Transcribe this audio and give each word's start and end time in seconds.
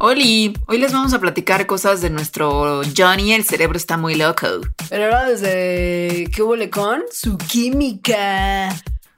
Oli, 0.00 0.56
hoy 0.68 0.78
les 0.78 0.92
vamos 0.92 1.12
a 1.12 1.18
platicar 1.18 1.66
cosas 1.66 2.00
de 2.00 2.08
nuestro 2.08 2.82
Johnny, 2.96 3.32
el 3.32 3.42
cerebro 3.42 3.76
está 3.76 3.96
muy 3.96 4.14
loco. 4.14 4.46
Pero 4.88 5.06
ahora 5.06 5.24
desde 5.24 6.30
qué 6.32 6.40
huele 6.40 6.70
con 6.70 7.02
su 7.10 7.36
química. 7.36 8.68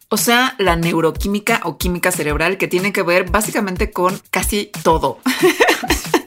O 0.09 0.17
sea, 0.17 0.55
la 0.57 0.77
neuroquímica 0.77 1.61
o 1.65 1.77
química 1.77 2.11
cerebral 2.11 2.57
que 2.57 2.67
tiene 2.67 2.95
que 2.95 3.03
ver 3.03 3.31
básicamente 3.31 3.91
con 3.91 4.23
casi 4.31 4.71
todo. 4.83 5.19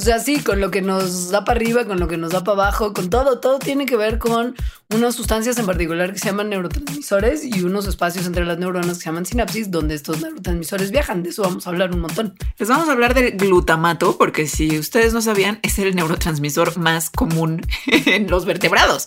O 0.00 0.02
sea, 0.02 0.18
sí, 0.18 0.40
con 0.40 0.62
lo 0.62 0.70
que 0.70 0.80
nos 0.80 1.28
da 1.28 1.44
para 1.44 1.60
arriba, 1.60 1.84
con 1.84 2.00
lo 2.00 2.08
que 2.08 2.16
nos 2.16 2.32
da 2.32 2.42
para 2.42 2.62
abajo, 2.62 2.94
con 2.94 3.10
todo, 3.10 3.38
todo 3.38 3.58
tiene 3.58 3.84
que 3.84 3.98
ver 3.98 4.18
con 4.18 4.56
unas 4.88 5.14
sustancias 5.14 5.58
en 5.58 5.66
particular 5.66 6.14
que 6.14 6.18
se 6.18 6.24
llaman 6.24 6.48
neurotransmisores 6.48 7.44
y 7.44 7.62
unos 7.64 7.86
espacios 7.86 8.24
entre 8.26 8.46
las 8.46 8.56
neuronas 8.56 8.96
que 8.96 9.02
se 9.02 9.10
llaman 9.10 9.26
sinapsis, 9.26 9.70
donde 9.70 9.94
estos 9.94 10.22
neurotransmisores 10.22 10.90
viajan. 10.90 11.22
De 11.22 11.28
eso 11.28 11.42
vamos 11.42 11.66
a 11.66 11.70
hablar 11.70 11.92
un 11.92 12.00
montón. 12.00 12.34
Les 12.56 12.66
vamos 12.66 12.88
a 12.88 12.92
hablar 12.92 13.12
del 13.12 13.32
glutamato, 13.32 14.16
porque 14.16 14.46
si 14.46 14.78
ustedes 14.78 15.12
no 15.12 15.20
sabían, 15.20 15.60
es 15.62 15.78
el 15.78 15.94
neurotransmisor 15.94 16.78
más 16.78 17.10
común 17.10 17.60
en 17.86 18.26
los 18.30 18.46
vertebrados. 18.46 19.06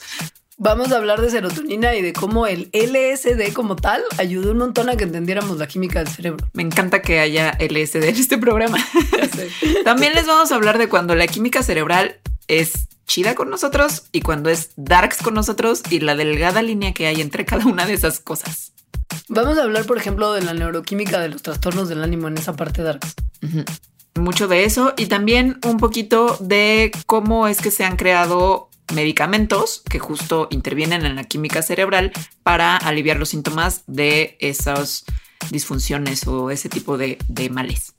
Vamos 0.58 0.92
a 0.92 0.98
hablar 0.98 1.20
de 1.20 1.32
serotonina 1.32 1.96
y 1.96 2.04
de 2.04 2.14
cómo 2.14 2.46
el 2.46 2.70
LSD 2.74 3.54
como 3.54 3.76
tal 3.76 4.04
ayudó 4.18 4.52
un 4.52 4.60
montón 4.60 4.90
a 4.90 4.96
que 4.96 5.04
entendiéramos 5.04 5.58
la 5.58 5.68
química 5.68 6.04
del 6.04 6.14
cerebro. 6.14 6.48
Me 6.54 6.62
encanta 6.62 7.02
que 7.02 7.20
haya 7.20 7.58
LSD 7.60 8.04
en 8.04 8.16
este 8.16 8.38
programa. 8.38 8.78
También 9.84 10.14
les 10.14 10.28
vamos 10.28 10.52
a 10.52 10.56
hablar 10.56 10.78
de 10.78 10.90
cuando 10.90 11.16
la 11.16 11.26
química 11.26 11.64
cerebral 11.64 12.18
es 12.48 12.88
chida 13.08 13.34
con 13.34 13.50
nosotros 13.50 14.04
y 14.12 14.22
cuando 14.22 14.50
es 14.52 14.72
darks 14.76 15.24
con 15.24 15.34
nosotros 15.34 15.82
y 15.90 16.00
la 16.00 16.16
delgada 16.16 16.62
línea 16.62 16.94
que 16.94 17.08
hay 17.08 17.20
entre 17.22 17.46
cada 17.46 17.66
una 17.66 17.88
de 17.88 17.94
esas 17.94 18.20
cosas. 18.20 18.74
Vamos 19.30 19.58
a 19.58 19.64
hablar, 19.64 19.86
por 19.86 19.98
ejemplo, 19.98 20.34
de 20.34 20.42
la 20.42 20.54
neuroquímica 20.54 21.20
de 21.20 21.30
los 21.30 21.42
trastornos 21.42 21.90
del 21.90 22.04
ánimo 22.04 22.28
en 22.28 22.38
esa 22.38 22.56
parte 22.56 22.84
darks. 22.84 23.16
Mucho 24.16 24.48
de 24.48 24.66
eso 24.66 24.94
y 24.98 25.08
también 25.08 25.60
un 25.66 25.78
poquito 25.78 26.38
de 26.40 26.92
cómo 27.08 27.48
es 27.48 27.60
que 27.60 27.72
se 27.72 27.84
han 27.84 27.98
creado 27.98 28.70
medicamentos 28.94 29.84
que 29.90 30.00
justo 30.00 30.48
intervienen 30.52 31.06
en 31.06 31.16
la 31.16 31.24
química 31.24 31.62
cerebral 31.62 32.12
para 32.44 32.78
aliviar 32.78 33.18
los 33.18 33.30
síntomas 33.30 33.84
de 33.88 34.38
esas 34.40 35.06
disfunciones 35.50 36.28
o 36.28 36.52
ese 36.52 36.70
tipo 36.70 36.98
de, 36.98 37.18
males. 37.52 37.94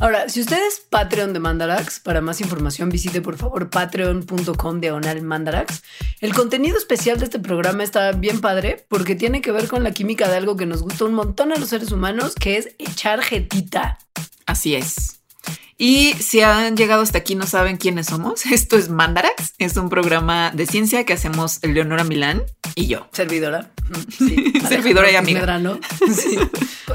Ahora, 0.00 0.28
si 0.28 0.40
usted 0.40 0.58
es 0.66 0.80
Patreon 0.80 1.32
de 1.32 1.40
Mandarax, 1.40 2.00
para 2.00 2.20
más 2.20 2.40
información 2.40 2.88
visite 2.88 3.20
por 3.20 3.36
favor 3.36 3.68
patreon.com 3.68 4.80
diagonal 4.80 5.22
Mandarax. 5.22 5.82
El 6.20 6.34
contenido 6.34 6.78
especial 6.78 7.18
de 7.18 7.24
este 7.24 7.38
programa 7.38 7.82
está 7.82 8.12
bien 8.12 8.40
padre 8.40 8.86
porque 8.88 9.14
tiene 9.14 9.40
que 9.40 9.52
ver 9.52 9.68
con 9.68 9.84
la 9.84 9.92
química 9.92 10.28
de 10.28 10.36
algo 10.36 10.56
que 10.56 10.66
nos 10.66 10.82
gusta 10.82 11.04
un 11.04 11.14
montón 11.14 11.52
a 11.52 11.56
los 11.56 11.68
seres 11.68 11.92
humanos, 11.92 12.34
que 12.34 12.56
es 12.56 12.74
echar 12.78 13.22
jetita. 13.22 13.98
Así 14.46 14.74
es. 14.74 15.20
Y 15.80 16.14
si 16.14 16.40
han 16.40 16.76
llegado 16.76 17.02
hasta 17.02 17.18
aquí 17.18 17.36
no 17.36 17.46
saben 17.46 17.76
quiénes 17.76 18.06
somos, 18.06 18.44
esto 18.52 18.76
es 18.76 18.88
Mandarax, 18.88 19.54
es 19.58 19.76
un 19.76 19.88
programa 19.88 20.50
de 20.50 20.66
ciencia 20.66 21.04
que 21.04 21.12
hacemos 21.12 21.60
Leonora 21.62 22.02
Milán 22.02 22.42
y 22.74 22.88
yo. 22.88 23.08
Servidora. 23.12 23.70
Sí, 24.18 24.52
servidora 24.68 25.10
y 25.10 25.16
amiga. 25.16 25.38
Sí. 26.12 26.38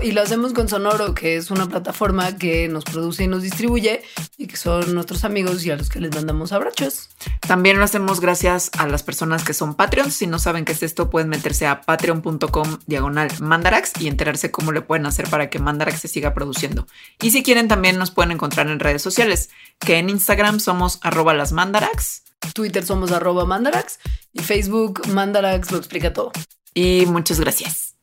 Y 0.02 0.12
lo 0.12 0.22
hacemos 0.22 0.54
con 0.54 0.68
Sonoro, 0.68 1.14
que 1.14 1.38
es 1.38 1.50
una 1.50 1.68
plataforma 1.68 2.38
que 2.38 2.68
nos 2.68 2.84
produce 2.84 3.24
y 3.24 3.28
nos 3.28 3.42
distribuye 3.42 4.04
y 4.38 4.48
que 4.48 4.58
son 4.58 4.94
nuestros 4.94 5.24
amigos 5.24 5.66
y 5.66 5.72
a 5.72 5.76
los 5.76 5.90
que 5.90 6.00
les 6.00 6.14
mandamos 6.14 6.52
abrazos. 6.52 7.10
También 7.40 7.78
lo 7.78 7.84
hacemos 7.86 8.20
gracias 8.20 8.70
a 8.78 8.88
las 8.88 9.02
personas 9.02 9.44
que 9.44 9.54
son 9.54 9.76
Patreons. 9.76 10.14
Si 10.14 10.28
no 10.28 10.40
saben 10.40 10.66
qué 10.66 10.74
es 10.74 10.84
esto, 10.84 11.10
pueden 11.10 11.30
meterse 11.30 11.66
a 11.68 11.82
patreon.com 11.82 12.80
diagonal 12.86 13.30
Mandarax 13.40 13.94
y 14.00 14.08
enterarse 14.08 14.52
cómo 14.52 14.72
le 14.72 14.82
pueden 14.82 15.06
hacer 15.06 15.30
para 15.30 15.50
que 15.50 15.60
Mandarax 15.60 16.02
se 16.02 16.08
siga 16.08 16.34
produciendo. 16.34 16.86
Y 17.22 17.32
si 17.32 17.44
quieren, 17.44 17.68
también 17.68 17.98
nos 17.98 18.12
pueden 18.12 18.32
encontrar 18.32 18.68
en 18.68 18.73
redes 18.80 19.02
sociales, 19.02 19.50
que 19.80 19.98
en 19.98 20.10
Instagram 20.10 20.60
somos 20.60 21.00
arroba 21.02 21.34
las 21.34 21.52
Mandarax. 21.52 22.24
Twitter 22.54 22.86
somos 22.86 23.12
arroba 23.12 23.46
Mandarax 23.46 24.00
y 24.34 24.42
Facebook 24.42 25.08
Mandarax 25.08 25.72
lo 25.72 25.78
explica 25.78 26.14
todo. 26.14 26.32
Y 26.74 27.06
muchas 27.08 27.40
gracias. 27.40 27.96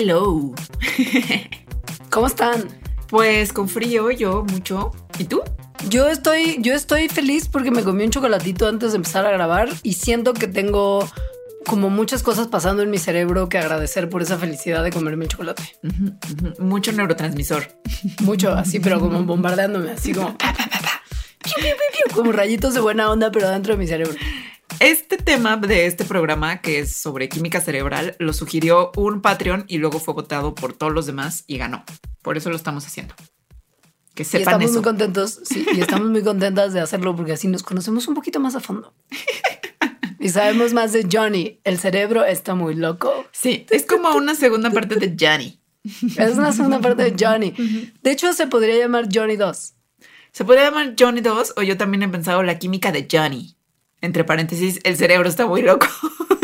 Hello. 0.00 0.54
¿Cómo 2.08 2.28
están? 2.28 2.68
Pues 3.08 3.52
con 3.52 3.68
frío, 3.68 4.12
yo 4.12 4.44
mucho. 4.44 4.92
¿Y 5.18 5.24
tú? 5.24 5.42
Yo 5.88 6.08
estoy, 6.08 6.58
yo 6.60 6.72
estoy 6.72 7.08
feliz 7.08 7.48
porque 7.48 7.72
me 7.72 7.82
comí 7.82 8.04
un 8.04 8.10
chocolatito 8.10 8.68
antes 8.68 8.92
de 8.92 8.98
empezar 8.98 9.26
a 9.26 9.32
grabar 9.32 9.68
y 9.82 9.94
siento 9.94 10.34
que 10.34 10.46
tengo 10.46 11.00
como 11.66 11.90
muchas 11.90 12.22
cosas 12.22 12.46
pasando 12.46 12.84
en 12.84 12.90
mi 12.90 12.98
cerebro 12.98 13.48
que 13.48 13.58
agradecer 13.58 14.08
por 14.08 14.22
esa 14.22 14.38
felicidad 14.38 14.84
de 14.84 14.92
comerme 14.92 15.24
el 15.24 15.32
chocolate. 15.32 15.64
Mucho 16.60 16.92
neurotransmisor. 16.92 17.66
Mucho, 18.20 18.52
así, 18.52 18.78
pero 18.78 19.00
como 19.00 19.24
bombardeándome, 19.24 19.90
así 19.90 20.14
como 20.14 20.36
como 22.14 22.30
rayitos 22.30 22.72
de 22.72 22.80
buena 22.80 23.10
onda, 23.10 23.32
pero 23.32 23.50
dentro 23.50 23.72
de 23.74 23.78
mi 23.80 23.88
cerebro. 23.88 24.14
Este 24.80 25.16
tema 25.16 25.56
de 25.56 25.86
este 25.86 26.04
programa, 26.04 26.60
que 26.60 26.80
es 26.80 26.96
sobre 26.96 27.28
química 27.28 27.60
cerebral, 27.60 28.14
lo 28.18 28.32
sugirió 28.32 28.92
un 28.96 29.20
Patreon 29.20 29.64
y 29.66 29.78
luego 29.78 29.98
fue 29.98 30.14
votado 30.14 30.54
por 30.54 30.72
todos 30.72 30.92
los 30.92 31.06
demás 31.06 31.44
y 31.46 31.58
ganó. 31.58 31.84
Por 32.22 32.36
eso 32.36 32.48
lo 32.50 32.56
estamos 32.56 32.86
haciendo. 32.86 33.14
Que 34.14 34.24
sepan 34.24 34.40
y 34.40 34.42
estamos 34.42 34.72
muy 34.72 34.82
contentos, 34.82 35.40
sí, 35.44 35.66
y 35.74 35.80
estamos 35.80 36.08
muy 36.08 36.22
contentas 36.22 36.72
de 36.72 36.80
hacerlo 36.80 37.16
porque 37.16 37.32
así 37.32 37.48
nos 37.48 37.62
conocemos 37.62 38.06
un 38.06 38.14
poquito 38.14 38.40
más 38.40 38.54
a 38.54 38.60
fondo. 38.60 38.94
Y 40.20 40.30
sabemos 40.30 40.72
más 40.72 40.92
de 40.92 41.06
Johnny. 41.10 41.60
El 41.62 41.78
cerebro 41.78 42.24
está 42.24 42.56
muy 42.56 42.74
loco. 42.74 43.24
Sí, 43.30 43.66
es 43.70 43.86
como 43.86 44.10
una 44.16 44.34
segunda 44.34 44.68
parte 44.70 44.96
de 44.96 45.14
Johnny. 45.18 45.60
Es 46.16 46.36
una 46.36 46.52
segunda 46.52 46.80
parte 46.80 47.08
de 47.08 47.16
Johnny. 47.16 47.54
De 48.02 48.10
hecho, 48.10 48.32
se 48.32 48.48
podría 48.48 48.76
llamar 48.76 49.08
Johnny 49.14 49.36
2. 49.36 49.74
Se 50.32 50.44
podría 50.44 50.64
llamar 50.64 50.94
Johnny 50.98 51.20
2 51.20 51.54
o 51.56 51.62
yo 51.62 51.76
también 51.76 52.02
he 52.02 52.08
pensado 52.08 52.42
la 52.42 52.58
química 52.58 52.90
de 52.90 53.06
Johnny 53.10 53.57
entre 54.00 54.24
paréntesis, 54.24 54.80
el 54.84 54.96
cerebro 54.96 55.28
está 55.28 55.46
muy 55.46 55.62
loco. 55.62 55.86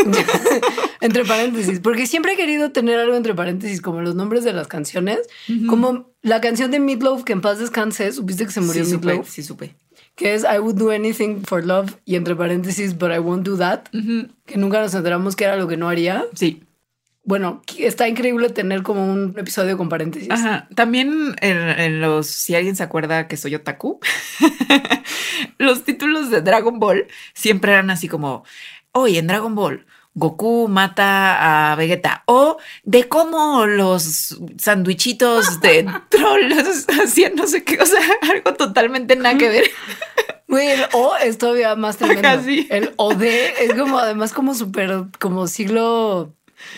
entre 1.00 1.25
paréntesis, 1.25 1.81
porque 1.81 2.06
siempre 2.06 2.32
he 2.32 2.37
querido 2.37 2.72
tener 2.72 2.98
algo 2.98 3.15
entre 3.16 3.34
paréntesis, 3.34 3.81
como 3.81 4.00
los 4.00 4.15
nombres 4.15 4.44
de 4.44 4.53
las 4.53 4.66
canciones, 4.66 5.20
como 5.69 6.10
la 6.22 6.41
canción 6.41 6.70
de 6.70 6.81
Meatloaf, 6.81 7.25
que 7.25 7.32
en 7.32 7.41
paz 7.41 7.59
descanse, 7.59 8.12
supiste 8.12 8.44
que 8.47 8.53
se 8.53 8.60
murió 8.60 8.84
sí, 8.84 8.92
Meatloaf. 8.92 9.28
sí, 9.28 9.42
supe. 9.42 9.76
Que 10.15 10.34
es 10.34 10.44
I 10.44 10.59
would 10.59 10.76
do 10.76 10.91
anything 10.91 11.42
for 11.44 11.65
love 11.65 11.97
y 12.04 12.15
entre 12.16 12.37
paréntesis, 12.37 12.97
but 12.97 13.10
I 13.10 13.19
won't 13.19 13.47
do 13.47 13.56
that. 13.56 13.84
Que 14.47 14.56
nunca 14.56 14.81
nos 14.81 14.94
enteramos 14.94 15.34
que 15.36 15.44
era 15.44 15.56
lo 15.56 15.66
que 15.66 15.76
no 15.76 15.88
haría. 15.88 16.25
Sí. 16.34 16.62
Bueno, 17.25 17.62
está 17.79 18.07
increíble 18.07 18.51
tener 18.51 18.83
como 18.83 19.11
un 19.11 19.35
episodio 19.39 19.79
con 19.79 19.89
paréntesis. 19.89 20.31
Ajá. 20.31 20.69
También 20.75 21.35
en, 21.41 22.01
los, 22.01 22.27
si 22.27 22.55
alguien 22.55 22.77
se 22.77 22.83
acuerda 22.83 23.29
que 23.29 23.39
soy 23.39 23.55
otaku, 23.55 23.99
los 25.59 25.84
títulos 25.84 26.31
de 26.31 26.43
Dragon 26.43 26.79
Ball 26.79 27.07
siempre 27.33 27.73
eran 27.73 27.89
así 27.89 28.09
como, 28.09 28.45
hoy 28.93 29.17
en 29.17 29.27
Dragon 29.27 29.55
Ball, 29.55 29.87
Goku 30.13 30.69
mata 30.69 31.73
a 31.73 31.75
Vegeta 31.77 32.23
o 32.27 32.59
de 32.84 33.09
cómo 33.09 33.67
los 33.67 34.39
sandwichitos 34.59 35.61
de 35.61 35.91
trolls 36.11 36.87
hacían 37.03 37.34
no 37.34 37.47
sé 37.47 37.65
qué, 37.65 37.81
o 37.81 37.87
sea, 37.87 38.01
algo 38.31 38.54
totalmente 38.54 39.16
nada 39.16 39.37
que 39.39 39.48
ver. 39.48 39.65
Güey, 40.47 40.69
el 40.69 40.84
O 40.93 41.16
es 41.16 41.39
todavía 41.39 41.75
más 41.75 41.97
tremendo. 41.97 42.28
El 42.69 42.93
OD 42.97 43.22
es 43.22 43.75
como 43.75 43.98
además 43.98 44.33
como 44.33 44.54
súper 44.54 45.07
como 45.19 45.48
siglo 45.48 46.34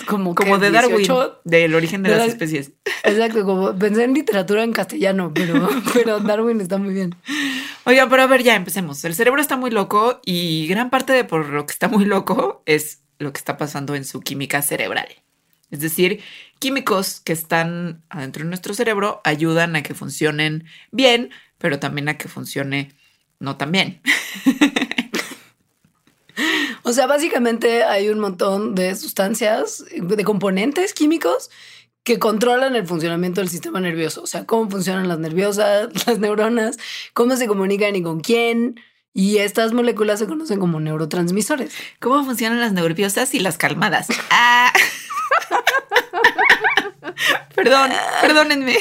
como, 0.07 0.35
como 0.35 0.59
de 0.59 0.71
Darwin, 0.71 1.07
del 1.45 1.75
origen 1.75 2.03
de, 2.03 2.11
las 2.11 2.29
especies. 2.29 2.73
Exacto, 3.05 3.45
como 3.45 3.77
pensé 3.79 4.05
en 4.05 4.15
literatura 4.15 4.63
en 4.65 4.73
castellano, 4.73 5.33
pero, 5.35 5.69
pero 5.95 6.21
Darwin 6.21 6.61
está 6.61 6.79
muy 6.79 6.95
bien. 6.95 7.15
Oiga, 7.85 8.09
pero 8.09 8.23
a 8.23 8.27
ver, 8.27 8.43
ya 8.43 8.55
empecemos. 8.55 9.05
El 9.05 9.15
cerebro 9.15 9.41
está 9.41 9.57
muy 9.57 9.71
loco 9.71 10.21
y 10.25 10.67
gran 10.67 10.91
parte 10.91 11.13
de 11.13 11.25
por 11.25 11.49
lo 11.49 11.67
que 11.67 11.73
está 11.73 11.89
muy 11.89 12.05
loco 12.05 12.63
es 12.67 13.01
lo 13.19 13.33
que 13.33 13.39
está 13.39 13.57
pasando 13.57 13.95
en 13.95 14.05
su 14.05 14.21
química 14.21 14.63
cerebral. 14.63 15.09
Es 15.71 15.81
decir, 15.81 16.21
químicos 16.59 17.21
que 17.21 17.33
están 17.33 18.03
adentro 18.09 18.45
de 18.45 18.49
nuestro 18.49 18.75
cerebro 18.75 19.21
ayudan 19.25 19.77
a 19.77 19.83
que 19.83 19.95
funcionen 19.95 20.65
bien, 20.93 21.31
pero 21.59 21.79
también 21.79 22.09
a 22.09 22.19
que 22.19 22.29
funcione 22.29 22.93
no 23.41 23.57
tan 23.57 23.73
bien. 23.73 24.01
O 26.89 26.93
sea, 26.93 27.09
básicamente 27.09 27.83
hay 27.83 28.11
un 28.11 28.21
montón 28.21 28.77
de 28.77 28.95
sustancias, 28.95 29.85
de 29.91 30.23
componentes 30.23 30.95
químicos 30.95 31.51
que 32.05 32.21
controlan 32.21 32.77
el 32.77 32.87
funcionamiento 32.87 33.41
del 33.41 33.51
sistema 33.51 33.81
nervioso. 33.81 34.23
O 34.23 34.29
sea, 34.29 34.47
cómo 34.47 34.71
funcionan 34.71 35.09
las 35.09 35.19
nerviosas, 35.19 35.89
las 36.07 36.21
neuronas, 36.21 36.79
cómo 37.13 37.35
se 37.35 37.49
comunican 37.49 37.97
y 37.97 38.05
con 38.05 38.21
quién. 38.21 38.81
Y 39.13 39.39
estas 39.39 39.73
moléculas 39.73 40.21
se 40.21 40.29
conocen 40.29 40.61
como 40.61 40.79
neurotransmisores. 40.79 41.75
¿Cómo 41.99 42.25
funcionan 42.25 42.61
las 42.61 42.73
nerviosas 42.73 43.35
y 43.35 43.41
las 43.41 43.59
calmadas? 43.59 44.07
Ah. 44.31 44.73
Perdón, 47.57 47.91
perdónenme. 48.21 48.77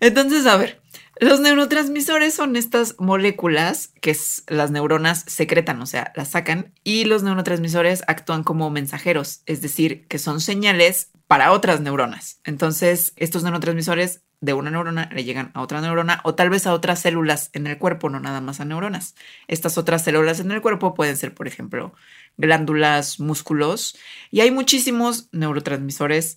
Entonces, 0.00 0.46
a 0.46 0.56
ver, 0.56 0.82
los 1.20 1.40
neurotransmisores 1.40 2.34
son 2.34 2.56
estas 2.56 2.96
moléculas 2.98 3.92
que 4.00 4.16
las 4.48 4.70
neuronas 4.70 5.24
secretan, 5.26 5.80
o 5.80 5.86
sea, 5.86 6.12
las 6.16 6.28
sacan, 6.28 6.72
y 6.82 7.04
los 7.04 7.22
neurotransmisores 7.22 8.02
actúan 8.06 8.42
como 8.42 8.70
mensajeros, 8.70 9.42
es 9.46 9.60
decir, 9.60 10.06
que 10.08 10.18
son 10.18 10.40
señales 10.40 11.10
para 11.26 11.52
otras 11.52 11.80
neuronas. 11.80 12.40
Entonces, 12.44 13.12
estos 13.16 13.42
neurotransmisores 13.42 14.22
de 14.40 14.52
una 14.52 14.70
neurona 14.70 15.08
le 15.12 15.24
llegan 15.24 15.50
a 15.54 15.62
otra 15.62 15.80
neurona 15.80 16.20
o 16.24 16.34
tal 16.34 16.50
vez 16.50 16.66
a 16.66 16.74
otras 16.74 17.00
células 17.00 17.50
en 17.54 17.66
el 17.66 17.78
cuerpo, 17.78 18.10
no 18.10 18.20
nada 18.20 18.40
más 18.40 18.60
a 18.60 18.64
neuronas. 18.64 19.14
Estas 19.48 19.78
otras 19.78 20.04
células 20.04 20.40
en 20.40 20.50
el 20.50 20.60
cuerpo 20.60 20.94
pueden 20.94 21.16
ser, 21.16 21.32
por 21.32 21.48
ejemplo, 21.48 21.94
glándulas, 22.36 23.20
músculos, 23.20 23.96
y 24.30 24.40
hay 24.40 24.50
muchísimos 24.50 25.28
neurotransmisores 25.32 26.36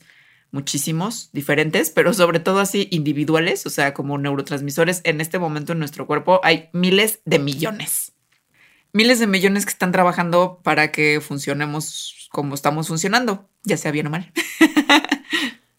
muchísimos 0.51 1.29
diferentes, 1.33 1.89
pero 1.89 2.13
sobre 2.13 2.39
todo 2.39 2.59
así 2.59 2.87
individuales, 2.91 3.65
o 3.65 3.69
sea, 3.69 3.93
como 3.93 4.17
neurotransmisores 4.17 5.01
en 5.03 5.21
este 5.21 5.39
momento 5.39 5.73
en 5.73 5.79
nuestro 5.79 6.07
cuerpo 6.07 6.39
hay 6.43 6.69
miles 6.73 7.19
de 7.25 7.39
millones. 7.39 8.13
Miles 8.93 9.19
de 9.19 9.27
millones 9.27 9.65
que 9.65 9.71
están 9.71 9.91
trabajando 9.91 10.61
para 10.63 10.91
que 10.91 11.21
funcionemos 11.21 12.29
como 12.31 12.55
estamos 12.55 12.87
funcionando, 12.87 13.49
ya 13.63 13.77
sea 13.77 13.91
bien 13.91 14.07
o 14.07 14.09
mal. 14.09 14.31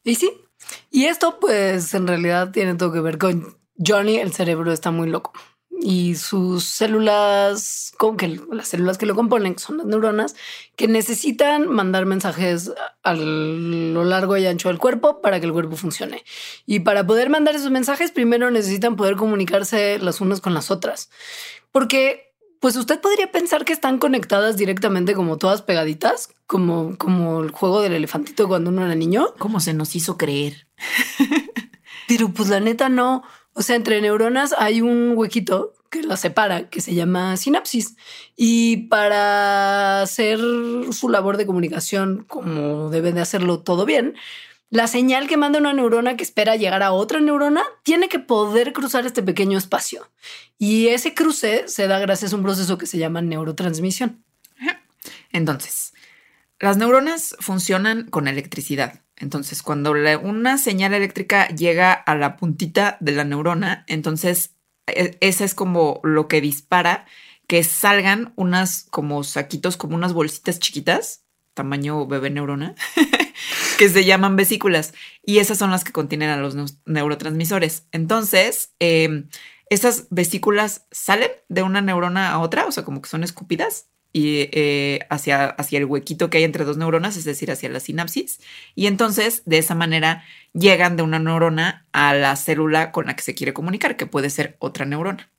y 0.05 0.15
sí, 0.15 0.31
y 0.91 1.05
esto 1.05 1.39
pues 1.41 1.95
en 1.95 2.07
realidad 2.07 2.51
tiene 2.51 2.75
todo 2.75 2.93
que 2.93 3.01
ver 3.01 3.19
con 3.19 3.59
Johnny, 3.77 4.17
el 4.17 4.33
cerebro 4.33 4.73
está 4.73 4.91
muy 4.91 5.09
loco 5.09 5.33
y 5.81 6.17
sus 6.17 6.65
células, 6.65 7.93
con 7.97 8.17
que 8.17 8.41
las 8.51 8.69
células 8.69 8.99
que 8.99 9.07
lo 9.07 9.15
componen, 9.15 9.59
son 9.59 9.79
las 9.79 9.87
neuronas, 9.87 10.35
que 10.77 10.89
necesitan 10.89 11.69
mandar 11.69 12.07
mensajes 12.07 12.73
a 13.03 13.15
lo 13.15 14.05
largo 14.05 14.37
y 14.37 14.47
ancho 14.47 14.69
del 14.69 14.79
cuerpo 14.79 15.21
para 15.21 15.41
que 15.41 15.47
el 15.47 15.53
cuerpo 15.53 15.77
funcione. 15.77 16.25
Y 16.67 16.81
para 16.81 17.07
poder 17.07 17.31
mandar 17.31 17.55
esos 17.55 17.71
mensajes, 17.71 18.11
primero 18.11 18.51
necesitan 18.51 18.97
poder 18.97 19.17
comunicarse 19.17 19.99
las 19.99 20.21
unas 20.21 20.41
con 20.41 20.55
las 20.55 20.71
otras. 20.71 21.11
Porque, 21.71 22.35
pues 22.61 22.77
usted 22.77 23.01
podría 23.01 23.31
pensar 23.31 23.65
que 23.65 23.73
están 23.73 23.99
conectadas 23.99 24.57
directamente 24.57 25.15
como 25.15 25.39
todas 25.39 25.63
pegaditas, 25.63 26.31
como, 26.47 26.97
como 26.99 27.43
el 27.43 27.51
juego 27.51 27.83
del 27.83 27.93
elefantito 27.93 28.49
cuando 28.49 28.71
uno 28.71 28.85
era 28.85 28.95
niño. 28.95 29.35
¿Cómo 29.39 29.61
se 29.61 29.75
nos 29.75 29.95
hizo 29.95 30.17
creer? 30.17 30.67
Pero 32.09 32.31
pues 32.31 32.49
la 32.49 32.59
neta 32.59 32.89
no. 32.89 33.23
O 33.59 33.63
sea, 33.63 33.75
entre 33.75 34.01
neuronas 34.01 34.55
hay 34.57 34.83
un 34.83 35.15
huequito 35.17 35.75
que 35.91 36.05
las 36.05 36.21
separa, 36.21 36.69
que 36.69 36.81
se 36.81 36.95
llama 36.95 37.37
sinapsis. 37.37 37.97
Y 38.37 38.87
para 38.87 40.01
hacer 40.01 40.39
su 40.93 41.09
labor 41.09 41.37
de 41.37 41.45
comunicación 41.45 42.25
como 42.29 42.89
debe 42.89 43.11
de 43.11 43.21
hacerlo 43.21 43.59
todo 43.59 43.85
bien, 43.85 44.15
la 44.71 44.87
señal 44.87 45.27
que 45.27 45.37
manda 45.37 45.59
una 45.59 45.73
neurona 45.73 46.17
que 46.17 46.23
espera 46.23 46.55
llegar 46.55 46.85
a 46.85 46.93
otra 46.93 47.19
neurona 47.19 47.65
tiene 47.83 48.09
que 48.09 48.21
poder 48.21 48.73
cruzar 48.73 49.07
este 49.07 49.25
pequeño 49.25 49.59
espacio. 49.59 50.09
Y 50.57 50.87
ese 50.87 51.15
cruce 51.15 51.67
se 51.67 51.89
da 51.89 51.99
gracias 51.99 52.33
a 52.33 52.37
un 52.37 52.45
proceso 52.45 52.79
que 52.79 52.87
se 52.87 52.99
llama 52.99 53.23
neurotransmisión. 53.23 54.23
Entonces, 55.33 55.95
las 56.61 56.77
neuronas 56.77 57.35
funcionan 57.41 58.09
con 58.09 58.29
electricidad. 58.29 59.03
Entonces, 59.21 59.63
cuando 59.63 59.93
una 60.23 60.59
señal 60.59 60.95
eléctrica 60.95 61.49
llega 61.49 61.93
a 61.93 62.15
la 62.15 62.37
puntita 62.37 62.97
de 63.01 63.13
la 63.13 63.25
neurona, 63.25 63.85
entonces 63.89 64.55
e, 64.87 65.17
esa 65.21 65.45
es 65.45 65.55
como 65.55 66.01
lo 66.03 66.29
que 66.29 66.41
dispara 66.41 67.07
que 67.47 67.65
salgan 67.65 68.33
unas 68.37 68.87
como 68.91 69.25
saquitos, 69.25 69.77
como 69.77 69.97
unas 69.97 70.13
bolsitas 70.13 70.59
chiquitas, 70.59 71.25
tamaño 71.55 72.07
bebé 72.07 72.31
neurona, 72.31 72.75
que 73.79 73.89
se 73.89 74.05
llaman 74.05 74.37
vesículas. 74.37 74.95
Y 75.25 75.39
esas 75.39 75.59
son 75.59 75.71
las 75.71 75.83
que 75.83 75.93
contienen 75.93 76.31
a 76.31 76.37
los 76.37 76.55
neurotransmisores. 76.85 77.87
Entonces, 77.91 78.75
em, 78.79 79.29
esas 79.71 80.07
vesículas 80.11 80.87
salen 80.91 81.31
de 81.49 81.63
una 81.63 81.81
neurona 81.81 82.31
a 82.31 82.39
otra, 82.39 82.67
o 82.67 82.73
sea, 82.73 82.85
como 82.85 83.01
que 83.03 83.09
son 83.09 83.25
escupidas 83.25 83.89
y 84.19 84.49
eh, 84.51 85.07
hacia, 85.11 85.47
hacia 85.47 85.79
el 85.79 85.85
huequito 85.85 86.29
que 86.29 86.39
hay 86.39 86.45
entre 86.45 86.65
dos 86.65 86.77
neuronas, 86.77 87.17
es 87.17 87.23
decir, 87.23 87.53
hacia 87.53 87.69
la 87.69 87.79
sinapsis. 87.79 88.41
Y 88.75 88.89
entonces, 88.89 89.43
de 89.47 89.59
esa 89.59 89.77
manera, 89.77 90.25
llegan 90.55 90.97
de 90.97 91.05
una 91.05 91.21
neurona 91.21 91.87
a 91.93 92.15
la 92.15 92.35
célula 92.35 92.91
con 92.91 93.07
la 93.07 93.15
que 93.15 93.23
se 93.23 93.37
quiere 93.37 93.55
comunicar, 93.55 93.97
que 93.97 94.07
puede 94.07 94.31
ser 94.31 94.57
otra 94.59 94.87
neurona. 94.87 95.31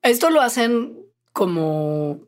Esto 0.00 0.30
lo 0.30 0.42
hacen 0.42 0.96
como, 1.32 2.20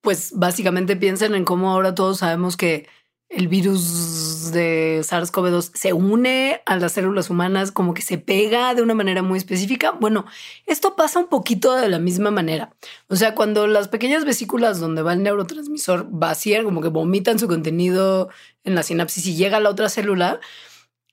pues 0.00 0.32
básicamente 0.34 0.96
piensen 0.96 1.36
en 1.36 1.44
cómo 1.44 1.70
ahora 1.70 1.94
todos 1.94 2.18
sabemos 2.18 2.56
que 2.56 2.88
el 3.32 3.48
virus 3.48 4.52
de 4.52 5.00
SARS-CoV-2 5.00 5.70
se 5.74 5.92
une 5.92 6.60
a 6.66 6.76
las 6.76 6.92
células 6.92 7.30
humanas, 7.30 7.72
como 7.72 7.94
que 7.94 8.02
se 8.02 8.18
pega 8.18 8.74
de 8.74 8.82
una 8.82 8.94
manera 8.94 9.22
muy 9.22 9.38
específica. 9.38 9.92
Bueno, 9.92 10.26
esto 10.66 10.96
pasa 10.96 11.18
un 11.18 11.28
poquito 11.28 11.74
de 11.74 11.88
la 11.88 11.98
misma 11.98 12.30
manera. 12.30 12.74
O 13.08 13.16
sea, 13.16 13.34
cuando 13.34 13.66
las 13.66 13.88
pequeñas 13.88 14.24
vesículas 14.24 14.80
donde 14.80 15.02
va 15.02 15.14
el 15.14 15.22
neurotransmisor 15.22 16.08
vacían, 16.10 16.64
como 16.64 16.82
que 16.82 16.88
vomitan 16.88 17.38
su 17.38 17.48
contenido 17.48 18.28
en 18.64 18.74
la 18.74 18.82
sinapsis 18.82 19.26
y 19.26 19.34
llega 19.34 19.56
a 19.56 19.60
la 19.60 19.70
otra 19.70 19.88
célula, 19.88 20.40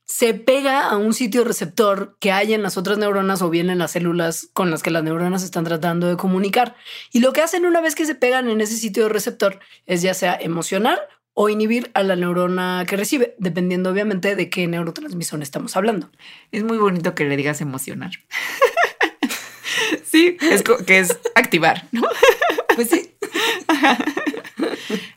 se 0.04 0.33
pega 0.33 0.89
a 0.89 0.98
un 0.98 1.13
sitio 1.13 1.44
receptor 1.44 2.18
que 2.19 2.31
hay 2.31 2.54
en 2.54 2.63
las 2.63 2.77
otras 2.77 2.98
neuronas 2.98 3.42
o 3.44 3.50
bien 3.50 3.69
en 3.69 3.77
las 3.77 3.92
células 3.92 4.50
con 4.54 4.72
las 4.72 4.81
que 4.81 4.89
las 4.89 5.04
neuronas 5.04 5.44
están 5.44 5.63
tratando 5.63 6.07
de 6.07 6.18
comunicar. 6.18 6.75
Y 7.13 7.19
lo 7.19 7.31
que 7.31 7.42
hacen 7.42 7.65
una 7.65 7.80
vez 7.80 7.95
que 7.95 8.06
se 8.06 8.15
pegan 8.15 8.50
en 8.50 8.60
ese 8.60 8.75
sitio 8.75 9.07
receptor 9.07 9.60
es 9.86 10.01
ya 10.01 10.13
sea 10.13 10.36
emocionar 10.36 11.07
o 11.41 11.47
inhibir 11.47 11.89
a 11.94 12.03
la 12.03 12.18
neurona 12.18 12.83
que 12.86 12.97
recibe, 12.97 13.33
dependiendo 13.38 13.89
obviamente 13.89 14.36
de 14.36 14.50
qué 14.50 14.68
neurotransmisor 14.68 15.41
estamos 15.41 15.77
hablando. 15.77 16.12
Es 16.51 16.65
muy 16.65 16.77
bonito 16.77 17.15
que 17.15 17.24
le 17.24 17.38
digas 17.38 17.62
emocionar. 17.62 18.12
sí, 20.03 20.36
es 20.41 20.63
que 20.86 21.00
es 21.00 21.18
activar, 21.36 21.88
¿no? 21.94 22.01
pues 22.75 22.89
sí. 22.89 23.15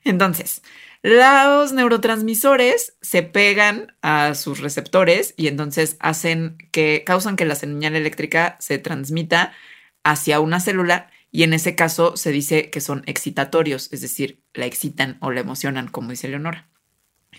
Entonces, 0.05 0.63
los 1.03 1.73
neurotransmisores 1.73 2.95
se 3.01 3.25
pegan 3.25 3.97
a 4.01 4.37
sus 4.37 4.61
receptores 4.61 5.35
y 5.37 5.49
entonces 5.49 5.97
hacen 5.99 6.57
que 6.71 7.03
causan 7.05 7.35
que 7.35 7.47
la 7.47 7.57
señal 7.57 7.97
eléctrica 7.97 8.57
se 8.61 8.79
transmita 8.79 9.55
hacia 10.05 10.39
una 10.39 10.61
célula 10.61 11.11
y 11.33 11.45
en 11.45 11.55
ese 11.55 11.75
caso 11.75 12.17
se 12.17 12.31
dice 12.31 12.69
que 12.69 12.83
son 12.83 13.03
excitatorios, 13.07 13.89
es 13.91 14.03
decir, 14.03 14.43
la 14.53 14.67
excitan 14.67 15.17
o 15.21 15.31
la 15.31 15.41
emocionan, 15.41 15.89
como 15.89 16.11
dice 16.11 16.29
Leonora. 16.29 16.69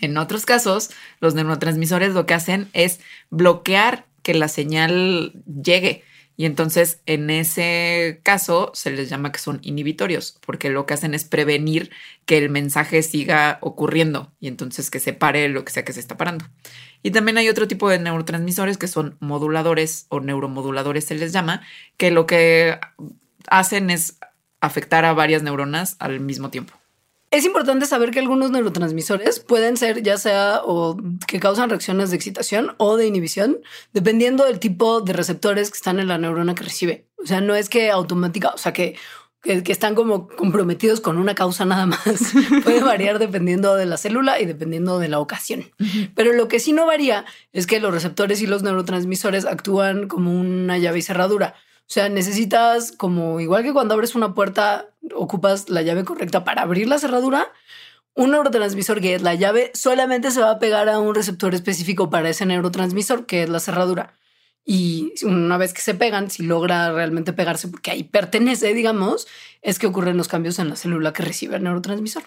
En 0.01 0.17
otros 0.17 0.47
casos, 0.47 0.89
los 1.19 1.35
neurotransmisores 1.35 2.13
lo 2.13 2.25
que 2.25 2.33
hacen 2.33 2.69
es 2.73 2.99
bloquear 3.29 4.07
que 4.23 4.33
la 4.33 4.47
señal 4.47 5.43
llegue. 5.45 6.03
Y 6.35 6.45
entonces, 6.45 7.01
en 7.05 7.29
ese 7.29 8.19
caso, 8.23 8.71
se 8.73 8.89
les 8.89 9.07
llama 9.09 9.31
que 9.31 9.37
son 9.37 9.59
inhibitorios, 9.61 10.39
porque 10.43 10.71
lo 10.71 10.87
que 10.87 10.95
hacen 10.95 11.13
es 11.13 11.25
prevenir 11.25 11.91
que 12.25 12.39
el 12.39 12.49
mensaje 12.49 13.03
siga 13.03 13.59
ocurriendo 13.61 14.33
y 14.39 14.47
entonces 14.47 14.89
que 14.89 14.99
se 14.99 15.13
pare 15.13 15.47
lo 15.49 15.63
que 15.63 15.71
sea 15.71 15.85
que 15.85 15.93
se 15.93 15.99
está 15.99 16.17
parando. 16.17 16.45
Y 17.03 17.11
también 17.11 17.37
hay 17.37 17.49
otro 17.49 17.67
tipo 17.67 17.87
de 17.87 17.99
neurotransmisores 17.99 18.79
que 18.79 18.87
son 18.87 19.17
moduladores 19.19 20.07
o 20.09 20.21
neuromoduladores 20.21 21.05
se 21.05 21.13
les 21.13 21.31
llama, 21.31 21.61
que 21.97 22.09
lo 22.09 22.25
que 22.25 22.79
hacen 23.49 23.89
es 23.89 24.17
afectar 24.61 25.05
a 25.05 25.13
varias 25.13 25.43
neuronas 25.43 25.95
al 25.99 26.19
mismo 26.19 26.49
tiempo. 26.49 26.73
Es 27.33 27.45
importante 27.45 27.87
saber 27.87 28.11
que 28.11 28.19
algunos 28.19 28.51
neurotransmisores 28.51 29.39
pueden 29.39 29.75
ser 29.75 30.03
ya 30.03 30.19
sea 30.19 30.61
o 30.63 30.95
que 31.25 31.39
causan 31.39 31.71
reacciones 31.71 32.11
de 32.11 32.15
excitación 32.15 32.75
o 32.77 32.95
de 32.95 33.07
inhibición, 33.07 33.57
dependiendo 33.91 34.45
del 34.45 34.59
tipo 34.59 35.01
de 35.01 35.13
receptores 35.13 35.71
que 35.71 35.77
están 35.77 35.99
en 35.99 36.09
la 36.09 36.19
neurona 36.19 36.53
que 36.53 36.63
recibe. 36.63 37.07
O 37.17 37.25
sea, 37.25 37.41
no 37.41 37.55
es 37.55 37.69
que 37.69 37.89
automática, 37.89 38.49
o 38.49 38.59
sea, 38.59 38.71
que, 38.71 38.95
que, 39.41 39.71
están 39.71 39.95
como 39.95 40.27
comprometidos 40.27 41.01
con 41.01 41.17
una 41.17 41.33
causa 41.33 41.65
nada 41.65 41.87
más. 41.87 42.03
Puede 42.63 42.83
variar 42.83 43.17
dependiendo 43.17 43.75
de 43.75 43.87
la 43.87 43.97
célula 43.97 44.39
y 44.39 44.45
dependiendo 44.45 44.99
de 44.99 45.09
la 45.09 45.19
ocasión. 45.19 45.63
Pero 46.13 46.33
lo 46.33 46.47
que 46.47 46.59
sí 46.59 46.71
no 46.71 46.85
varía 46.85 47.25
es 47.51 47.65
que 47.65 47.79
los 47.79 47.91
receptores 47.91 48.43
y 48.43 48.45
los 48.45 48.61
neurotransmisores 48.61 49.45
actúan 49.45 50.07
como 50.07 50.31
una 50.39 50.77
llave 50.77 50.99
y 50.99 51.01
cerradura. 51.01 51.55
O 51.93 51.99
sea, 52.01 52.09
necesitas 52.09 52.91
como 52.91 53.39
igual 53.39 53.61
que 53.61 53.71
cuando 53.71 53.93
abres 53.93 54.15
una 54.15 54.33
puerta, 54.33 54.87
ocupas 55.13 55.69
la 55.69 55.83
llave 55.83 56.03
correcta 56.03 56.43
para 56.43 56.63
abrir 56.63 56.87
la 56.87 56.97
cerradura. 56.97 57.51
Un 58.15 58.31
neurotransmisor 58.31 58.99
que 58.99 59.13
es 59.13 59.21
la 59.21 59.35
llave 59.35 59.69
solamente 59.75 60.31
se 60.31 60.41
va 60.41 60.49
a 60.49 60.57
pegar 60.57 60.89
a 60.89 60.97
un 60.97 61.13
receptor 61.13 61.53
específico 61.53 62.09
para 62.09 62.31
ese 62.31 62.47
neurotransmisor 62.47 63.27
que 63.27 63.43
es 63.43 63.49
la 63.49 63.59
cerradura. 63.59 64.15
Y 64.65 65.13
una 65.21 65.59
vez 65.59 65.71
que 65.71 65.81
se 65.81 65.93
pegan, 65.93 66.31
si 66.31 66.41
logra 66.41 66.91
realmente 66.91 67.31
pegarse 67.31 67.67
porque 67.67 67.91
ahí 67.91 68.03
pertenece, 68.03 68.73
digamos, 68.73 69.27
es 69.61 69.77
que 69.77 69.85
ocurren 69.85 70.17
los 70.17 70.27
cambios 70.27 70.57
en 70.57 70.69
la 70.69 70.75
célula 70.75 71.13
que 71.13 71.21
recibe 71.21 71.57
el 71.57 71.63
neurotransmisor. 71.63 72.23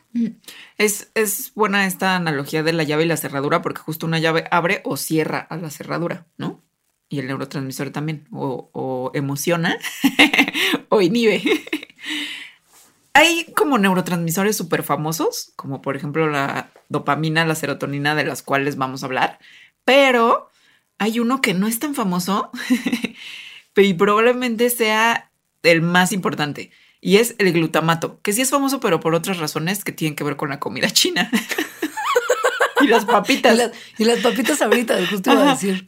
Es, 0.79 1.11
es 1.15 1.53
buena 1.57 1.87
esta 1.87 2.15
analogía 2.15 2.63
de 2.63 2.73
la 2.73 2.85
llave 2.85 3.03
y 3.03 3.09
la 3.09 3.17
cerradura 3.17 3.63
porque 3.63 3.81
justo 3.81 4.07
una 4.07 4.21
llave 4.21 4.45
abre 4.53 4.81
o 4.85 4.97
cierra 4.97 5.41
a 5.41 5.57
la 5.57 5.71
cerradura, 5.71 6.29
¿no? 6.37 6.66
Y 7.09 7.19
el 7.21 7.27
neurotransmisor 7.27 7.91
también, 7.91 8.27
o, 8.33 8.71
o 8.73 9.11
emociona 9.15 9.79
o 10.89 11.01
inhibe. 11.01 11.43
Hay 13.15 13.47
como 13.57 13.79
neurotransmisores 13.79 14.57
súper 14.57 14.83
famosos, 14.83 15.53
como 15.57 15.81
por 15.81 15.97
ejemplo 15.97 16.29
la 16.29 16.71
dopamina, 16.89 17.47
la 17.47 17.55
serotonina, 17.55 18.15
de 18.15 18.25
las 18.25 18.43
cuales 18.43 18.77
vamos 18.77 19.03
a 19.03 19.07
hablar, 19.07 19.39
pero 19.85 20.51
hay 20.99 21.21
uno 21.21 21.41
que 21.41 21.55
no 21.55 21.67
es 21.67 21.79
tan 21.79 21.95
famoso 21.95 22.51
y 23.77 23.95
probablemente 23.95 24.69
sea 24.71 25.31
el 25.63 25.83
más 25.83 26.13
importante, 26.13 26.71
y 27.01 27.17
es 27.17 27.37
el 27.39 27.53
glutamato, 27.53 28.21
que 28.21 28.33
sí 28.33 28.43
es 28.43 28.51
famoso, 28.51 28.81
pero 28.81 29.01
por 29.01 29.15
otras 29.15 29.39
razones 29.39 29.85
que 29.85 29.93
tienen 29.93 30.17
que 30.17 30.25
ver 30.25 30.37
con 30.37 30.51
la 30.51 30.61
comida 30.61 30.91
china. 30.91 31.31
y 32.81 32.87
las 32.87 33.05
papitas. 33.05 33.55
Y 33.55 33.59
las, 33.59 33.71
y 33.99 34.05
las 34.05 34.19
papitas 34.21 34.61
ahorita, 34.63 34.99
justo 35.07 35.33
iba 35.33 35.51
a 35.51 35.55
decir. 35.55 35.85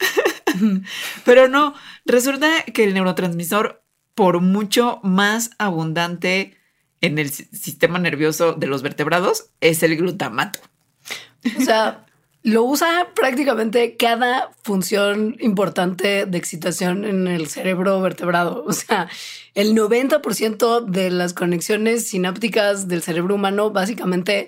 Pero 1.25 1.47
no, 1.47 1.73
resulta 2.05 2.63
que 2.63 2.83
el 2.83 2.93
neurotransmisor, 2.93 3.83
por 4.15 4.41
mucho 4.41 4.99
más 5.03 5.51
abundante 5.57 6.57
en 7.01 7.17
el 7.19 7.29
sistema 7.29 7.99
nervioso 7.99 8.53
de 8.53 8.67
los 8.67 8.81
vertebrados, 8.81 9.51
es 9.61 9.83
el 9.83 9.95
glutamato. 9.95 10.59
O 11.57 11.61
sea, 11.61 12.05
lo 12.43 12.63
usa 12.63 13.09
prácticamente 13.15 13.97
cada 13.97 14.51
función 14.63 15.35
importante 15.39 16.25
de 16.25 16.37
excitación 16.37 17.05
en 17.05 17.27
el 17.27 17.47
cerebro 17.47 17.99
vertebrado. 18.01 18.63
O 18.65 18.73
sea, 18.73 19.09
el 19.55 19.75
90% 19.75 20.85
de 20.85 21.11
las 21.11 21.33
conexiones 21.33 22.07
sinápticas 22.07 22.87
del 22.87 23.01
cerebro 23.01 23.35
humano 23.35 23.71
básicamente 23.71 24.47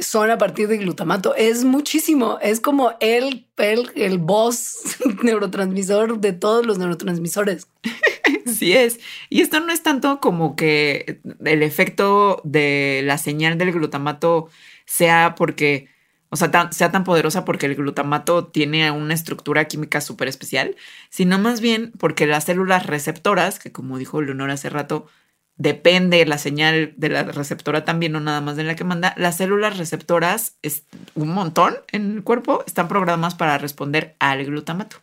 son 0.00 0.30
a 0.30 0.38
partir 0.38 0.68
de 0.68 0.78
glutamato. 0.78 1.34
Es 1.34 1.64
muchísimo. 1.64 2.38
Es 2.40 2.60
como 2.60 2.92
el, 3.00 3.46
el, 3.56 3.90
el 3.94 4.18
boss 4.18 4.96
neurotransmisor 5.22 6.18
de 6.18 6.32
todos 6.32 6.66
los 6.66 6.78
neurotransmisores. 6.78 7.68
Sí 8.46 8.72
es. 8.74 9.00
Y 9.28 9.40
esto 9.40 9.60
no 9.60 9.72
es 9.72 9.82
tanto 9.82 10.20
como 10.20 10.56
que 10.56 11.20
el 11.44 11.62
efecto 11.62 12.40
de 12.44 13.02
la 13.04 13.18
señal 13.18 13.58
del 13.58 13.72
glutamato 13.72 14.48
sea 14.84 15.34
porque, 15.36 15.88
o 16.28 16.36
sea, 16.36 16.70
sea 16.72 16.92
tan 16.92 17.04
poderosa 17.04 17.44
porque 17.44 17.66
el 17.66 17.74
glutamato 17.74 18.46
tiene 18.46 18.90
una 18.90 19.14
estructura 19.14 19.66
química 19.66 20.00
súper 20.00 20.28
especial, 20.28 20.76
sino 21.08 21.38
más 21.38 21.60
bien 21.60 21.92
porque 21.98 22.26
las 22.26 22.44
células 22.44 22.86
receptoras, 22.86 23.58
que 23.58 23.72
como 23.72 23.98
dijo 23.98 24.20
Leonor 24.22 24.50
hace 24.50 24.70
rato, 24.70 25.06
depende 25.56 26.24
la 26.26 26.38
señal 26.38 26.94
de 26.96 27.08
la 27.08 27.24
receptora 27.24 27.84
también, 27.84 28.12
no 28.12 28.20
nada 28.20 28.40
más 28.40 28.56
de 28.56 28.64
la 28.64 28.74
que 28.74 28.84
manda. 28.84 29.14
Las 29.16 29.36
células 29.36 29.78
receptoras, 29.78 30.56
es 30.62 30.84
un 31.14 31.28
montón 31.28 31.76
en 31.92 32.12
el 32.12 32.24
cuerpo, 32.24 32.64
están 32.66 32.88
programadas 32.88 33.34
para 33.34 33.58
responder 33.58 34.16
al 34.18 34.44
glutamato. 34.44 34.96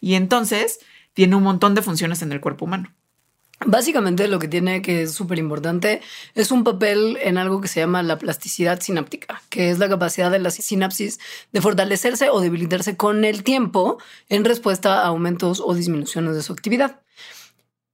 Y 0.00 0.14
entonces 0.14 0.80
tiene 1.14 1.36
un 1.36 1.42
montón 1.42 1.74
de 1.74 1.82
funciones 1.82 2.22
en 2.22 2.32
el 2.32 2.40
cuerpo 2.40 2.64
humano. 2.64 2.92
Básicamente 3.64 4.26
lo 4.28 4.38
que 4.38 4.48
tiene 4.48 4.82
que 4.82 5.02
es 5.02 5.12
súper 5.12 5.38
importante 5.38 6.00
es 6.34 6.50
un 6.50 6.64
papel 6.64 7.16
en 7.22 7.38
algo 7.38 7.60
que 7.60 7.68
se 7.68 7.80
llama 7.80 8.02
la 8.02 8.18
plasticidad 8.18 8.80
sináptica, 8.80 9.40
que 9.50 9.70
es 9.70 9.78
la 9.78 9.88
capacidad 9.88 10.30
de 10.30 10.40
la 10.40 10.50
sinapsis 10.50 11.20
de 11.52 11.60
fortalecerse 11.60 12.28
o 12.30 12.40
debilitarse 12.40 12.96
con 12.96 13.24
el 13.24 13.44
tiempo 13.44 13.98
en 14.28 14.44
respuesta 14.44 15.02
a 15.02 15.06
aumentos 15.06 15.62
o 15.64 15.74
disminuciones 15.74 16.34
de 16.34 16.42
su 16.42 16.52
actividad. 16.52 17.00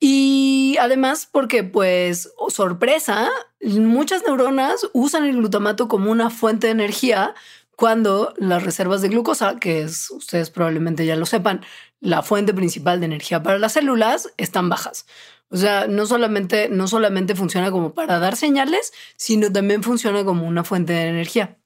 Y 0.00 0.76
además 0.80 1.28
porque, 1.30 1.64
pues, 1.64 2.32
sorpresa, 2.48 3.28
muchas 3.60 4.22
neuronas 4.24 4.88
usan 4.92 5.24
el 5.24 5.36
glutamato 5.36 5.88
como 5.88 6.10
una 6.10 6.30
fuente 6.30 6.68
de 6.68 6.72
energía 6.72 7.34
cuando 7.76 8.34
las 8.36 8.62
reservas 8.64 9.02
de 9.02 9.08
glucosa, 9.08 9.56
que 9.58 9.82
es, 9.82 10.10
ustedes 10.10 10.50
probablemente 10.50 11.06
ya 11.06 11.16
lo 11.16 11.26
sepan, 11.26 11.64
la 12.00 12.22
fuente 12.22 12.54
principal 12.54 13.00
de 13.00 13.06
energía 13.06 13.42
para 13.42 13.58
las 13.58 13.72
células, 13.72 14.32
están 14.36 14.68
bajas. 14.68 15.06
O 15.50 15.56
sea, 15.56 15.86
no 15.86 16.06
solamente, 16.06 16.68
no 16.68 16.86
solamente 16.88 17.34
funciona 17.34 17.70
como 17.70 17.94
para 17.94 18.18
dar 18.18 18.36
señales, 18.36 18.92
sino 19.16 19.50
también 19.52 19.82
funciona 19.82 20.24
como 20.24 20.46
una 20.46 20.64
fuente 20.64 20.92
de 20.92 21.08
energía. 21.08 21.58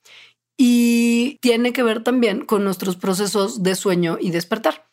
Y 0.57 1.39
tiene 1.41 1.73
que 1.73 1.83
ver 1.83 2.03
también 2.05 2.45
con 2.45 2.65
nuestros 2.65 2.97
procesos 2.97 3.62
de 3.62 3.75
sueño 3.75 4.19
y 4.21 4.31
despertar 4.31 4.87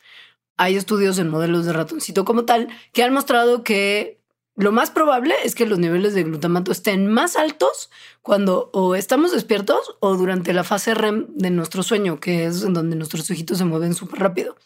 hay 0.59 0.75
estudios 0.75 1.17
en 1.19 1.29
modelos 1.29 1.65
de 1.65 1.71
ratoncito 1.71 2.25
como 2.25 2.43
tal 2.43 2.67
que 2.91 3.01
han 3.01 3.13
mostrado 3.13 3.63
que 3.63 4.19
lo 4.57 4.73
más 4.73 4.91
probable 4.91 5.33
es 5.45 5.55
que 5.55 5.65
los 5.65 5.79
niveles 5.79 6.13
de 6.13 6.23
glutamato 6.23 6.73
estén 6.73 7.07
más 7.07 7.37
altos 7.37 7.89
cuando 8.21 8.69
o 8.73 8.95
estamos 8.95 9.31
despiertos 9.31 9.95
o 10.01 10.17
durante 10.17 10.51
la 10.51 10.65
fase 10.65 10.93
REM 10.93 11.27
de 11.29 11.49
nuestro 11.49 11.81
sueño, 11.81 12.19
que 12.19 12.45
es 12.45 12.63
en 12.63 12.73
donde 12.73 12.97
nuestros 12.97 13.31
ojitos 13.31 13.57
se 13.57 13.63
mueven 13.63 13.93
súper 13.93 14.19
rápido. 14.19 14.57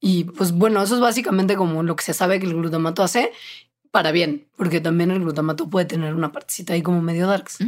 Y 0.00 0.24
pues 0.24 0.52
bueno, 0.52 0.82
eso 0.82 0.94
es 0.94 1.02
básicamente 1.02 1.54
como 1.54 1.82
lo 1.82 1.96
que 1.96 2.04
se 2.04 2.14
sabe 2.14 2.40
que 2.40 2.46
el 2.46 2.54
glutamato 2.54 3.02
hace 3.02 3.30
para 3.90 4.12
bien, 4.12 4.48
porque 4.56 4.80
también 4.80 5.10
el 5.10 5.20
glutamato 5.20 5.68
puede 5.68 5.84
tener 5.84 6.14
una 6.14 6.32
partecita 6.32 6.72
ahí 6.72 6.80
como 6.80 7.02
medio 7.02 7.26
darks. 7.26 7.58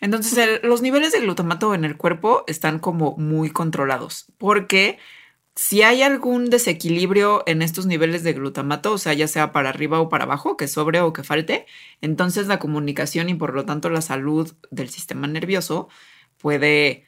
Entonces, 0.00 0.60
los 0.62 0.80
niveles 0.80 1.12
de 1.12 1.20
glutamato 1.20 1.74
en 1.74 1.84
el 1.84 1.98
cuerpo 1.98 2.42
están 2.46 2.78
como 2.78 3.18
muy 3.18 3.50
controlados, 3.50 4.24
porque 4.38 4.98
si 5.54 5.82
hay 5.82 6.02
algún 6.02 6.50
desequilibrio 6.50 7.42
en 7.46 7.62
estos 7.62 7.86
niveles 7.86 8.22
de 8.22 8.32
glutamato, 8.32 8.92
o 8.92 8.98
sea, 8.98 9.12
ya 9.14 9.28
sea 9.28 9.52
para 9.52 9.68
arriba 9.70 10.00
o 10.00 10.08
para 10.08 10.24
abajo, 10.24 10.56
que 10.56 10.68
sobre 10.68 11.00
o 11.00 11.12
que 11.12 11.24
falte, 11.24 11.66
entonces 12.00 12.46
la 12.46 12.58
comunicación 12.58 13.28
y 13.28 13.34
por 13.34 13.54
lo 13.54 13.64
tanto 13.66 13.90
la 13.90 14.00
salud 14.02 14.52
del 14.70 14.88
sistema 14.90 15.26
nervioso 15.26 15.88
puede, 16.38 17.04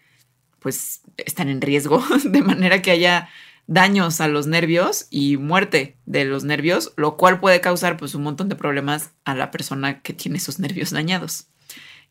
pues, 0.61 1.03
estar 1.19 1.49
en 1.49 1.61
riesgo, 1.61 2.03
de 2.25 2.43
manera 2.43 2.83
que 2.83 2.91
haya 2.91 3.29
daños 3.67 4.21
a 4.21 4.29
los 4.29 4.47
nervios 4.47 5.07
y 5.11 5.37
muerte 5.37 5.99
de 6.07 6.25
los 6.25 6.45
nervios, 6.45 6.93
lo 6.97 7.17
cual 7.17 7.41
puede 7.41 7.61
causar 7.61 7.97
pues 7.97 8.15
un 8.15 8.23
montón 8.25 8.49
de 8.49 8.57
problemas 8.57 9.13
a 9.25 9.35
la 9.35 9.51
persona 9.51 10.03
que 10.03 10.13
tiene 10.13 10.39
esos 10.39 10.59
nervios 10.59 10.91
dañados. 10.91 11.52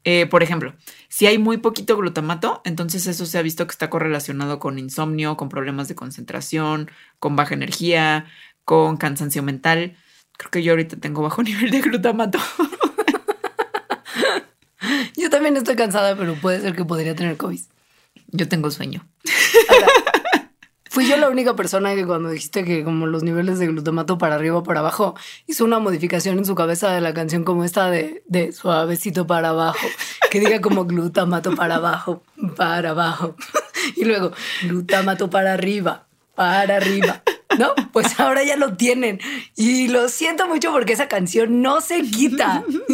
Eh, 0.04 0.26
por 0.26 0.42
ejemplo, 0.42 0.74
si 1.10 1.28
hay 1.28 1.38
muy 1.38 1.58
poquito 1.58 1.96
glutamato, 1.96 2.62
entonces 2.66 3.06
eso 3.08 3.26
se 3.26 3.38
ha 3.38 3.42
visto 3.42 3.68
que 3.68 3.72
está 3.72 3.90
correlacionado 3.90 4.60
con 4.60 4.80
insomnio, 4.80 5.38
con 5.38 5.50
problemas 5.50 5.88
de 5.88 5.96
concentración, 5.96 6.90
con 7.20 7.36
baja 7.36 7.54
energía, 7.54 8.26
con 8.66 8.98
cansancio 8.98 9.44
mental. 9.44 9.96
Creo 10.38 10.52
que 10.52 10.64
yo 10.64 10.74
ahorita 10.74 10.98
tengo 10.98 11.22
bajo 11.22 11.44
nivel 11.44 11.70
de 11.70 11.82
glutamato. 11.82 12.40
yo 15.18 15.30
también 15.30 15.56
estoy 15.58 15.76
cansada, 15.76 16.16
pero 16.16 16.36
puede 16.36 16.62
ser 16.62 16.76
que 16.76 16.86
podría 16.86 17.16
tener 17.16 17.38
COVID. 17.38 17.62
Yo 18.32 18.48
tengo 18.48 18.72
sueño. 18.72 19.06
Fui 20.92 21.08
yo 21.08 21.16
la 21.16 21.30
única 21.30 21.56
persona 21.56 21.96
que 21.96 22.06
cuando 22.06 22.32
dijiste 22.32 22.66
que 22.66 22.84
como 22.84 23.08
los 23.08 23.24
niveles 23.24 23.60
de 23.60 23.68
glutamato 23.68 24.18
para 24.18 24.36
arriba 24.36 24.58
o 24.58 24.64
para 24.64 24.82
abajo, 24.82 25.16
hizo 25.48 25.64
una 25.64 25.80
modificación 25.80 26.38
en 26.38 26.44
su 26.44 26.54
cabeza 26.54 26.92
de 26.92 27.00
la 27.00 27.14
canción 27.14 27.46
como 27.46 27.64
esta 27.64 27.90
de, 27.90 28.24
de 28.28 28.52
suavecito 28.52 29.26
para 29.26 29.50
abajo, 29.50 29.88
que 30.30 30.42
diga 30.42 30.60
como 30.60 30.84
glutamato 30.84 31.56
para 31.56 31.76
abajo, 31.76 32.24
para 32.58 32.90
abajo. 32.90 33.38
Y 33.96 34.04
luego 34.04 34.32
glutamato 34.64 35.30
para 35.30 35.54
arriba, 35.54 36.08
para 36.36 36.76
arriba. 36.76 37.24
¿No? 37.58 37.74
Pues 37.94 38.20
ahora 38.20 38.44
ya 38.44 38.58
lo 38.58 38.76
tienen. 38.76 39.20
Y 39.56 39.88
lo 39.88 40.10
siento 40.10 40.48
mucho 40.48 40.72
porque 40.72 40.94
esa 40.94 41.08
canción 41.08 41.62
no 41.62 41.80
se 41.82 42.02
quita. 42.02 42.64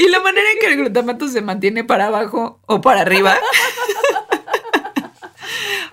y 0.00 0.08
la 0.08 0.20
manera 0.20 0.50
en 0.50 0.58
que 0.58 0.66
el 0.66 0.76
glutamato 0.78 1.28
se 1.28 1.42
mantiene 1.42 1.84
para 1.84 2.06
abajo 2.06 2.60
o 2.66 2.80
para 2.80 3.02
arriba 3.02 3.36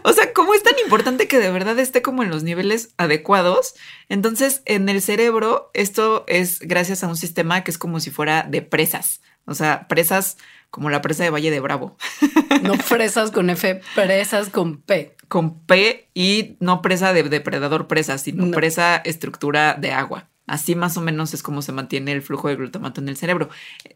o 0.10 0.14
sea, 0.14 0.34
¿cómo 0.34 0.56
es 0.56 0.64
tan 0.64 0.74
importante 0.84 1.28
que 1.28 1.38
de 1.38 1.52
verdad 1.52 1.78
esté 1.78 2.02
como 2.02 2.24
en 2.24 2.32
los 2.32 2.42
niveles 2.42 2.96
adecuados? 2.98 3.76
Entonces, 4.10 4.64
en 4.66 4.90
el 4.90 5.04
cerebro, 5.04 5.70
esto 5.76 6.26
es 6.28 6.60
gracias 6.60 7.04
a 7.04 7.08
un 7.08 7.16
sistema 7.16 7.64
que 7.64 7.70
es 7.70 7.78
como 7.78 8.00
si 8.00 8.10
fuera 8.10 8.42
de 8.42 8.64
presas. 8.64 9.22
O 9.46 9.54
sea, 9.54 9.88
presas 9.88 10.38
como 10.72 10.90
la 10.90 11.04
presa 11.04 11.24
de 11.24 11.30
Valle 11.30 11.52
de 11.52 11.60
Bravo. 11.60 11.96
No 12.64 12.74
presas 12.74 13.32
con 13.32 13.50
F, 13.52 13.80
presas 13.94 14.50
con 14.50 14.82
P. 14.82 15.16
Con 15.28 15.60
P 15.60 16.10
y 16.16 16.58
no 16.60 16.82
presa 16.82 17.14
de 17.14 17.24
depredador 17.24 17.88
presa, 17.88 18.18
sino 18.18 18.50
presa 18.52 18.98
estructura 18.98 19.76
de 19.76 19.92
agua. 19.92 20.28
Así 20.48 20.74
más 20.74 20.98
o 20.98 21.02
menos 21.02 21.36
es 21.36 21.44
como 21.44 21.62
se 21.62 21.72
mantiene 21.72 22.12
el 22.12 22.24
flujo 22.24 22.48
de 22.48 22.56
glutamato 22.56 23.00
en 23.00 23.08
el 23.08 23.16
cerebro. 23.16 23.50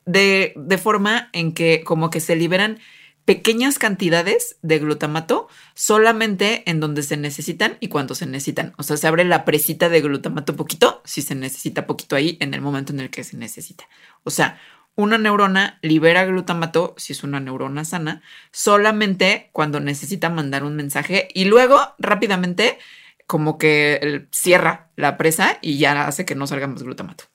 De, 0.06 0.54
de 0.56 0.78
forma 0.78 1.30
en 1.34 1.54
que 1.54 1.84
como 1.84 2.12
que 2.12 2.20
se 2.20 2.36
liberan 2.36 2.80
pequeñas 3.26 3.80
cantidades 3.80 4.58
de 4.62 4.80
glutamato 4.80 5.48
solamente 5.76 6.70
en 6.70 6.80
donde 6.80 7.04
se 7.04 7.18
necesitan 7.18 7.78
y 7.80 7.88
cuando 7.88 8.16
se 8.16 8.26
necesitan. 8.26 8.74
O 8.78 8.84
sea, 8.84 8.98
se 8.98 9.08
abre 9.08 9.24
la 9.24 9.46
presita 9.46 9.90
de 9.90 10.02
glutamato 10.02 10.56
poquito 10.56 11.02
si 11.06 11.22
se 11.22 11.36
necesita 11.36 11.88
poquito 11.88 12.16
ahí 12.16 12.38
en 12.42 12.54
el 12.54 12.62
momento 12.62 12.92
en 12.92 13.00
el 13.00 13.10
que 13.10 13.24
se 13.24 13.38
necesita. 13.38 13.86
O 14.24 14.30
sea, 14.30 14.60
una 14.96 15.18
neurona 15.18 15.80
libera 15.82 16.26
glutamato, 16.26 16.94
si 16.98 17.14
es 17.14 17.24
una 17.24 17.40
neurona 17.40 17.86
sana, 17.86 18.22
solamente 18.52 19.50
cuando 19.52 19.80
necesita 19.80 20.30
mandar 20.30 20.64
un 20.64 20.76
mensaje 20.76 21.30
y 21.34 21.46
luego 21.46 21.80
rápidamente 21.98 22.78
como 23.26 23.58
que 23.58 24.28
cierra 24.32 24.92
la 24.96 25.18
presa 25.18 25.58
y 25.62 25.78
ya 25.78 26.08
hace 26.08 26.26
que 26.26 26.36
no 26.36 26.46
salga 26.46 26.68
más 26.68 26.84
glutamato. 26.84 27.26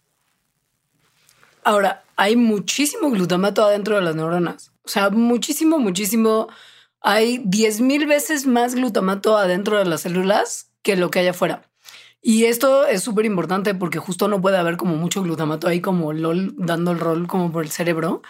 Ahora, 1.64 2.04
hay 2.16 2.37
muchísimo 2.37 3.11
glutamato 3.11 3.64
adentro 3.64 3.97
de 3.97 4.02
las 4.02 4.14
neuronas. 4.14 4.73
O 4.88 4.90
sea, 4.90 5.11
muchísimo, 5.11 5.78
muchísimo. 5.78 6.49
Hay 7.02 7.42
10 7.45 7.83
mil 7.83 8.07
veces 8.07 8.47
más 8.47 8.75
glutamato 8.75 9.37
adentro 9.37 9.76
de 9.76 9.85
las 9.85 10.00
células 10.00 10.73
que 10.80 10.97
lo 10.97 11.11
que 11.11 11.18
hay 11.18 11.26
afuera. 11.26 11.68
Y 12.23 12.45
esto 12.47 12.87
es 12.87 13.02
súper 13.02 13.26
importante 13.26 13.75
porque 13.75 13.99
justo 13.99 14.28
no 14.28 14.40
puede 14.40 14.57
haber 14.57 14.78
como 14.78 14.97
mucho 14.97 15.23
glutamato 15.23 15.68
ahí 15.68 15.83
como 15.83 16.14
LOL 16.14 16.54
dando 16.57 16.92
el 16.92 17.00
rol 17.00 17.26
como 17.28 17.52
por 17.52 17.64
el 17.64 17.71
cerebro. 17.71 18.23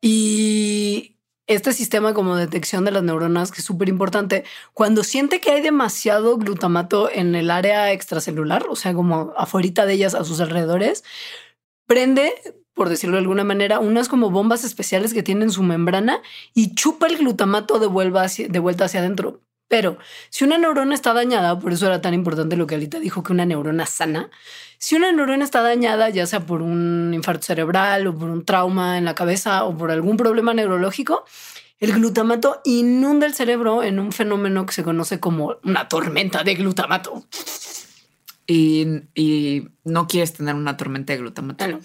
Y 0.00 1.16
este 1.46 1.72
sistema 1.72 2.12
como 2.12 2.34
detección 2.34 2.84
de 2.84 2.90
las 2.90 3.04
neuronas, 3.04 3.52
que 3.52 3.60
es 3.60 3.64
súper 3.64 3.88
importante, 3.88 4.42
cuando 4.74 5.04
siente 5.04 5.40
que 5.40 5.52
hay 5.52 5.60
demasiado 5.62 6.38
glutamato 6.38 7.08
en 7.08 7.36
el 7.36 7.52
área 7.52 7.92
extracelular, 7.92 8.66
o 8.68 8.74
sea, 8.74 8.94
como 8.94 9.32
afuera 9.36 9.86
de 9.86 9.92
ellas, 9.92 10.16
a 10.16 10.24
sus 10.24 10.40
alrededores, 10.40 11.04
prende, 11.90 12.32
por 12.72 12.88
decirlo 12.88 13.16
de 13.16 13.22
alguna 13.22 13.42
manera, 13.42 13.80
unas 13.80 14.08
como 14.08 14.30
bombas 14.30 14.62
especiales 14.62 15.12
que 15.12 15.24
tienen 15.24 15.50
su 15.50 15.64
membrana 15.64 16.22
y 16.54 16.76
chupa 16.76 17.08
el 17.08 17.18
glutamato 17.18 17.80
de, 17.80 17.88
vuelta 17.88 18.22
hacia, 18.22 18.46
de 18.46 18.58
vuelta 18.60 18.84
hacia 18.84 19.00
adentro. 19.00 19.40
Pero 19.66 19.98
si 20.28 20.44
una 20.44 20.56
neurona 20.56 20.94
está 20.94 21.12
dañada, 21.12 21.58
por 21.58 21.72
eso 21.72 21.88
era 21.88 22.00
tan 22.00 22.14
importante 22.14 22.54
lo 22.54 22.68
que 22.68 22.76
Alita 22.76 23.00
dijo 23.00 23.24
que 23.24 23.32
una 23.32 23.44
neurona 23.44 23.86
sana, 23.86 24.30
si 24.78 24.94
una 24.94 25.10
neurona 25.10 25.42
está 25.42 25.62
dañada, 25.62 26.10
ya 26.10 26.26
sea 26.26 26.46
por 26.46 26.62
un 26.62 27.10
infarto 27.12 27.42
cerebral 27.42 28.06
o 28.06 28.16
por 28.16 28.30
un 28.30 28.44
trauma 28.44 28.96
en 28.96 29.04
la 29.04 29.16
cabeza 29.16 29.64
o 29.64 29.76
por 29.76 29.90
algún 29.90 30.16
problema 30.16 30.54
neurológico, 30.54 31.24
el 31.80 31.92
glutamato 31.92 32.60
inunda 32.64 33.26
el 33.26 33.34
cerebro 33.34 33.82
en 33.82 33.98
un 33.98 34.12
fenómeno 34.12 34.64
que 34.64 34.74
se 34.74 34.84
conoce 34.84 35.18
como 35.18 35.56
una 35.64 35.88
tormenta 35.88 36.44
de 36.44 36.54
glutamato. 36.54 37.24
Y, 38.52 39.68
no 39.84 40.08
quieres 40.08 40.32
tener 40.32 40.54
una 40.54 40.76
tormenta 40.76 41.12
de 41.12 41.20
glutamato. 41.20 41.64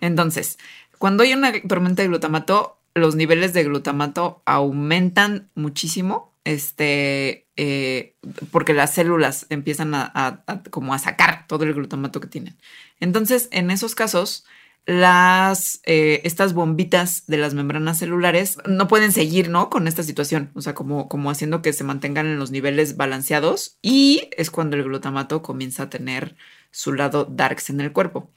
Entonces, 0.00 0.58
cuando 0.98 1.22
hay 1.22 1.32
una 1.32 1.52
tormenta 1.66 2.02
de 2.02 2.08
glutamato, 2.08 2.78
los 2.94 3.16
niveles 3.16 3.54
de 3.54 3.64
glutamato 3.64 4.42
aumentan 4.44 5.50
muchísimo 5.54 6.34
este, 6.44 7.48
eh, 7.56 8.16
porque 8.50 8.74
las 8.74 8.92
células 8.92 9.46
empiezan 9.48 9.94
a, 9.94 10.44
como 10.70 10.92
a 10.92 10.98
sacar 10.98 11.46
todo 11.46 11.64
el 11.64 11.72
glutamato 11.72 12.20
que 12.20 12.28
tienen. 12.28 12.56
Entonces, 13.00 13.48
en 13.50 13.70
esos 13.70 13.94
casos, 13.94 14.44
las, 14.86 15.80
eh, 15.84 16.20
estas 16.24 16.52
bombitas 16.52 17.24
de 17.26 17.38
las 17.38 17.54
membranas 17.54 17.98
celulares 17.98 18.58
no 18.66 18.86
pueden 18.86 19.12
seguir, 19.12 19.48
¿no? 19.48 19.70
Con 19.70 19.88
esta 19.88 20.02
situación, 20.02 20.50
o 20.54 20.60
sea, 20.60 20.74
como, 20.74 21.08
como 21.08 21.30
haciendo 21.30 21.62
que 21.62 21.72
se 21.72 21.84
mantengan 21.84 22.26
en 22.26 22.38
los 22.38 22.50
niveles 22.50 22.96
balanceados 22.96 23.78
y 23.80 24.28
es 24.36 24.50
cuando 24.50 24.76
el 24.76 24.84
glutamato 24.84 25.42
comienza 25.42 25.84
a 25.84 25.90
tener 25.90 26.36
su 26.70 26.92
lado 26.92 27.24
darks 27.24 27.70
en 27.70 27.80
el 27.80 27.92
cuerpo. 27.92 28.30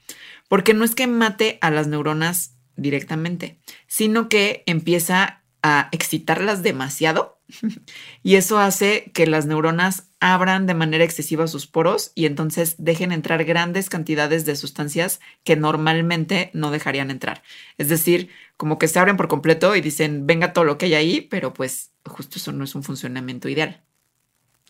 Porque 0.48 0.72
no 0.72 0.84
es 0.84 0.94
que 0.94 1.06
mate 1.06 1.58
a 1.60 1.70
las 1.70 1.86
neuronas 1.86 2.54
directamente, 2.76 3.58
sino 3.86 4.28
que 4.28 4.62
empieza 4.66 5.42
a 5.62 5.88
excitarlas 5.92 6.62
demasiado 6.62 7.37
y 8.22 8.36
eso 8.36 8.58
hace 8.58 9.10
que 9.14 9.26
las 9.26 9.46
neuronas 9.46 10.08
abran 10.20 10.66
de 10.66 10.74
manera 10.74 11.04
excesiva 11.04 11.46
sus 11.46 11.66
poros 11.66 12.12
y 12.14 12.26
entonces 12.26 12.74
dejen 12.78 13.12
entrar 13.12 13.44
grandes 13.44 13.88
cantidades 13.88 14.44
de 14.44 14.56
sustancias 14.56 15.20
que 15.44 15.56
normalmente 15.56 16.50
no 16.54 16.70
dejarían 16.70 17.10
entrar. 17.10 17.42
Es 17.78 17.88
decir, 17.88 18.30
como 18.56 18.78
que 18.78 18.88
se 18.88 18.98
abren 18.98 19.16
por 19.16 19.28
completo 19.28 19.76
y 19.76 19.80
dicen, 19.80 20.26
venga 20.26 20.52
todo 20.52 20.64
lo 20.64 20.78
que 20.78 20.86
hay 20.86 20.94
ahí, 20.94 21.20
pero 21.20 21.54
pues 21.54 21.92
justo 22.04 22.38
eso 22.38 22.52
no 22.52 22.64
es 22.64 22.74
un 22.74 22.82
funcionamiento 22.82 23.48
ideal. 23.48 23.82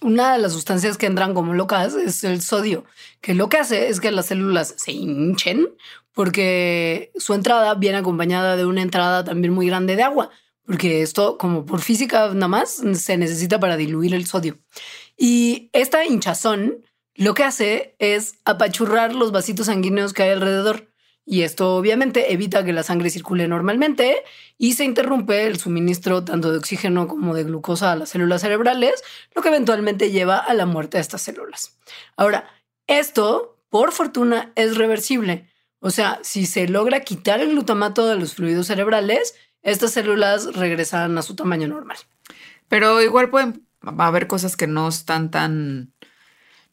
Una 0.00 0.32
de 0.32 0.38
las 0.38 0.52
sustancias 0.52 0.96
que 0.96 1.06
entran 1.06 1.34
como 1.34 1.54
locas 1.54 1.94
es 1.94 2.22
el 2.22 2.40
sodio, 2.40 2.84
que 3.20 3.34
lo 3.34 3.48
que 3.48 3.56
hace 3.56 3.88
es 3.88 4.00
que 4.00 4.12
las 4.12 4.26
células 4.26 4.74
se 4.76 4.92
hinchen 4.92 5.66
porque 6.12 7.10
su 7.16 7.34
entrada 7.34 7.74
viene 7.74 7.98
acompañada 7.98 8.56
de 8.56 8.64
una 8.64 8.82
entrada 8.82 9.24
también 9.24 9.52
muy 9.52 9.66
grande 9.66 9.96
de 9.96 10.02
agua 10.02 10.30
porque 10.68 11.00
esto, 11.00 11.38
como 11.38 11.64
por 11.64 11.80
física 11.80 12.28
nada 12.34 12.46
más, 12.46 12.82
se 12.92 13.16
necesita 13.16 13.58
para 13.58 13.78
diluir 13.78 14.14
el 14.14 14.26
sodio. 14.26 14.58
Y 15.16 15.70
esta 15.72 16.04
hinchazón 16.04 16.84
lo 17.14 17.32
que 17.32 17.42
hace 17.42 17.96
es 17.98 18.34
apachurrar 18.44 19.14
los 19.14 19.32
vasitos 19.32 19.66
sanguíneos 19.66 20.12
que 20.12 20.24
hay 20.24 20.30
alrededor. 20.30 20.92
Y 21.24 21.40
esto 21.40 21.74
obviamente 21.74 22.34
evita 22.34 22.66
que 22.66 22.74
la 22.74 22.82
sangre 22.82 23.08
circule 23.08 23.48
normalmente 23.48 24.24
y 24.58 24.74
se 24.74 24.84
interrumpe 24.84 25.46
el 25.46 25.58
suministro 25.58 26.22
tanto 26.22 26.52
de 26.52 26.58
oxígeno 26.58 27.08
como 27.08 27.34
de 27.34 27.44
glucosa 27.44 27.92
a 27.92 27.96
las 27.96 28.10
células 28.10 28.42
cerebrales, 28.42 29.02
lo 29.34 29.40
que 29.40 29.48
eventualmente 29.48 30.10
lleva 30.10 30.36
a 30.36 30.52
la 30.52 30.66
muerte 30.66 30.98
de 30.98 31.00
estas 31.00 31.22
células. 31.22 31.78
Ahora, 32.14 32.46
esto, 32.86 33.58
por 33.70 33.92
fortuna, 33.92 34.52
es 34.54 34.76
reversible. 34.76 35.48
O 35.80 35.90
sea, 35.90 36.18
si 36.22 36.44
se 36.44 36.68
logra 36.68 37.00
quitar 37.00 37.40
el 37.40 37.52
glutamato 37.52 38.06
de 38.06 38.16
los 38.16 38.34
fluidos 38.34 38.66
cerebrales, 38.66 39.34
estas 39.62 39.92
células 39.92 40.54
regresan 40.54 41.16
a 41.18 41.22
su 41.22 41.34
tamaño 41.34 41.68
normal. 41.68 41.98
Pero 42.68 43.02
igual 43.02 43.30
pueden 43.30 43.66
haber 43.82 44.26
cosas 44.26 44.56
que 44.56 44.66
no 44.66 44.88
están 44.88 45.30
tan, 45.30 45.92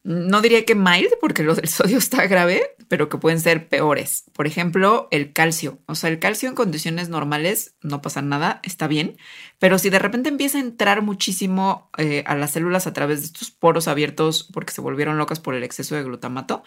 no 0.03 0.41
diría 0.41 0.65
que 0.65 0.75
mild, 0.75 1.09
porque 1.19 1.43
lo 1.43 1.55
del 1.55 1.67
sodio 1.67 1.97
está 1.99 2.27
grave, 2.27 2.75
pero 2.87 3.09
que 3.09 3.17
pueden 3.17 3.39
ser 3.39 3.67
peores. 3.67 4.25
Por 4.33 4.47
ejemplo, 4.47 5.07
el 5.11 5.33
calcio. 5.33 5.79
O 5.87 5.95
sea, 5.95 6.09
el 6.09 6.19
calcio 6.19 6.49
en 6.49 6.55
condiciones 6.55 7.09
normales 7.09 7.75
no 7.81 8.01
pasa 8.01 8.21
nada, 8.21 8.59
está 8.63 8.87
bien, 8.87 9.17
pero 9.59 9.79
si 9.79 9.89
de 9.89 9.99
repente 9.99 10.29
empieza 10.29 10.57
a 10.57 10.61
entrar 10.61 11.01
muchísimo 11.01 11.89
eh, 11.97 12.23
a 12.27 12.35
las 12.35 12.51
células 12.51 12.87
a 12.87 12.93
través 12.93 13.21
de 13.21 13.25
estos 13.27 13.51
poros 13.51 13.87
abiertos 13.87 14.47
porque 14.53 14.73
se 14.73 14.81
volvieron 14.81 15.17
locas 15.17 15.39
por 15.39 15.55
el 15.55 15.63
exceso 15.63 15.95
de 15.95 16.03
glutamato, 16.03 16.63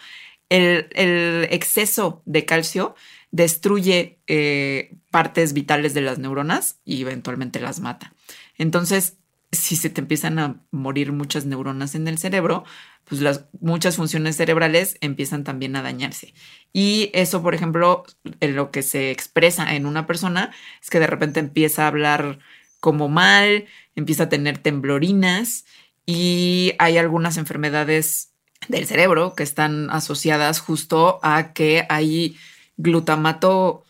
el, 0.49 1.47
exceso 1.51 2.21
de 2.25 2.45
calcio 2.45 2.95
destruye 3.31 4.19
eh, 4.27 4.95
partes 5.11 5.53
vitales 5.53 5.93
de 5.93 6.01
las 6.01 6.19
neuronas 6.19 6.79
y 6.83 7.01
eventualmente 7.01 7.59
las 7.59 7.79
mata. 7.79 8.13
Entonces, 8.57 9.17
si 9.51 9.75
se 9.75 9.89
te 9.89 10.01
empiezan 10.01 10.39
a 10.39 10.61
morir 10.71 11.11
muchas 11.11 11.45
neuronas 11.45 11.95
en 11.95 12.07
el 12.07 12.17
cerebro, 12.17 12.63
pues 13.05 13.21
las 13.21 13.45
muchas 13.59 13.95
funciones 13.95 14.37
cerebrales 14.37 14.97
empiezan 15.01 15.43
también 15.43 15.75
a 15.75 15.81
dañarse. 15.81 16.33
Y 16.71 17.09
eso, 17.13 17.41
por 17.41 17.55
ejemplo, 17.55 18.03
en 18.39 18.55
lo 18.55 18.69
que 18.69 18.83
se 18.83 19.09
expresa 19.09 19.75
en 19.75 19.85
una 19.85 20.05
persona 20.05 20.51
es 20.81 20.89
que 20.89 20.99
de 20.99 21.07
repente 21.07 21.39
empieza 21.39 21.85
a 21.85 21.87
hablar 21.87 22.39
como 22.79 23.09
mal, 23.09 23.65
empieza 23.95 24.23
a 24.23 24.29
tener 24.29 24.59
temblorinas 24.59 25.65
y 26.05 26.73
hay 26.79 26.97
algunas 26.97 27.37
enfermedades 27.37 28.33
del 28.67 28.85
cerebro 28.85 29.35
que 29.35 29.43
están 29.43 29.89
asociadas 29.89 30.59
justo 30.59 31.19
a 31.23 31.53
que 31.53 31.85
hay 31.89 32.37
glutamato 32.77 33.83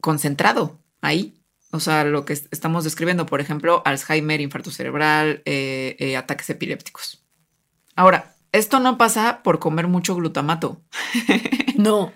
concentrado 0.00 0.78
ahí. 1.00 1.34
O 1.70 1.80
sea, 1.80 2.04
lo 2.04 2.26
que 2.26 2.34
estamos 2.34 2.84
describiendo, 2.84 3.24
por 3.24 3.40
ejemplo, 3.40 3.82
Alzheimer, 3.86 4.40
infarto 4.42 4.70
cerebral, 4.70 5.42
eh, 5.46 5.96
eh, 5.98 6.16
ataques 6.16 6.50
epilépticos. 6.50 7.24
Ahora, 7.96 8.34
esto 8.52 8.78
no 8.80 8.98
pasa 8.98 9.42
por 9.42 9.58
comer 9.58 9.88
mucho 9.88 10.14
glutamato. 10.14 10.82
no, 11.76 12.12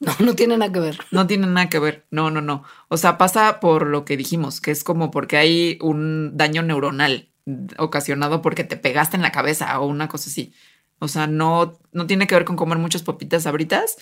no, 0.00 0.12
no 0.18 0.34
tiene 0.34 0.56
nada 0.58 0.72
que 0.72 0.80
ver. 0.80 0.98
No 1.12 1.28
tiene 1.28 1.46
nada 1.46 1.68
que 1.68 1.78
ver. 1.78 2.06
No, 2.10 2.30
no, 2.30 2.40
no. 2.40 2.64
O 2.88 2.96
sea, 2.96 3.16
pasa 3.16 3.60
por 3.60 3.86
lo 3.86 4.04
que 4.04 4.16
dijimos, 4.16 4.60
que 4.60 4.72
es 4.72 4.82
como 4.82 5.12
porque 5.12 5.36
hay 5.36 5.78
un 5.80 6.36
daño 6.36 6.62
neuronal 6.62 7.28
ocasionado 7.78 8.42
porque 8.42 8.64
te 8.64 8.76
pegaste 8.76 9.16
en 9.16 9.22
la 9.22 9.32
cabeza 9.32 9.78
o 9.78 9.86
una 9.86 10.08
cosa 10.08 10.30
así. 10.30 10.52
O 11.00 11.08
sea, 11.08 11.26
no, 11.26 11.78
no 11.92 12.06
tiene 12.06 12.26
que 12.26 12.36
ver 12.36 12.44
con 12.44 12.56
comer 12.56 12.78
muchas 12.78 13.02
papitas 13.02 13.46
abritas 13.46 13.96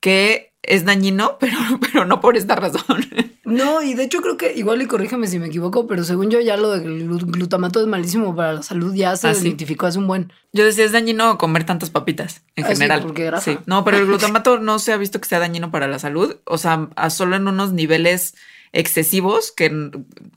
que 0.00 0.52
es 0.62 0.84
dañino, 0.84 1.36
pero, 1.40 1.58
pero 1.80 2.04
no 2.04 2.20
por 2.20 2.36
esta 2.36 2.56
razón. 2.56 3.06
No, 3.44 3.82
y 3.82 3.94
de 3.94 4.04
hecho 4.04 4.22
creo 4.22 4.36
que, 4.36 4.54
igual 4.54 4.80
y 4.80 4.86
corrígeme 4.86 5.26
si 5.26 5.38
me 5.38 5.46
equivoco, 5.46 5.86
pero 5.86 6.02
según 6.04 6.30
yo 6.30 6.40
ya 6.40 6.56
lo 6.56 6.70
del 6.70 7.08
glutamato 7.08 7.80
es 7.80 7.86
malísimo 7.86 8.34
para 8.34 8.54
la 8.54 8.62
salud, 8.62 8.94
ya 8.94 9.16
se 9.16 9.28
ah, 9.28 9.32
identificó 9.32 9.86
hace 9.86 9.98
un 9.98 10.06
buen. 10.06 10.32
Yo 10.52 10.64
decía, 10.64 10.84
es 10.84 10.92
dañino 10.92 11.36
comer 11.36 11.64
tantas 11.64 11.90
papitas 11.90 12.42
en 12.56 12.64
ah, 12.64 12.68
general. 12.68 13.00
Sí, 13.00 13.06
porque 13.06 13.24
grasa. 13.24 13.52
Sí, 13.52 13.58
no, 13.66 13.84
pero 13.84 13.98
el 13.98 14.06
glutamato 14.06 14.58
no 14.58 14.78
se 14.78 14.92
ha 14.92 14.96
visto 14.96 15.20
que 15.20 15.28
sea 15.28 15.40
dañino 15.40 15.70
para 15.70 15.88
la 15.88 15.98
salud, 15.98 16.36
o 16.44 16.58
sea, 16.58 16.88
solo 17.10 17.36
en 17.36 17.46
unos 17.46 17.72
niveles 17.72 18.34
excesivos 18.72 19.52
que, 19.52 19.90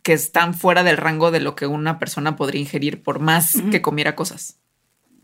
que 0.03 0.13
están 0.13 0.53
fuera 0.53 0.83
del 0.83 0.97
rango 0.97 1.31
de 1.31 1.39
lo 1.39 1.55
que 1.55 1.65
una 1.65 1.99
persona 1.99 2.35
podría 2.35 2.61
ingerir 2.61 3.03
por 3.03 3.19
más 3.19 3.61
que 3.71 3.81
comiera 3.81 4.15
cosas. 4.15 4.59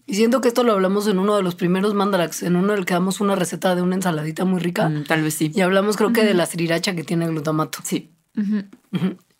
Y 0.05 0.15
siento 0.15 0.41
que 0.41 0.49
esto 0.49 0.63
lo 0.63 0.73
hablamos 0.73 1.07
en 1.07 1.17
uno 1.19 1.35
de 1.35 1.43
los 1.43 1.55
primeros 1.55 1.93
mandalax, 1.93 2.43
en 2.43 2.55
uno 2.55 2.73
en 2.73 2.79
el 2.79 2.85
que 2.85 2.93
damos 2.93 3.21
una 3.21 3.35
receta 3.35 3.73
de 3.75 3.81
una 3.81 3.95
ensaladita 3.95 4.43
muy 4.43 4.59
rica. 4.59 4.89
Mm, 4.89 5.05
tal 5.05 5.21
vez 5.21 5.35
sí. 5.35 5.51
Y 5.55 5.61
hablamos 5.61 5.95
creo 5.95 6.11
que 6.11 6.23
de 6.23 6.33
la 6.33 6.45
sriracha 6.45 6.95
que 6.95 7.03
tiene 7.03 7.27
glutamato. 7.27 7.79
Sí. 7.83 8.09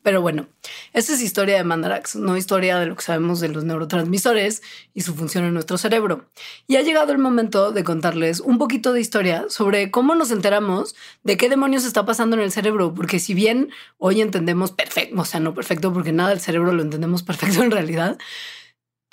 Pero 0.03 0.21
bueno, 0.21 0.47
esta 0.91 1.13
es 1.13 1.21
historia 1.21 1.55
de 1.55 1.63
Mandarax, 1.63 2.17
no 2.17 2.35
historia 2.35 2.77
de 2.77 2.87
lo 2.87 2.95
que 2.97 3.03
sabemos 3.03 3.39
de 3.39 3.47
los 3.47 3.63
neurotransmisores 3.63 4.61
y 4.93 5.01
su 5.01 5.15
función 5.15 5.45
en 5.45 5.53
nuestro 5.53 5.77
cerebro. 5.77 6.25
Y 6.67 6.75
ha 6.75 6.81
llegado 6.81 7.13
el 7.13 7.19
momento 7.19 7.71
de 7.71 7.85
contarles 7.85 8.41
un 8.41 8.57
poquito 8.57 8.91
de 8.91 8.99
historia 8.99 9.45
sobre 9.47 9.91
cómo 9.91 10.13
nos 10.13 10.31
enteramos 10.31 10.93
de 11.23 11.37
qué 11.37 11.47
demonios 11.47 11.85
está 11.85 12.05
pasando 12.05 12.35
en 12.35 12.41
el 12.41 12.51
cerebro, 12.51 12.93
porque 12.93 13.19
si 13.19 13.33
bien 13.33 13.69
hoy 13.97 14.19
entendemos 14.19 14.71
perfecto, 14.71 15.21
o 15.21 15.25
sea, 15.25 15.39
no 15.39 15.53
perfecto, 15.53 15.93
porque 15.93 16.11
nada 16.11 16.29
del 16.31 16.41
cerebro 16.41 16.73
lo 16.73 16.81
entendemos 16.83 17.23
perfecto 17.23 17.63
en 17.63 17.71
realidad, 17.71 18.17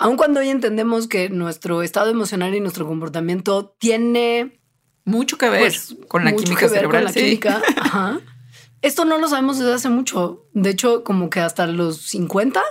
aun 0.01 0.17
cuando 0.17 0.39
hoy 0.39 0.49
entendemos 0.49 1.07
que 1.07 1.29
nuestro 1.29 1.83
estado 1.83 2.09
emocional 2.09 2.55
y 2.55 2.59
nuestro 2.59 2.87
comportamiento 2.87 3.75
tiene 3.77 4.59
mucho 5.05 5.37
que 5.37 5.47
ver 5.47 5.61
pues, 5.61 5.95
con 6.07 6.25
la 6.25 6.35
química 6.35 6.67
cerebral. 6.67 7.03
la 7.03 7.13
química, 7.13 7.61
Esto 8.81 9.05
no 9.05 9.19
lo 9.19 9.29
sabemos 9.29 9.59
desde 9.59 9.73
hace 9.73 9.89
mucho. 9.89 10.47
De 10.53 10.71
hecho, 10.71 11.03
como 11.03 11.29
que 11.29 11.39
hasta 11.39 11.67
los 11.67 12.01
50 12.01 12.63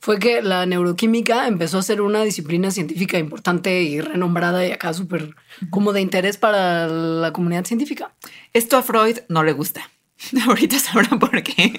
fue 0.00 0.18
que 0.18 0.40
la 0.40 0.64
neuroquímica 0.64 1.46
empezó 1.46 1.76
a 1.76 1.82
ser 1.82 2.00
una 2.00 2.22
disciplina 2.22 2.70
científica 2.70 3.18
importante 3.18 3.82
y 3.82 4.00
renombrada 4.00 4.66
y 4.66 4.72
acá 4.72 4.94
súper 4.94 5.34
como 5.68 5.92
de 5.92 6.00
interés 6.00 6.38
para 6.38 6.88
la 6.88 7.34
comunidad 7.34 7.66
científica. 7.66 8.14
Esto 8.54 8.78
a 8.78 8.82
Freud 8.82 9.18
no 9.28 9.44
le 9.44 9.52
gusta. 9.52 9.90
Ahorita 10.46 10.78
sabrán 10.78 11.18
por 11.18 11.42
qué. 11.42 11.74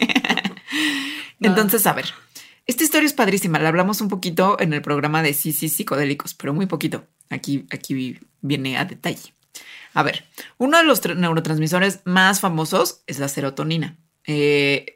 Entonces, 1.40 1.88
a 1.88 1.94
ver, 1.94 2.14
esta 2.70 2.84
historia 2.84 3.08
es 3.08 3.14
padrísima. 3.14 3.58
La 3.58 3.70
hablamos 3.70 4.00
un 4.00 4.10
poquito 4.10 4.56
en 4.60 4.74
el 4.74 4.84
programa 4.84 5.24
de 5.24 5.34
sí, 5.34 5.54
sí, 5.54 5.70
psicodélicos, 5.70 6.36
pero 6.36 6.54
muy 6.54 6.68
poquito. 6.68 7.04
Aquí, 7.32 7.66
aquí 7.72 8.20
viene 8.42 8.78
a 8.78 8.86
detalle. 8.86 9.34
A 9.96 10.04
ver, 10.04 10.26
uno 10.60 10.78
de 10.78 10.84
los 10.84 11.04
neurotransmisores 11.04 12.02
más 12.06 12.42
famosos 12.42 13.02
es 13.08 13.18
la 13.18 13.28
serotonina. 13.28 13.98
Eh, 14.28 14.94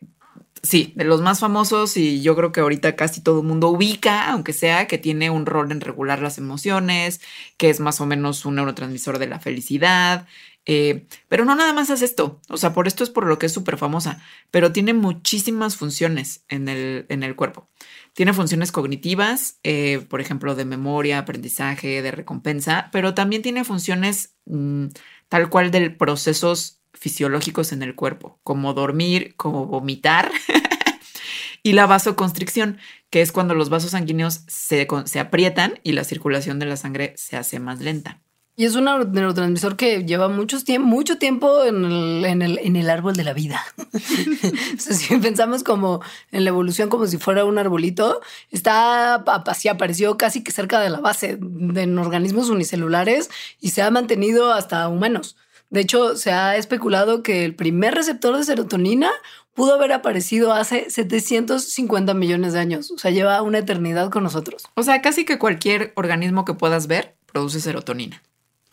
sí, 0.61 0.93
de 0.95 1.03
los 1.03 1.21
más 1.21 1.39
famosos 1.39 1.97
y 1.97 2.21
yo 2.21 2.35
creo 2.35 2.51
que 2.51 2.59
ahorita 2.59 2.95
casi 2.95 3.21
todo 3.21 3.41
el 3.41 3.47
mundo 3.47 3.69
ubica, 3.69 4.29
aunque 4.29 4.53
sea 4.53 4.85
que 4.85 4.99
tiene 4.99 5.31
un 5.31 5.47
rol 5.47 5.71
en 5.71 5.81
regular 5.81 6.21
las 6.21 6.37
emociones, 6.37 7.21
que 7.57 7.71
es 7.71 7.79
más 7.79 7.99
o 8.01 8.05
menos 8.05 8.45
un 8.45 8.53
neurotransmisor 8.53 9.17
de 9.17 9.27
la 9.27 9.39
felicidad. 9.39 10.27
Eh, 10.65 11.07
pero 11.27 11.43
no 11.43 11.55
nada 11.55 11.73
más 11.73 11.89
hace 11.89 12.05
esto, 12.05 12.39
o 12.47 12.55
sea, 12.55 12.73
por 12.73 12.87
esto 12.87 13.03
es 13.03 13.09
por 13.09 13.25
lo 13.25 13.37
que 13.37 13.47
es 13.47 13.51
súper 13.51 13.77
famosa, 13.77 14.21
pero 14.49 14.71
tiene 14.71 14.93
muchísimas 14.93 15.75
funciones 15.75 16.45
en 16.47 16.69
el, 16.69 17.05
en 17.09 17.23
el 17.23 17.35
cuerpo. 17.35 17.69
Tiene 18.13 18.33
funciones 18.33 18.71
cognitivas, 18.71 19.59
eh, 19.63 20.05
por 20.09 20.21
ejemplo, 20.21 20.55
de 20.55 20.65
memoria, 20.65 21.17
aprendizaje, 21.19 22.01
de 22.01 22.11
recompensa, 22.11 22.89
pero 22.91 23.13
también 23.13 23.41
tiene 23.41 23.65
funciones 23.65 24.35
mm, 24.45 24.87
tal 25.27 25.49
cual 25.49 25.71
de 25.71 25.89
procesos 25.89 26.81
fisiológicos 26.93 27.73
en 27.73 27.83
el 27.83 27.95
cuerpo, 27.95 28.39
como 28.43 28.73
dormir, 28.73 29.35
como 29.35 29.65
vomitar. 29.65 30.31
y 31.63 31.73
la 31.73 31.87
vasoconstricción, 31.87 32.77
que 33.09 33.21
es 33.21 33.31
cuando 33.31 33.53
los 33.55 33.69
vasos 33.69 33.91
sanguíneos 33.91 34.43
se, 34.47 34.87
se 35.05 35.19
aprietan 35.19 35.79
y 35.83 35.91
la 35.93 36.03
circulación 36.05 36.59
de 36.59 36.67
la 36.67 36.77
sangre 36.77 37.13
se 37.17 37.35
hace 37.35 37.59
más 37.59 37.81
lenta. 37.81 38.21
Y 38.55 38.65
es 38.65 38.75
un 38.75 38.85
neurotransmisor 38.85 39.75
que 39.75 40.05
lleva 40.05 40.29
mucho 40.29 40.63
tiempo, 40.63 40.87
mucho 40.87 41.17
tiempo 41.17 41.63
en 41.63 41.85
el, 41.85 42.25
en, 42.25 42.41
el, 42.43 42.59
en 42.59 42.75
el 42.75 42.87
árbol 42.89 43.15
de 43.15 43.23
la 43.23 43.33
vida. 43.33 43.63
si 44.77 45.17
pensamos 45.17 45.63
como 45.63 46.01
en 46.31 46.43
la 46.43 46.51
evolución 46.51 46.89
como 46.89 47.07
si 47.07 47.17
fuera 47.17 47.45
un 47.45 47.57
arbolito, 47.57 48.21
está 48.51 49.15
así 49.15 49.69
apareció 49.69 50.17
casi 50.17 50.43
que 50.43 50.51
cerca 50.51 50.79
de 50.81 50.91
la 50.91 50.99
base 50.99 51.39
en 51.39 51.97
organismos 51.97 52.49
unicelulares 52.49 53.31
y 53.59 53.71
se 53.71 53.81
ha 53.81 53.89
mantenido 53.89 54.53
hasta 54.53 54.87
humanos. 54.87 55.35
De 55.71 55.81
hecho, 55.81 56.15
se 56.15 56.31
ha 56.31 56.55
especulado 56.55 57.23
que 57.23 57.45
el 57.45 57.55
primer 57.55 57.95
receptor 57.95 58.37
de 58.37 58.43
serotonina 58.43 59.09
pudo 59.55 59.73
haber 59.73 59.91
aparecido 59.91 60.53
hace 60.53 60.91
750 60.91 62.13
millones 62.13 62.53
de 62.53 62.59
años. 62.59 62.91
O 62.91 62.99
sea, 62.99 63.09
lleva 63.09 63.41
una 63.41 63.57
eternidad 63.57 64.11
con 64.11 64.21
nosotros. 64.21 64.63
O 64.75 64.83
sea, 64.83 65.01
casi 65.01 65.25
que 65.25 65.39
cualquier 65.39 65.91
organismo 65.95 66.45
que 66.45 66.53
puedas 66.53 66.85
ver 66.85 67.15
produce 67.25 67.59
serotonina. 67.59 68.21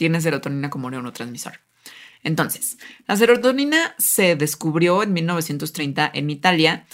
Tiene 0.00 0.22
serotonina 0.22 0.70
como 0.70 0.90
neurotransmisor. 0.90 1.60
Entonces, 2.22 2.78
la 3.06 3.16
serotonina 3.16 3.94
se 3.98 4.34
descubrió 4.34 5.02
en 5.02 5.12
1930 5.12 6.10
en 6.14 6.30
Italia, 6.30 6.86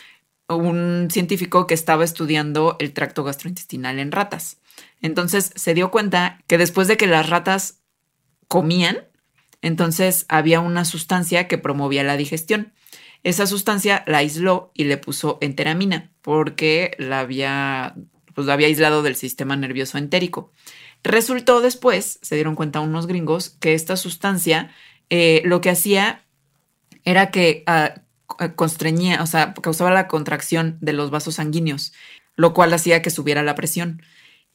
un 0.49 1.07
científico 1.09 1.69
que 1.69 1.75
estaba 1.75 2.03
estudiando 2.03 2.75
el 2.81 2.92
tracto 2.92 3.23
gastrointestinal 3.23 4.01
en 4.01 4.11
ratas. 4.11 4.59
Entonces 5.01 5.53
se 5.55 5.73
dio 5.73 5.92
cuenta 5.92 6.42
que 6.49 6.59
después 6.59 6.88
de 6.88 6.97
que 6.97 7.07
las 7.07 7.31
ratas 7.31 7.79
comían, 8.49 9.05
entonces 9.62 10.27
había 10.29 10.59
una 10.59 10.85
sustancia 10.85 11.47
que 11.47 11.59
promovía 11.59 12.03
la 12.03 12.16
digestión. 12.16 12.73
Esa 13.23 13.47
sustancia 13.47 14.03
la 14.09 14.19
aisló 14.19 14.73
y 14.75 14.83
le 14.83 14.97
puso 14.97 15.38
enteramina 15.40 16.11
porque 16.23 16.97
la 16.99 17.21
había, 17.21 17.95
pues, 18.35 18.49
la 18.49 18.55
había 18.55 18.66
aislado 18.66 19.05
del 19.05 19.14
sistema 19.14 19.55
nervioso 19.55 19.97
entérico. 19.97 20.53
Resultó 21.07 21.61
después, 21.61 22.19
se 22.21 22.35
dieron 22.35 22.57
cuenta 22.57 22.81
unos 22.81 23.07
gringos, 23.07 23.51
que 23.51 23.75
esta 23.75 23.97
sustancia 23.97 24.73
eh, 25.09 25.40
lo 25.45 25.61
que 25.61 25.71
hacía 25.71 26.25
era 27.05 27.31
que 27.31 27.62
ah, 27.69 28.03
constreñía, 28.57 29.23
o 29.23 29.27
sea, 29.27 29.55
causaba 29.55 29.92
la 29.92 30.09
contracción 30.09 30.79
de 30.81 30.92
los 30.92 31.11
vasos 31.11 31.37
sanguíneos, 31.37 31.92
lo 32.35 32.55
cual 32.55 32.73
hacía 32.75 33.03
que 33.03 33.11
subiera 33.11 33.45
la 33.45 33.55
presión. 33.55 34.03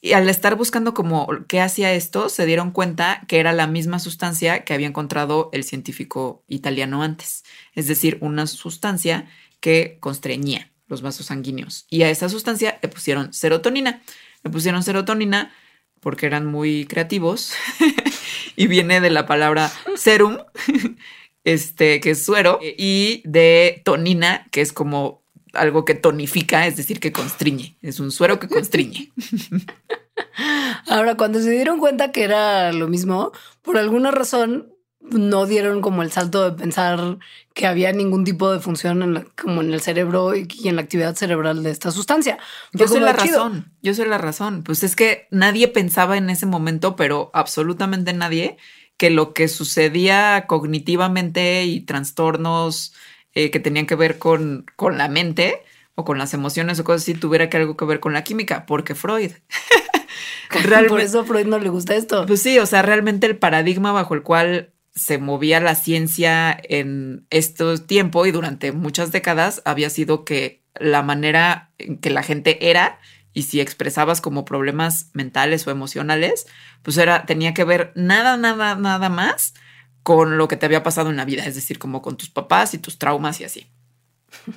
Y 0.01 0.11
al 0.11 0.27
estar 0.27 0.57
buscando 0.57 0.93
como 0.93 1.29
qué 1.47 1.61
hacía 1.61 1.93
esto, 1.93 2.27
se 2.27 2.45
dieron 2.45 2.71
cuenta 2.71 3.23
que 3.29 3.39
era 3.39 3.53
la 3.53 3.67
misma 3.67 3.99
sustancia 3.99 4.65
que 4.65 4.73
había 4.73 4.87
encontrado 4.87 5.49
el 5.53 5.63
científico 5.63 6.43
italiano 6.49 7.01
antes, 7.01 7.43
es 7.75 7.87
decir, 7.87 8.17
una 8.19 8.45
sustancia 8.45 9.29
que 9.61 9.99
constreñía 10.01 10.69
los 10.87 11.01
vasos 11.01 11.27
sanguíneos. 11.27 11.85
Y 11.89 12.01
a 12.01 12.09
esa 12.09 12.27
sustancia 12.27 12.77
le 12.81 12.89
pusieron 12.89 13.31
serotonina. 13.31 14.01
Le 14.43 14.49
pusieron 14.49 14.83
serotonina 14.83 15.53
porque 16.01 16.25
eran 16.25 16.45
muy 16.45 16.85
creativos 16.85 17.53
y 18.57 18.67
viene 18.67 18.99
de 18.99 19.09
la 19.09 19.25
palabra 19.25 19.71
serum, 19.95 20.39
este, 21.45 22.01
que 22.01 22.11
es 22.11 22.25
suero, 22.25 22.59
y 22.61 23.21
de 23.23 23.81
tonina, 23.85 24.47
que 24.51 24.61
es 24.61 24.73
como 24.73 25.21
algo 25.53 25.85
que 25.85 25.95
tonifica, 25.95 26.67
es 26.67 26.75
decir, 26.75 26.99
que 26.99 27.11
constriñe. 27.11 27.77
Es 27.81 27.99
un 27.99 28.11
suero 28.11 28.39
que 28.39 28.47
constriñe. 28.47 29.11
Ahora, 30.87 31.15
cuando 31.15 31.39
se 31.39 31.51
dieron 31.51 31.79
cuenta 31.79 32.11
que 32.11 32.23
era 32.23 32.73
lo 32.73 32.87
mismo, 32.87 33.31
por 33.61 33.77
alguna 33.77 34.11
razón 34.11 34.70
no 35.01 35.45
dieron 35.45 35.81
como 35.81 36.03
el 36.03 36.11
salto 36.11 36.49
de 36.49 36.57
pensar 36.57 37.17
que 37.53 37.67
había 37.67 37.91
ningún 37.91 38.23
tipo 38.23 38.51
de 38.51 38.59
función 38.59 39.03
en 39.03 39.27
como 39.41 39.61
en 39.61 39.73
el 39.73 39.81
cerebro 39.81 40.35
y, 40.35 40.47
en 40.63 40.75
la 40.75 40.83
actividad 40.83 41.15
cerebral 41.15 41.63
de 41.63 41.71
esta 41.71 41.91
sustancia. 41.91 42.37
Yo 42.71 42.87
soy 42.87 42.99
la 42.99 43.13
razón, 43.13 43.71
yo 43.81 43.93
soy 43.93 44.07
la 44.07 44.17
razón. 44.17 44.63
Pues 44.63 44.83
es 44.83 44.95
que 44.95 45.27
nadie 45.31 45.67
pensaba 45.67 46.17
en 46.17 46.29
ese 46.29 46.45
momento, 46.45 46.95
pero 46.95 47.31
absolutamente 47.33 48.13
nadie, 48.13 48.57
que 48.97 49.09
lo 49.09 49.33
que 49.33 49.47
sucedía 49.47 50.45
cognitivamente 50.47 51.65
y 51.65 51.81
trastornos 51.81 52.93
eh, 53.33 53.51
que 53.51 53.59
tenían 53.59 53.87
que 53.87 53.95
ver 53.95 54.17
con, 54.17 54.65
con 54.75 54.97
la 54.97 55.07
mente 55.09 55.63
o 55.95 56.05
con 56.05 56.17
las 56.17 56.33
emociones 56.33 56.79
o 56.79 56.83
cosas 56.83 57.01
así, 57.01 57.13
tuviera 57.13 57.49
que 57.49 57.57
algo 57.57 57.75
que 57.75 57.85
ver 57.85 57.99
con 57.99 58.13
la 58.13 58.23
química, 58.23 58.65
porque 58.65 58.95
Freud. 58.95 59.31
Por 60.89 60.99
eso 60.99 61.21
a 61.21 61.23
Freud 61.23 61.45
no 61.45 61.59
le 61.59 61.69
gusta 61.69 61.95
esto. 61.95 62.25
Pues 62.25 62.41
sí, 62.41 62.59
o 62.59 62.65
sea, 62.65 62.81
realmente 62.81 63.25
el 63.25 63.37
paradigma 63.37 63.93
bajo 63.93 64.13
el 64.13 64.21
cual 64.21 64.73
se 65.01 65.17
movía 65.17 65.59
la 65.59 65.73
ciencia 65.73 66.55
en 66.63 67.25
estos 67.31 67.87
tiempos 67.87 68.27
y 68.27 68.31
durante 68.31 68.71
muchas 68.71 69.11
décadas 69.11 69.63
había 69.65 69.89
sido 69.89 70.23
que 70.25 70.63
la 70.79 71.01
manera 71.01 71.71
en 71.79 71.97
que 71.97 72.11
la 72.11 72.21
gente 72.21 72.69
era 72.69 72.99
y 73.33 73.43
si 73.43 73.61
expresabas 73.61 74.21
como 74.21 74.45
problemas 74.45 75.09
mentales 75.13 75.65
o 75.65 75.71
emocionales, 75.71 76.45
pues 76.83 76.97
era 76.97 77.25
tenía 77.25 77.55
que 77.55 77.63
ver 77.63 77.91
nada 77.95 78.37
nada 78.37 78.75
nada 78.75 79.09
más 79.09 79.55
con 80.03 80.37
lo 80.37 80.47
que 80.47 80.57
te 80.57 80.67
había 80.67 80.83
pasado 80.83 81.09
en 81.09 81.17
la 81.17 81.25
vida, 81.25 81.45
es 81.45 81.55
decir, 81.55 81.79
como 81.79 82.03
con 82.03 82.15
tus 82.15 82.29
papás 82.29 82.75
y 82.75 82.77
tus 82.77 82.99
traumas 82.99 83.41
y 83.41 83.45
así. 83.45 83.67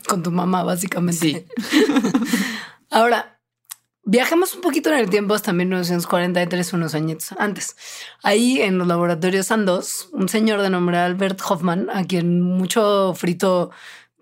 Con 0.07 0.23
tu 0.23 0.31
mamá, 0.31 0.63
básicamente. 0.63 1.19
Sí. 1.19 1.47
Ahora, 2.91 3.34
viajemos 4.05 4.55
un 4.55 4.61
poquito 4.61 4.91
en 4.91 4.99
el 4.99 5.11
tiempo 5.11 5.35
hasta 5.35 5.53
1943, 5.53 6.73
unos 6.73 6.95
años 6.95 7.33
antes. 7.39 7.77
Ahí 8.23 8.61
en 8.61 8.79
los 8.79 8.87
laboratorios 8.87 9.47
Sandoz, 9.47 10.09
un 10.13 10.29
señor 10.29 10.63
de 10.63 10.71
nombre 10.71 10.99
Albert 10.99 11.41
Hoffman, 11.49 11.89
a 11.91 12.05
quien 12.05 12.41
mucho 12.41 13.15
frito 13.15 13.71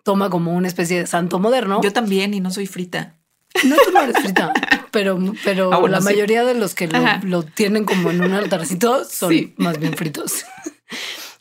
toma 0.03 0.31
como 0.31 0.55
una 0.55 0.68
especie 0.68 0.99
de 0.99 1.07
santo 1.07 1.38
moderno. 1.38 1.81
Yo 1.83 1.92
también, 1.92 2.35
y 2.35 2.40
no 2.40 2.51
soy 2.51 2.66
frita. 2.66 3.16
No, 3.64 3.77
tú 3.85 3.92
no 3.92 4.01
eres 4.03 4.18
frita, 4.18 4.53
pero, 4.90 5.18
pero 5.45 5.73
ah, 5.73 5.88
la 5.88 6.01
mayoría 6.01 6.45
de 6.45 6.55
los 6.55 6.75
que 6.75 6.88
lo, 7.25 7.42
tienen 7.42 7.85
como 7.85 8.11
en 8.11 8.23
un 8.23 8.33
altarcito 8.33 9.05
son 9.05 9.53
más 9.57 9.79
bien 9.79 9.95
fritos. 9.95 10.45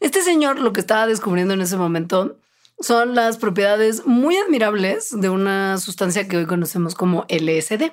Este 0.02 0.24
señor 0.24 0.60
lo 0.60 0.74
que 0.74 0.82
estaba 0.82 1.08
descubriendo 1.08 1.54
en 1.54 1.62
ese 1.62 1.78
momento 1.78 2.38
son 2.80 3.16
las 3.16 3.38
propiedades 3.38 4.06
muy 4.06 4.36
admirables 4.36 5.10
de 5.12 5.30
una 5.30 5.78
sustancia 5.78 6.28
que 6.28 6.38
hoy 6.38 6.46
conocemos 6.48 6.96
como 6.96 7.26
LSD. 7.30 7.92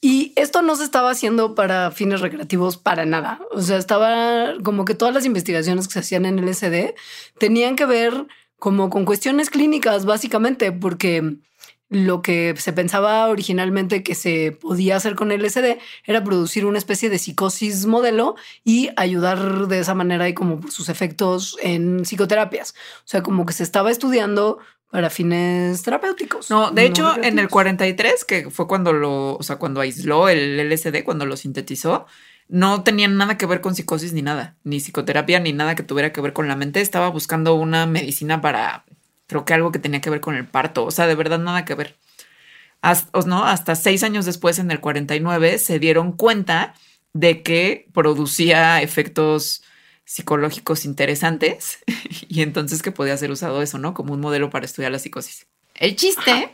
Y 0.00 0.32
esto 0.36 0.62
no 0.62 0.76
se 0.76 0.84
estaba 0.84 1.10
haciendo 1.10 1.54
para 1.54 1.90
fines 1.90 2.20
recreativos 2.20 2.76
para 2.76 3.04
nada. 3.04 3.40
O 3.50 3.60
sea, 3.60 3.78
estaba 3.78 4.54
como 4.62 4.84
que 4.84 4.94
todas 4.94 5.12
las 5.12 5.24
investigaciones 5.24 5.88
que 5.88 5.94
se 5.94 5.98
hacían 6.00 6.24
en 6.24 6.44
LSD 6.44 6.94
tenían 7.38 7.74
que 7.74 7.86
ver 7.86 8.26
como 8.58 8.90
con 8.90 9.04
cuestiones 9.04 9.50
clínicas, 9.50 10.04
básicamente, 10.04 10.72
porque 10.72 11.38
lo 11.90 12.20
que 12.20 12.54
se 12.58 12.72
pensaba 12.72 13.28
originalmente 13.28 14.02
que 14.02 14.14
se 14.14 14.52
podía 14.52 14.96
hacer 14.96 15.14
con 15.14 15.32
el 15.32 15.42
LSD 15.42 15.78
era 16.04 16.22
producir 16.22 16.66
una 16.66 16.78
especie 16.78 17.08
de 17.08 17.18
psicosis 17.18 17.86
modelo 17.86 18.36
y 18.64 18.90
ayudar 18.96 19.68
de 19.68 19.78
esa 19.78 19.94
manera 19.94 20.28
y 20.28 20.34
como 20.34 20.60
sus 20.70 20.88
efectos 20.88 21.56
en 21.62 22.04
psicoterapias. 22.04 22.74
O 22.98 23.06
sea, 23.06 23.22
como 23.22 23.46
que 23.46 23.54
se 23.54 23.62
estaba 23.62 23.90
estudiando 23.90 24.58
para 24.90 25.10
fines 25.10 25.82
terapéuticos. 25.82 26.50
No, 26.50 26.70
de 26.70 26.86
hecho, 26.86 27.14
en 27.22 27.38
el 27.38 27.48
43, 27.48 28.24
que 28.24 28.50
fue 28.50 28.66
cuando 28.66 28.92
lo, 28.92 29.36
o 29.36 29.42
sea, 29.42 29.56
cuando 29.56 29.80
aisló 29.80 30.28
el 30.28 30.58
LSD, 30.58 31.04
cuando 31.04 31.26
lo 31.26 31.36
sintetizó, 31.36 32.06
no 32.48 32.82
tenía 32.82 33.08
nada 33.08 33.36
que 33.36 33.44
ver 33.46 33.60
con 33.60 33.74
psicosis 33.74 34.14
ni 34.14 34.22
nada, 34.22 34.56
ni 34.64 34.80
psicoterapia, 34.80 35.40
ni 35.40 35.52
nada 35.52 35.74
que 35.74 35.82
tuviera 35.82 36.12
que 36.12 36.22
ver 36.22 36.32
con 36.32 36.48
la 36.48 36.56
mente. 36.56 36.80
Estaba 36.80 37.10
buscando 37.10 37.54
una 37.54 37.86
medicina 37.86 38.40
para 38.40 38.86
creo 39.28 39.44
que 39.44 39.54
algo 39.54 39.70
que 39.70 39.78
tenía 39.78 40.00
que 40.00 40.10
ver 40.10 40.20
con 40.20 40.34
el 40.34 40.46
parto, 40.46 40.84
o 40.84 40.90
sea, 40.90 41.06
de 41.06 41.14
verdad 41.14 41.38
nada 41.38 41.64
que 41.64 41.74
ver. 41.74 41.96
hasta, 42.80 43.20
¿no? 43.26 43.44
hasta 43.44 43.76
seis 43.76 44.02
años 44.02 44.26
después, 44.26 44.58
en 44.58 44.70
el 44.72 44.80
49, 44.80 45.58
se 45.58 45.78
dieron 45.78 46.12
cuenta 46.12 46.74
de 47.12 47.42
que 47.42 47.86
producía 47.92 48.82
efectos 48.82 49.62
psicológicos 50.04 50.84
interesantes 50.84 51.78
y 52.28 52.42
entonces 52.42 52.82
que 52.82 52.92
podía 52.92 53.16
ser 53.16 53.30
usado 53.30 53.62
eso, 53.62 53.78
¿no? 53.78 53.94
Como 53.94 54.14
un 54.14 54.20
modelo 54.20 54.50
para 54.50 54.64
estudiar 54.64 54.90
la 54.90 54.98
psicosis. 54.98 55.46
El 55.74 55.94
chiste 55.96 56.50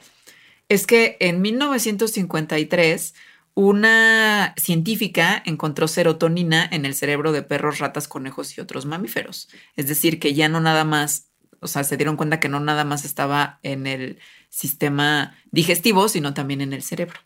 es 0.68 0.87
que 0.87 1.16
en 1.20 1.40
1953 1.40 3.14
una 3.54 4.54
científica 4.56 5.40
encontró 5.46 5.87
serotonina 5.87 6.68
en 6.70 6.84
el 6.84 6.94
cerebro 6.94 7.30
de 7.30 7.42
perros, 7.42 7.78
ratas, 7.78 8.08
conejos 8.08 8.58
y 8.58 8.60
otros 8.60 8.84
mamíferos. 8.84 9.48
Es 9.76 9.87
decir, 9.87 10.18
que 10.18 10.34
ya 10.34 10.48
no 10.48 10.60
nada 10.60 10.84
más, 10.84 11.28
o 11.64 11.68
sea, 11.68 11.83
se 11.83 11.96
dieron 11.96 12.16
cuenta 12.16 12.38
que 12.40 12.48
no 12.48 12.61
nada 12.61 12.85
más 12.85 13.05
estaba 13.05 13.59
en 13.62 13.87
el 13.87 14.18
sistema 14.50 15.35
digestivo, 15.50 16.09
sino 16.09 16.35
también 16.35 16.61
en 16.61 16.72
el 16.72 16.83
cerebro. 16.83 17.18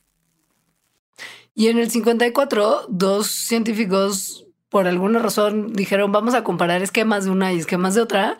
Y 1.54 1.66
en 1.66 1.78
el 1.78 1.90
54, 1.90 2.86
dos 2.88 3.26
científicos, 3.26 4.46
por 4.68 4.86
alguna 4.86 5.18
razón, 5.18 5.72
dijeron, 5.72 6.12
vamos 6.12 6.34
a 6.34 6.44
comparar 6.44 6.82
esquemas 6.82 7.24
de 7.24 7.30
una 7.30 7.52
y 7.52 7.58
esquemas 7.58 7.96
de 7.96 8.00
otra. 8.00 8.38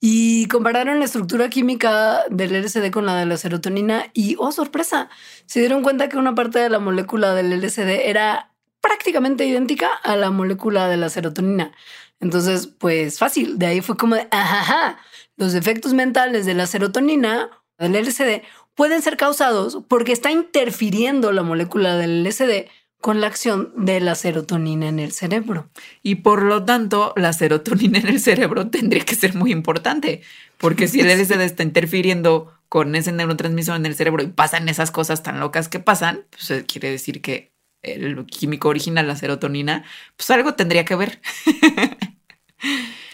Y 0.00 0.46
compararon 0.48 0.98
la 0.98 1.06
estructura 1.06 1.48
química 1.48 2.24
del 2.28 2.52
LSD 2.52 2.90
con 2.90 3.06
la 3.06 3.16
de 3.16 3.24
la 3.24 3.38
serotonina 3.38 4.10
y, 4.12 4.36
oh, 4.38 4.52
sorpresa, 4.52 5.08
se 5.46 5.60
dieron 5.60 5.82
cuenta 5.82 6.10
que 6.10 6.18
una 6.18 6.34
parte 6.34 6.58
de 6.58 6.68
la 6.68 6.78
molécula 6.78 7.34
del 7.34 7.58
LSD 7.58 8.08
era 8.08 8.52
prácticamente 8.80 9.46
idéntica 9.46 9.88
a 10.04 10.16
la 10.16 10.30
molécula 10.30 10.88
de 10.88 10.98
la 10.98 11.08
serotonina. 11.08 11.72
Entonces, 12.20 12.66
pues 12.66 13.18
fácil, 13.18 13.58
de 13.58 13.66
ahí 13.66 13.80
fue 13.80 13.96
como 13.96 14.16
de, 14.16 14.28
ajá, 14.30 14.98
los 15.38 15.54
efectos 15.54 15.94
mentales 15.94 16.44
de 16.44 16.54
la 16.54 16.66
serotonina, 16.66 17.48
del 17.78 17.94
LSD, 17.94 18.42
pueden 18.74 19.00
ser 19.02 19.16
causados 19.16 19.78
porque 19.88 20.12
está 20.12 20.30
interfiriendo 20.30 21.32
la 21.32 21.42
molécula 21.42 21.96
del 21.96 22.24
LSD 22.24 22.66
con 23.00 23.20
la 23.20 23.28
acción 23.28 23.72
de 23.76 24.00
la 24.00 24.16
serotonina 24.16 24.88
en 24.88 24.98
el 24.98 25.12
cerebro. 25.12 25.70
Y 26.02 26.16
por 26.16 26.42
lo 26.42 26.64
tanto, 26.64 27.14
la 27.16 27.32
serotonina 27.32 28.00
en 28.00 28.08
el 28.08 28.20
cerebro 28.20 28.68
tendría 28.68 29.04
que 29.04 29.14
ser 29.14 29.34
muy 29.34 29.52
importante, 29.52 30.22
porque 30.58 30.88
si 30.88 31.00
el 31.00 31.08
LSD 31.18 31.40
está 31.40 31.62
interfiriendo 31.62 32.52
con 32.68 32.94
ese 32.96 33.12
neurotransmisor 33.12 33.76
en 33.76 33.86
el 33.86 33.94
cerebro 33.94 34.22
y 34.22 34.26
pasan 34.28 34.68
esas 34.68 34.90
cosas 34.90 35.22
tan 35.22 35.40
locas 35.40 35.68
que 35.68 35.78
pasan, 35.78 36.24
pues 36.30 36.50
eh, 36.50 36.64
quiere 36.66 36.90
decir 36.90 37.22
que 37.22 37.52
el 37.82 38.26
químico 38.26 38.68
original, 38.68 39.06
la 39.06 39.16
serotonina, 39.16 39.84
pues 40.16 40.28
algo 40.30 40.54
tendría 40.54 40.84
que 40.84 40.96
ver. 40.96 41.20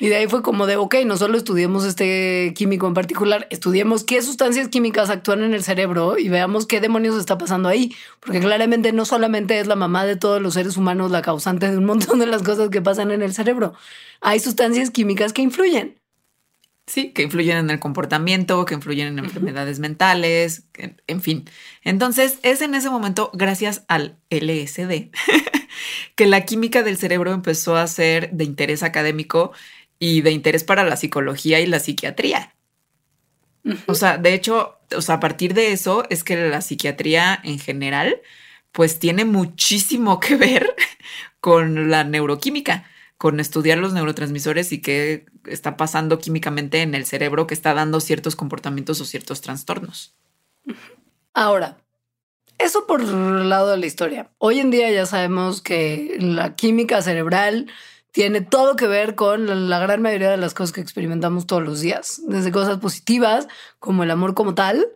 Y 0.00 0.08
de 0.08 0.16
ahí 0.16 0.26
fue 0.26 0.42
como 0.42 0.66
de, 0.66 0.76
ok, 0.76 0.96
no 1.06 1.16
solo 1.16 1.36
estudiemos 1.36 1.84
este 1.84 2.52
químico 2.56 2.86
en 2.86 2.94
particular, 2.94 3.46
estudiemos 3.50 4.04
qué 4.04 4.22
sustancias 4.22 4.68
químicas 4.68 5.10
actúan 5.10 5.42
en 5.42 5.54
el 5.54 5.62
cerebro 5.62 6.18
y 6.18 6.28
veamos 6.28 6.66
qué 6.66 6.80
demonios 6.80 7.16
está 7.16 7.38
pasando 7.38 7.68
ahí. 7.68 7.94
Porque 8.20 8.40
claramente 8.40 8.92
no 8.92 9.04
solamente 9.04 9.60
es 9.60 9.66
la 9.66 9.76
mamá 9.76 10.04
de 10.04 10.16
todos 10.16 10.40
los 10.40 10.54
seres 10.54 10.76
humanos 10.76 11.10
la 11.10 11.22
causante 11.22 11.70
de 11.70 11.78
un 11.78 11.84
montón 11.84 12.18
de 12.18 12.26
las 12.26 12.42
cosas 12.42 12.70
que 12.70 12.82
pasan 12.82 13.10
en 13.10 13.22
el 13.22 13.34
cerebro. 13.34 13.74
Hay 14.20 14.40
sustancias 14.40 14.90
químicas 14.90 15.32
que 15.32 15.42
influyen. 15.42 16.03
Sí, 16.86 17.12
que 17.12 17.22
influyen 17.22 17.56
en 17.56 17.70
el 17.70 17.80
comportamiento, 17.80 18.64
que 18.66 18.74
influyen 18.74 19.06
en 19.08 19.18
enfermedades 19.18 19.78
mentales, 19.78 20.64
en 21.06 21.22
fin. 21.22 21.48
Entonces, 21.82 22.38
es 22.42 22.60
en 22.60 22.74
ese 22.74 22.90
momento, 22.90 23.30
gracias 23.32 23.84
al 23.88 24.18
LSD, 24.28 25.10
que 26.14 26.26
la 26.26 26.44
química 26.44 26.82
del 26.82 26.98
cerebro 26.98 27.32
empezó 27.32 27.76
a 27.76 27.86
ser 27.86 28.30
de 28.32 28.44
interés 28.44 28.82
académico 28.82 29.52
y 29.98 30.20
de 30.20 30.32
interés 30.32 30.62
para 30.62 30.84
la 30.84 30.96
psicología 30.96 31.60
y 31.60 31.66
la 31.66 31.80
psiquiatría. 31.80 32.54
O 33.86 33.94
sea, 33.94 34.18
de 34.18 34.34
hecho, 34.34 34.78
o 34.94 35.00
sea, 35.00 35.16
a 35.16 35.20
partir 35.20 35.54
de 35.54 35.72
eso 35.72 36.04
es 36.10 36.22
que 36.22 36.36
la 36.36 36.60
psiquiatría 36.60 37.40
en 37.44 37.58
general, 37.58 38.20
pues 38.72 38.98
tiene 38.98 39.24
muchísimo 39.24 40.20
que 40.20 40.36
ver 40.36 40.74
con 41.40 41.90
la 41.90 42.04
neuroquímica, 42.04 42.84
con 43.24 43.40
estudiar 43.40 43.78
los 43.78 43.94
neurotransmisores 43.94 44.70
y 44.72 44.82
qué 44.82 45.24
está 45.46 45.78
pasando 45.78 46.18
químicamente 46.18 46.82
en 46.82 46.94
el 46.94 47.06
cerebro 47.06 47.46
que 47.46 47.54
está 47.54 47.72
dando 47.72 48.00
ciertos 48.00 48.36
comportamientos 48.36 49.00
o 49.00 49.06
ciertos 49.06 49.40
trastornos. 49.40 50.14
Ahora, 51.32 51.78
eso 52.58 52.86
por 52.86 53.00
el 53.00 53.48
lado 53.48 53.70
de 53.70 53.78
la 53.78 53.86
historia. 53.86 54.30
Hoy 54.36 54.60
en 54.60 54.70
día 54.70 54.90
ya 54.90 55.06
sabemos 55.06 55.62
que 55.62 56.18
la 56.20 56.54
química 56.54 57.00
cerebral 57.00 57.72
tiene 58.12 58.42
todo 58.42 58.76
que 58.76 58.88
ver 58.88 59.14
con 59.14 59.70
la, 59.70 59.78
gran 59.78 60.02
mayoría 60.02 60.30
de 60.30 60.36
las 60.36 60.52
cosas 60.52 60.74
que 60.74 60.82
experimentamos 60.82 61.46
todos 61.46 61.62
los 61.62 61.80
días, 61.80 62.20
desde 62.26 62.52
cosas 62.52 62.78
positivas 62.78 63.48
como 63.78 64.02
el 64.02 64.10
amor 64.10 64.34
como 64.34 64.54
tal, 64.54 64.86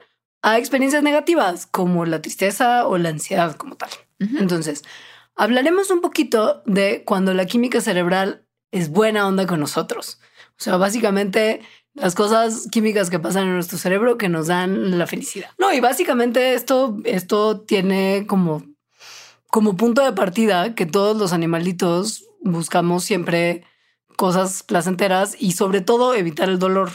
a 0.42 0.58
experiencias 0.58 1.02
negativas 1.02 1.66
como 1.66 2.04
la 2.04 2.20
tristeza 2.20 2.86
o 2.86 2.98
la 2.98 3.08
ansiedad 3.08 3.56
como 3.56 3.76
tal. 3.76 3.88
Entonces, 4.18 4.84
hablaremos 5.38 5.90
un 5.90 6.02
poquito 6.02 6.62
de 6.66 7.04
cuando 7.04 7.32
la 7.32 7.46
química 7.46 7.80
cerebral 7.80 8.44
es 8.70 8.90
buena 8.90 9.26
onda 9.26 9.46
con 9.46 9.60
nosotros. 9.60 10.20
O 10.50 10.62
sea, 10.62 10.76
básicamente 10.76 11.62
las 11.94 12.14
cosas 12.14 12.68
químicas 12.70 13.08
que 13.08 13.18
pasan 13.18 13.44
en 13.44 13.54
nuestro 13.54 13.78
cerebro 13.78 14.18
que 14.18 14.28
nos 14.28 14.48
dan 14.48 14.98
la 14.98 15.06
felicidad. 15.06 15.50
No, 15.56 15.72
y 15.72 15.80
básicamente 15.80 16.54
esto, 16.54 16.98
esto 17.04 17.60
tiene 17.60 18.26
como, 18.26 18.62
como 19.46 19.76
punto 19.76 20.04
de 20.04 20.12
partida 20.12 20.74
que 20.74 20.86
todos 20.86 21.16
los 21.16 21.32
animalitos 21.32 22.24
buscamos 22.40 23.04
siempre 23.04 23.64
cosas 24.16 24.64
placenteras 24.64 25.36
y 25.38 25.52
sobre 25.52 25.80
todo 25.80 26.14
evitar 26.14 26.48
el 26.48 26.58
dolor. 26.58 26.90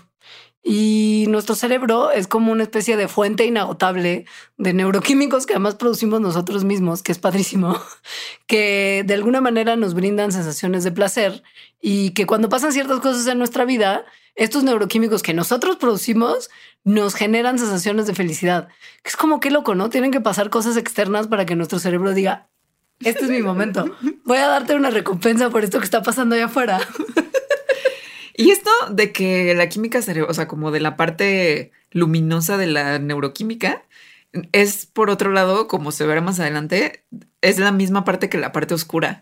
Y 0.66 1.26
nuestro 1.28 1.56
cerebro 1.56 2.12
es 2.12 2.28
como 2.28 2.52
una 2.52 2.64
especie 2.64 2.96
de 2.96 3.10
fuente 3.10 3.46
inagotable 3.46 4.26
de 4.58 4.74
neuroquímicos 4.74 5.46
que 5.46 5.54
además 5.54 5.76
producimos 5.76 6.22
nosotros 6.22 6.64
mismos, 6.64 7.04
que 7.04 7.12
es 7.12 7.20
padrísimo, 7.20 7.78
que 8.48 9.04
de 9.06 9.14
alguna 9.14 9.42
manera 9.42 9.76
nos 9.76 9.94
brindan 9.94 10.32
sensaciones 10.32 10.86
de 10.86 10.94
placer 10.94 11.44
y 11.82 12.12
que 12.12 12.26
cuando 12.26 12.48
pasan 12.48 12.72
ciertas 12.72 13.02
cosas 13.02 13.28
en 13.28 13.40
nuestra 13.40 13.66
vida, 13.66 14.06
estos 14.36 14.64
neuroquímicos 14.64 15.22
que 15.22 15.34
nosotros 15.34 15.76
producimos 15.76 16.50
nos 16.86 17.14
generan 17.14 17.60
sensaciones 17.60 18.08
de 18.08 18.16
felicidad. 18.16 18.70
Es 19.04 19.18
como 19.18 19.42
que 19.42 19.52
loco, 19.52 19.76
¿no? 19.76 19.90
Tienen 19.90 20.12
que 20.12 20.22
pasar 20.22 20.50
cosas 20.50 20.78
externas 20.78 21.28
para 21.28 21.46
que 21.46 21.58
nuestro 21.58 21.78
cerebro 21.78 22.14
diga, 22.14 22.48
este 23.02 23.26
es 23.26 23.32
mi 23.32 23.42
momento. 23.42 23.86
Voy 24.24 24.38
a 24.38 24.48
darte 24.48 24.76
una 24.76 24.90
recompensa 24.90 25.50
por 25.50 25.64
esto 25.64 25.80
que 25.80 25.86
está 25.86 26.02
pasando 26.02 26.36
allá 26.36 26.46
afuera. 26.46 26.80
Y 28.36 28.52
esto 28.52 28.72
de 28.90 29.12
que 29.12 29.54
la 29.54 29.70
química 29.70 30.02
cerebral, 30.02 30.32
o 30.32 30.34
sea, 30.34 30.48
como 30.48 30.72
de 30.72 30.80
la 30.80 30.98
parte 30.98 31.72
luminosa 31.92 32.58
de 32.58 32.68
la 32.68 33.00
neuroquímica, 33.00 33.84
es 34.52 34.88
por 34.88 35.10
otro 35.10 35.32
lado, 35.32 35.68
como 35.68 35.92
se 35.92 36.06
verá 36.06 36.22
más 36.22 36.40
adelante, 36.40 37.04
es 37.42 37.60
la 37.60 37.72
misma 37.72 38.04
parte 38.04 38.30
que 38.30 38.38
la 38.38 38.52
parte 38.52 38.74
oscura. 38.74 39.22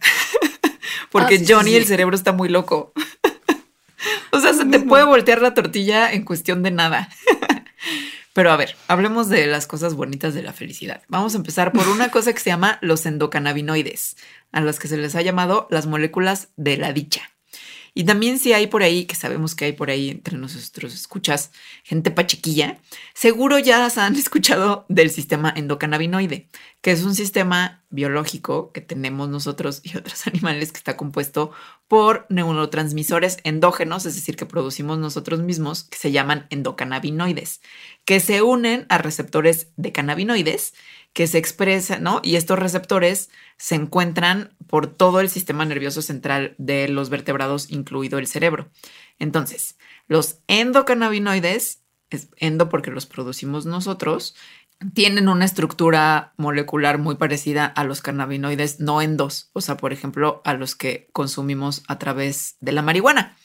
Porque 1.11 1.41
ah, 1.41 1.45
Johnny, 1.47 1.75
el 1.75 1.85
cerebro 1.85 2.15
está 2.15 2.31
muy 2.31 2.47
loco. 2.47 2.93
o 4.31 4.39
sea, 4.39 4.53
se 4.53 4.65
te 4.65 4.79
puede 4.79 5.03
voltear 5.03 5.41
la 5.41 5.53
tortilla 5.53 6.11
en 6.11 6.23
cuestión 6.23 6.63
de 6.63 6.71
nada. 6.71 7.09
Pero 8.33 8.51
a 8.51 8.55
ver, 8.55 8.77
hablemos 8.87 9.27
de 9.27 9.45
las 9.47 9.67
cosas 9.67 9.93
bonitas 9.93 10.33
de 10.33 10.41
la 10.41 10.53
felicidad. 10.53 11.01
Vamos 11.09 11.33
a 11.33 11.37
empezar 11.37 11.73
por 11.73 11.89
una 11.89 12.11
cosa 12.11 12.31
que 12.31 12.39
se 12.39 12.49
llama 12.49 12.79
los 12.81 13.05
endocannabinoides, 13.05 14.15
a 14.53 14.61
las 14.61 14.79
que 14.79 14.87
se 14.87 14.95
les 14.95 15.15
ha 15.15 15.21
llamado 15.21 15.67
las 15.69 15.85
moléculas 15.85 16.47
de 16.55 16.77
la 16.77 16.93
dicha. 16.93 17.30
Y 17.93 18.05
también 18.05 18.39
si 18.39 18.53
hay 18.53 18.67
por 18.67 18.83
ahí, 18.83 19.05
que 19.05 19.15
sabemos 19.15 19.53
que 19.53 19.65
hay 19.65 19.73
por 19.73 19.89
ahí 19.89 20.09
entre 20.09 20.37
nosotros 20.37 20.93
escuchas, 20.93 21.51
gente 21.83 22.09
pachequilla, 22.09 22.79
seguro 23.13 23.59
ya 23.59 23.85
han 23.97 24.15
escuchado 24.17 24.85
del 24.87 25.09
sistema 25.09 25.53
endocannabinoide, 25.55 26.47
que 26.81 26.91
es 26.91 27.03
un 27.03 27.15
sistema 27.15 27.83
biológico 27.89 28.71
que 28.71 28.79
tenemos 28.79 29.27
nosotros 29.27 29.81
y 29.83 29.97
otros 29.97 30.25
animales 30.27 30.71
que 30.71 30.77
está 30.77 30.95
compuesto 30.95 31.51
por 31.89 32.25
neurotransmisores 32.29 33.37
endógenos, 33.43 34.05
es 34.05 34.15
decir, 34.15 34.37
que 34.37 34.45
producimos 34.45 34.97
nosotros 34.97 35.41
mismos, 35.41 35.83
que 35.83 35.97
se 35.97 36.13
llaman 36.13 36.47
endocannabinoides, 36.49 37.59
que 38.05 38.21
se 38.21 38.41
unen 38.41 38.85
a 38.87 38.97
receptores 38.97 39.67
de 39.75 39.91
cannabinoides 39.91 40.73
que 41.13 41.27
se 41.27 41.37
expresan, 41.37 42.03
¿no? 42.03 42.21
Y 42.23 42.35
estos 42.35 42.57
receptores 42.57 43.29
se 43.57 43.75
encuentran 43.75 44.55
por 44.67 44.87
todo 44.87 45.19
el 45.19 45.29
sistema 45.29 45.65
nervioso 45.65 46.01
central 46.01 46.55
de 46.57 46.87
los 46.87 47.09
vertebrados, 47.09 47.69
incluido 47.69 48.17
el 48.17 48.27
cerebro. 48.27 48.69
Entonces, 49.19 49.77
los 50.07 50.39
endocannabinoides, 50.47 51.83
es 52.09 52.29
endo 52.37 52.69
porque 52.69 52.91
los 52.91 53.05
producimos 53.05 53.65
nosotros, 53.65 54.35
tienen 54.93 55.29
una 55.29 55.45
estructura 55.45 56.33
molecular 56.37 56.97
muy 56.97 57.15
parecida 57.15 57.65
a 57.65 57.83
los 57.83 58.01
cannabinoides 58.01 58.79
no 58.79 59.01
endos, 59.01 59.51
o 59.53 59.61
sea, 59.61 59.77
por 59.77 59.93
ejemplo, 59.93 60.41
a 60.43 60.53
los 60.53 60.75
que 60.75 61.09
consumimos 61.13 61.83
a 61.87 61.99
través 61.99 62.57
de 62.61 62.71
la 62.71 62.81
marihuana. 62.81 63.37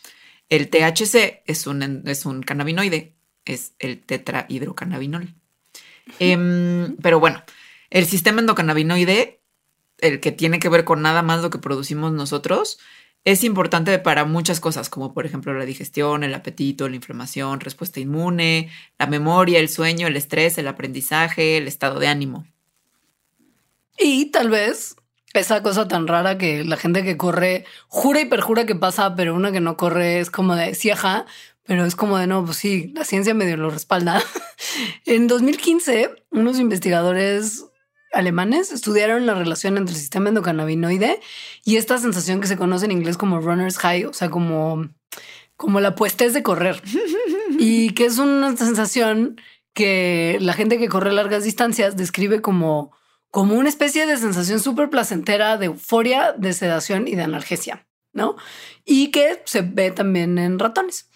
El 0.48 0.70
THC 0.70 1.42
es 1.46 1.66
un, 1.66 2.02
es 2.06 2.24
un 2.24 2.42
cannabinoide, 2.42 3.16
es 3.44 3.74
el 3.78 4.00
tetrahidrocannabinol. 4.00 5.34
Em, 6.18 6.96
pero 7.02 7.20
bueno, 7.20 7.42
el 7.90 8.06
sistema 8.06 8.40
endocannabinoide, 8.40 9.40
el 9.98 10.20
que 10.20 10.32
tiene 10.32 10.58
que 10.58 10.68
ver 10.68 10.84
con 10.84 11.02
nada 11.02 11.22
más 11.22 11.42
lo 11.42 11.50
que 11.50 11.58
producimos 11.58 12.12
nosotros, 12.12 12.78
es 13.24 13.42
importante 13.42 13.98
para 13.98 14.24
muchas 14.24 14.60
cosas, 14.60 14.88
como 14.88 15.12
por 15.12 15.26
ejemplo 15.26 15.52
la 15.52 15.64
digestión, 15.64 16.22
el 16.22 16.32
apetito, 16.34 16.88
la 16.88 16.94
inflamación, 16.94 17.58
respuesta 17.58 17.98
inmune, 17.98 18.70
la 18.98 19.06
memoria, 19.06 19.58
el 19.58 19.68
sueño, 19.68 20.06
el 20.06 20.16
estrés, 20.16 20.58
el 20.58 20.68
aprendizaje, 20.68 21.56
el 21.56 21.66
estado 21.66 21.98
de 21.98 22.06
ánimo. 22.06 22.46
Y 23.98 24.26
tal 24.26 24.50
vez 24.50 24.94
esa 25.34 25.62
cosa 25.62 25.88
tan 25.88 26.06
rara 26.06 26.38
que 26.38 26.64
la 26.64 26.76
gente 26.76 27.02
que 27.02 27.16
corre 27.16 27.64
jura 27.88 28.20
y 28.20 28.26
perjura 28.26 28.64
que 28.64 28.74
pasa, 28.74 29.16
pero 29.16 29.34
una 29.34 29.52
que 29.52 29.60
no 29.60 29.76
corre 29.76 30.20
es 30.20 30.30
como 30.30 30.54
de 30.54 30.74
sí, 30.74 30.90
pero 31.66 31.84
es 31.84 31.96
como 31.96 32.18
de 32.18 32.26
no, 32.26 32.44
pues 32.44 32.58
sí, 32.58 32.92
la 32.94 33.04
ciencia 33.04 33.34
medio 33.34 33.56
lo 33.56 33.70
respalda. 33.70 34.22
en 35.06 35.26
2015, 35.26 36.10
unos 36.30 36.58
investigadores 36.58 37.66
alemanes 38.12 38.72
estudiaron 38.72 39.26
la 39.26 39.34
relación 39.34 39.76
entre 39.76 39.94
el 39.94 40.00
sistema 40.00 40.28
endocannabinoide 40.28 41.20
y 41.64 41.76
esta 41.76 41.98
sensación 41.98 42.40
que 42.40 42.46
se 42.46 42.56
conoce 42.56 42.86
en 42.86 42.92
inglés 42.92 43.16
como 43.16 43.40
runner's 43.40 43.78
high, 43.78 44.04
o 44.04 44.12
sea, 44.12 44.30
como, 44.30 44.88
como 45.56 45.80
la 45.80 45.94
puestez 45.94 46.32
de 46.32 46.42
correr. 46.42 46.82
y 47.58 47.90
que 47.90 48.06
es 48.06 48.18
una 48.18 48.56
sensación 48.56 49.40
que 49.74 50.38
la 50.40 50.54
gente 50.54 50.78
que 50.78 50.88
corre 50.88 51.12
largas 51.12 51.44
distancias 51.44 51.96
describe 51.96 52.40
como, 52.40 52.92
como 53.30 53.54
una 53.54 53.68
especie 53.68 54.06
de 54.06 54.16
sensación 54.16 54.60
súper 54.60 54.88
placentera 54.88 55.58
de 55.58 55.66
euforia, 55.66 56.32
de 56.32 56.52
sedación 56.54 57.06
y 57.06 57.14
de 57.14 57.22
analgesia, 57.22 57.86
¿no? 58.12 58.36
Y 58.84 59.10
que 59.10 59.42
se 59.44 59.60
ve 59.60 59.90
también 59.90 60.38
en 60.38 60.58
ratones. 60.58 61.10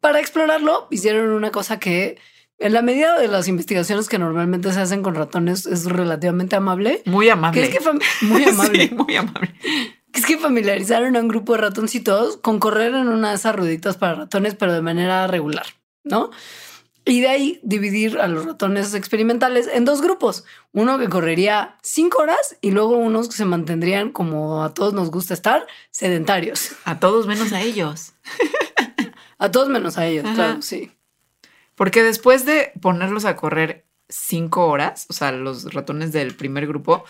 Para 0.00 0.20
explorarlo, 0.20 0.88
hicieron 0.90 1.30
una 1.30 1.50
cosa 1.50 1.78
que 1.78 2.18
en 2.58 2.72
la 2.72 2.82
medida 2.82 3.18
de 3.18 3.28
las 3.28 3.48
investigaciones 3.48 4.08
que 4.08 4.18
normalmente 4.18 4.72
se 4.72 4.80
hacen 4.80 5.02
con 5.02 5.14
ratones 5.14 5.66
es 5.66 5.84
relativamente 5.84 6.56
amable. 6.56 7.02
Muy 7.04 7.28
amable. 7.28 7.60
Que 7.60 7.76
es 7.76 7.78
que 7.78 7.92
muy 8.26 8.44
amable. 8.44 8.90
muy 8.90 9.16
amable. 9.16 9.54
Que 10.12 10.20
es 10.20 10.26
que 10.26 10.38
familiarizaron 10.38 11.16
a 11.16 11.20
un 11.20 11.28
grupo 11.28 11.52
de 11.52 11.58
ratoncitos 11.58 12.38
con 12.38 12.58
correr 12.58 12.94
en 12.94 13.08
una 13.08 13.30
de 13.30 13.36
esas 13.36 13.54
rueditas 13.54 13.96
para 13.96 14.14
ratones, 14.14 14.54
pero 14.54 14.72
de 14.72 14.80
manera 14.80 15.26
regular, 15.26 15.66
¿no? 16.04 16.30
Y 17.08 17.20
de 17.20 17.28
ahí 17.28 17.60
dividir 17.62 18.18
a 18.18 18.26
los 18.26 18.46
ratones 18.46 18.92
experimentales 18.94 19.68
en 19.72 19.84
dos 19.84 20.02
grupos. 20.02 20.44
Uno 20.72 20.98
que 20.98 21.08
correría 21.08 21.76
cinco 21.82 22.18
horas 22.18 22.56
y 22.60 22.72
luego 22.72 22.96
unos 22.96 23.28
que 23.28 23.36
se 23.36 23.44
mantendrían, 23.44 24.10
como 24.10 24.64
a 24.64 24.74
todos 24.74 24.92
nos 24.92 25.10
gusta 25.10 25.34
estar, 25.34 25.66
sedentarios. 25.92 26.72
A 26.84 26.98
todos 26.98 27.28
menos 27.28 27.52
a 27.52 27.60
ellos. 27.60 28.14
a 29.38 29.50
todos 29.50 29.68
menos 29.68 29.98
a 29.98 30.06
ellos, 30.06 30.24
claro, 30.34 30.62
sí. 30.62 30.92
Porque 31.74 32.02
después 32.02 32.46
de 32.46 32.72
ponerlos 32.80 33.24
a 33.24 33.36
correr 33.36 33.86
cinco 34.08 34.66
horas, 34.66 35.06
o 35.08 35.12
sea, 35.12 35.32
los 35.32 35.72
ratones 35.74 36.12
del 36.12 36.34
primer 36.34 36.66
grupo, 36.66 37.04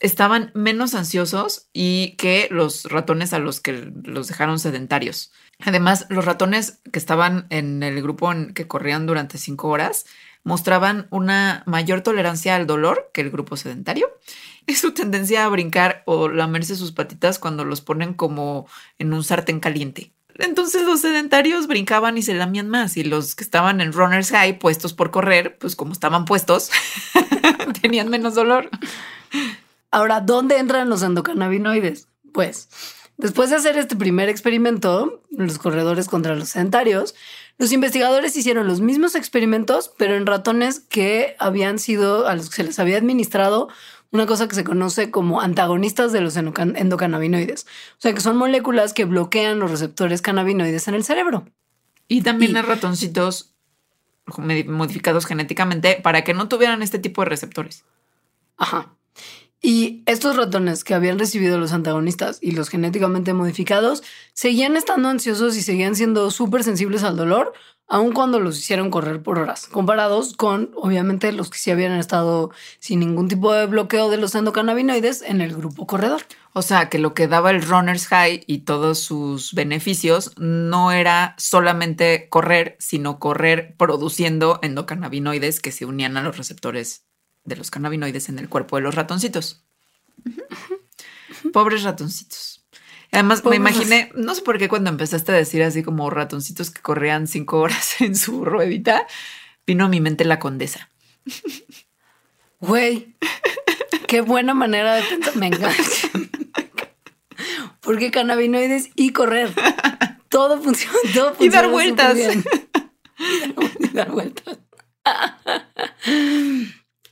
estaban 0.00 0.50
menos 0.54 0.94
ansiosos 0.94 1.68
y 1.72 2.16
que 2.16 2.48
los 2.50 2.84
ratones 2.84 3.32
a 3.32 3.38
los 3.38 3.60
que 3.60 3.92
los 4.04 4.28
dejaron 4.28 4.58
sedentarios. 4.58 5.32
Además, 5.60 6.06
los 6.08 6.24
ratones 6.24 6.80
que 6.92 6.98
estaban 6.98 7.46
en 7.50 7.82
el 7.82 8.00
grupo 8.02 8.30
en 8.32 8.54
que 8.54 8.68
corrían 8.68 9.06
durante 9.06 9.38
cinco 9.38 9.68
horas 9.68 10.06
mostraban 10.44 11.08
una 11.10 11.62
mayor 11.66 12.00
tolerancia 12.00 12.56
al 12.56 12.66
dolor 12.66 13.10
que 13.12 13.20
el 13.20 13.30
grupo 13.30 13.56
sedentario 13.56 14.08
y 14.66 14.74
su 14.74 14.92
tendencia 14.92 15.44
a 15.44 15.48
brincar 15.48 16.02
o 16.06 16.28
lamerse 16.28 16.76
sus 16.76 16.92
patitas 16.92 17.38
cuando 17.38 17.64
los 17.64 17.80
ponen 17.80 18.14
como 18.14 18.66
en 18.98 19.12
un 19.12 19.24
sartén 19.24 19.60
caliente. 19.60 20.12
Entonces 20.38 20.84
los 20.84 21.00
sedentarios 21.00 21.66
brincaban 21.66 22.16
y 22.16 22.22
se 22.22 22.34
lamían 22.34 22.68
más 22.68 22.96
y 22.96 23.02
los 23.02 23.34
que 23.34 23.42
estaban 23.42 23.80
en 23.80 23.92
runner's 23.92 24.30
high 24.30 24.58
puestos 24.58 24.94
por 24.94 25.10
correr, 25.10 25.58
pues 25.58 25.74
como 25.74 25.92
estaban 25.92 26.24
puestos, 26.24 26.70
tenían 27.82 28.08
menos 28.08 28.34
dolor. 28.34 28.70
Ahora, 29.90 30.20
¿dónde 30.20 30.58
entran 30.58 30.88
los 30.88 31.02
endocannabinoides? 31.02 32.08
Pues 32.32 32.68
después 33.16 33.50
de 33.50 33.56
hacer 33.56 33.76
este 33.76 33.96
primer 33.96 34.28
experimento, 34.28 35.22
los 35.30 35.58
corredores 35.58 36.08
contra 36.08 36.36
los 36.36 36.50
sedentarios, 36.50 37.16
los 37.58 37.72
investigadores 37.72 38.36
hicieron 38.36 38.68
los 38.68 38.80
mismos 38.80 39.16
experimentos, 39.16 39.92
pero 39.98 40.14
en 40.14 40.26
ratones 40.26 40.78
que 40.78 41.34
habían 41.40 41.80
sido 41.80 42.28
a 42.28 42.36
los 42.36 42.48
que 42.48 42.56
se 42.56 42.64
les 42.64 42.78
había 42.78 42.98
administrado 42.98 43.68
una 44.10 44.26
cosa 44.26 44.48
que 44.48 44.54
se 44.54 44.64
conoce 44.64 45.10
como 45.10 45.40
antagonistas 45.40 46.12
de 46.12 46.20
los 46.20 46.36
endocannabinoides. 46.36 47.64
O 47.64 48.00
sea, 48.00 48.14
que 48.14 48.20
son 48.20 48.36
moléculas 48.36 48.94
que 48.94 49.04
bloquean 49.04 49.58
los 49.58 49.70
receptores 49.70 50.22
cannabinoides 50.22 50.88
en 50.88 50.94
el 50.94 51.04
cerebro. 51.04 51.46
Y 52.08 52.22
también 52.22 52.56
a 52.56 52.62
ratoncitos 52.62 53.54
modificados 54.36 55.26
genéticamente 55.26 56.00
para 56.02 56.22
que 56.24 56.34
no 56.34 56.48
tuvieran 56.48 56.82
este 56.82 56.98
tipo 56.98 57.22
de 57.22 57.30
receptores. 57.30 57.84
Ajá. 58.56 58.94
Y 59.60 60.02
estos 60.06 60.36
ratones 60.36 60.84
que 60.84 60.94
habían 60.94 61.18
recibido 61.18 61.58
los 61.58 61.72
antagonistas 61.72 62.38
y 62.40 62.52
los 62.52 62.68
genéticamente 62.68 63.34
modificados 63.34 64.02
seguían 64.32 64.76
estando 64.76 65.08
ansiosos 65.08 65.56
y 65.56 65.62
seguían 65.62 65.96
siendo 65.96 66.30
súper 66.30 66.62
sensibles 66.62 67.02
al 67.02 67.16
dolor, 67.16 67.52
aun 67.88 68.12
cuando 68.12 68.38
los 68.38 68.58
hicieron 68.58 68.90
correr 68.90 69.22
por 69.22 69.38
horas, 69.38 69.66
comparados 69.66 70.36
con, 70.36 70.70
obviamente, 70.76 71.32
los 71.32 71.48
que 71.48 71.58
sí 71.58 71.70
habían 71.70 71.92
estado 71.92 72.50
sin 72.78 73.00
ningún 73.00 73.28
tipo 73.28 73.52
de 73.52 73.66
bloqueo 73.66 74.10
de 74.10 74.18
los 74.18 74.34
endocannabinoides 74.34 75.22
en 75.22 75.40
el 75.40 75.56
grupo 75.56 75.86
corredor. 75.86 76.22
O 76.52 76.60
sea, 76.60 76.90
que 76.90 76.98
lo 76.98 77.14
que 77.14 77.28
daba 77.28 77.50
el 77.50 77.62
runner's 77.62 78.06
high 78.06 78.44
y 78.46 78.58
todos 78.58 78.98
sus 78.98 79.54
beneficios 79.54 80.32
no 80.36 80.92
era 80.92 81.34
solamente 81.38 82.28
correr, 82.28 82.76
sino 82.78 83.18
correr 83.18 83.74
produciendo 83.78 84.58
endocannabinoides 84.62 85.60
que 85.60 85.72
se 85.72 85.86
unían 85.86 86.16
a 86.18 86.22
los 86.22 86.36
receptores 86.36 87.06
de 87.44 87.56
los 87.56 87.70
cannabinoides 87.70 88.28
en 88.28 88.38
el 88.38 88.50
cuerpo 88.50 88.76
de 88.76 88.82
los 88.82 88.94
ratoncitos. 88.94 89.64
Pobres 91.52 91.84
ratoncitos. 91.84 92.57
Además, 93.12 93.44
me 93.44 93.56
imaginé, 93.56 94.10
no 94.14 94.34
sé 94.34 94.42
por 94.42 94.58
qué 94.58 94.68
cuando 94.68 94.90
empezaste 94.90 95.32
a 95.32 95.34
decir 95.34 95.62
así 95.62 95.82
como 95.82 96.10
ratoncitos 96.10 96.70
que 96.70 96.82
corrían 96.82 97.26
cinco 97.26 97.60
horas 97.60 97.96
en 98.00 98.14
su 98.14 98.44
ruedita, 98.44 99.06
vino 99.66 99.86
a 99.86 99.88
mi 99.88 100.00
mente 100.00 100.24
la 100.24 100.38
condesa. 100.38 100.90
Güey, 102.60 103.14
qué 104.06 104.20
buena 104.20 104.54
manera 104.54 104.96
de 104.96 105.02
pensar. 105.02 105.36
Me 105.36 105.46
encanta. 105.46 105.72
Porque 107.80 108.10
cannabinoides 108.10 108.90
y 108.96 109.12
correr. 109.12 109.54
Todo 110.28 110.60
funciona. 110.60 110.98
Todo 111.14 111.36
y 111.40 111.48
dar 111.48 111.68
vueltas. 111.68 112.18
y 113.78 113.88
dar 113.88 114.10
vueltas. 114.10 114.58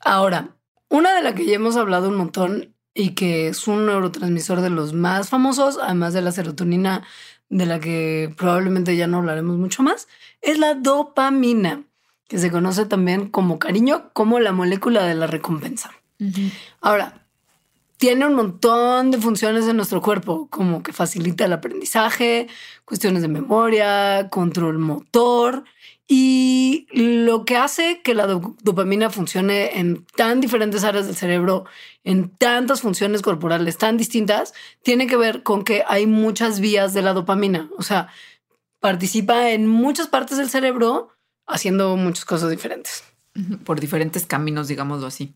Ahora, 0.01 0.57
una 0.89 1.15
de 1.15 1.23
la 1.23 1.35
que 1.35 1.47
ya 1.47 1.55
hemos 1.55 1.77
hablado 1.77 2.09
un 2.09 2.17
montón 2.17 2.76
y 2.97 3.11
que 3.11 3.49
es 3.49 3.69
un 3.69 3.87
neurotransmisor 3.87 4.63
de 4.63 4.71
los 4.71 4.95
más 4.95 5.29
famosos, 5.29 5.79
además 5.81 6.15
de 6.15 6.23
la 6.23 6.33
serotonina, 6.33 7.07
de 7.51 7.67
la 7.67 7.79
que 7.79 8.35
probablemente 8.37 8.97
ya 8.97 9.07
no 9.07 9.19
hablaremos 9.19 9.59
mucho 9.59 9.83
más, 9.83 10.09
es 10.41 10.59
la 10.59 10.75
dopamina, 10.75 11.85
que 12.27 12.39
se 12.39 12.51
conoce 12.51 12.87
también 12.87 13.29
como 13.29 13.59
cariño, 13.59 14.11
como 14.15 14.41
la 14.41 14.53
molécula 14.53 15.05
de 15.05 15.15
la 15.15 15.27
recompensa. 15.27 15.93
Ahora, 16.81 17.27
tiene 17.99 18.27
un 18.27 18.35
montón 18.35 19.11
de 19.11 19.19
funciones 19.19 19.69
en 19.69 19.77
nuestro 19.77 20.01
cuerpo, 20.01 20.49
como 20.49 20.83
que 20.83 20.95
facilita 20.95 21.45
el 21.45 21.53
aprendizaje, 21.53 22.49
cuestiones 22.87 23.21
de 23.21 23.29
memoria, 23.29 24.29
control 24.31 24.79
motor 24.79 25.65
y 26.09 26.87
lo 26.93 27.45
que 27.45 27.57
hace 27.57 28.01
que 28.03 28.15
la 28.15 28.27
dopamina 28.27 29.11
funcione 29.11 29.79
en 29.81 30.05
tan 30.17 30.41
diferentes 30.41 30.85
áreas 30.85 31.07
del 31.07 31.17
cerebro, 31.17 31.65
en 32.05 32.31
tantas 32.31 32.81
funciones 32.81 33.23
corporales 33.23 33.77
tan 33.77 33.97
distintas, 33.97 34.55
tiene 34.83 35.09
que 35.09 35.17
ver 35.17 35.43
con 35.43 35.65
que 35.65 35.83
hay 35.89 36.07
muchas 36.07 36.61
vías 36.61 36.95
de 36.95 37.03
la 37.03 37.13
dopamina. 37.13 37.69
O 37.77 37.83
sea, 37.83 38.09
participa 38.79 39.51
en 39.51 39.67
muchas 39.67 40.07
partes 40.07 40.39
del 40.39 40.49
cerebro 40.49 41.09
haciendo 41.47 41.97
muchas 41.97 42.25
cosas 42.25 42.51
diferentes. 42.51 43.03
Por 43.65 43.81
diferentes 43.81 44.25
caminos, 44.25 44.69
digámoslo 44.69 45.09
así. 45.09 45.35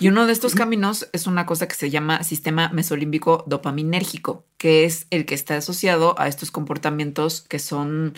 Y 0.00 0.08
uno 0.08 0.24
de 0.24 0.32
estos 0.32 0.54
caminos 0.54 1.08
es 1.12 1.26
una 1.26 1.44
cosa 1.44 1.68
que 1.68 1.74
se 1.74 1.90
llama 1.90 2.22
sistema 2.22 2.70
mesolímbico 2.70 3.44
dopaminérgico, 3.46 4.46
que 4.56 4.84
es 4.84 5.06
el 5.10 5.26
que 5.26 5.34
está 5.34 5.56
asociado 5.56 6.18
a 6.18 6.28
estos 6.28 6.50
comportamientos 6.50 7.42
que 7.42 7.58
son 7.58 8.14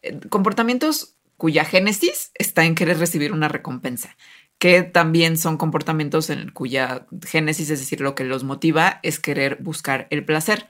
eh, 0.00 0.18
comportamientos 0.30 1.16
cuya 1.40 1.64
génesis 1.64 2.32
está 2.34 2.66
en 2.66 2.74
querer 2.74 2.98
recibir 2.98 3.32
una 3.32 3.48
recompensa, 3.48 4.14
que 4.58 4.82
también 4.82 5.38
son 5.38 5.56
comportamientos 5.56 6.28
en 6.28 6.50
cuya 6.50 7.06
génesis, 7.26 7.70
es 7.70 7.80
decir, 7.80 8.02
lo 8.02 8.14
que 8.14 8.24
los 8.24 8.44
motiva 8.44 9.00
es 9.02 9.18
querer 9.18 9.56
buscar 9.56 10.06
el 10.10 10.22
placer. 10.22 10.68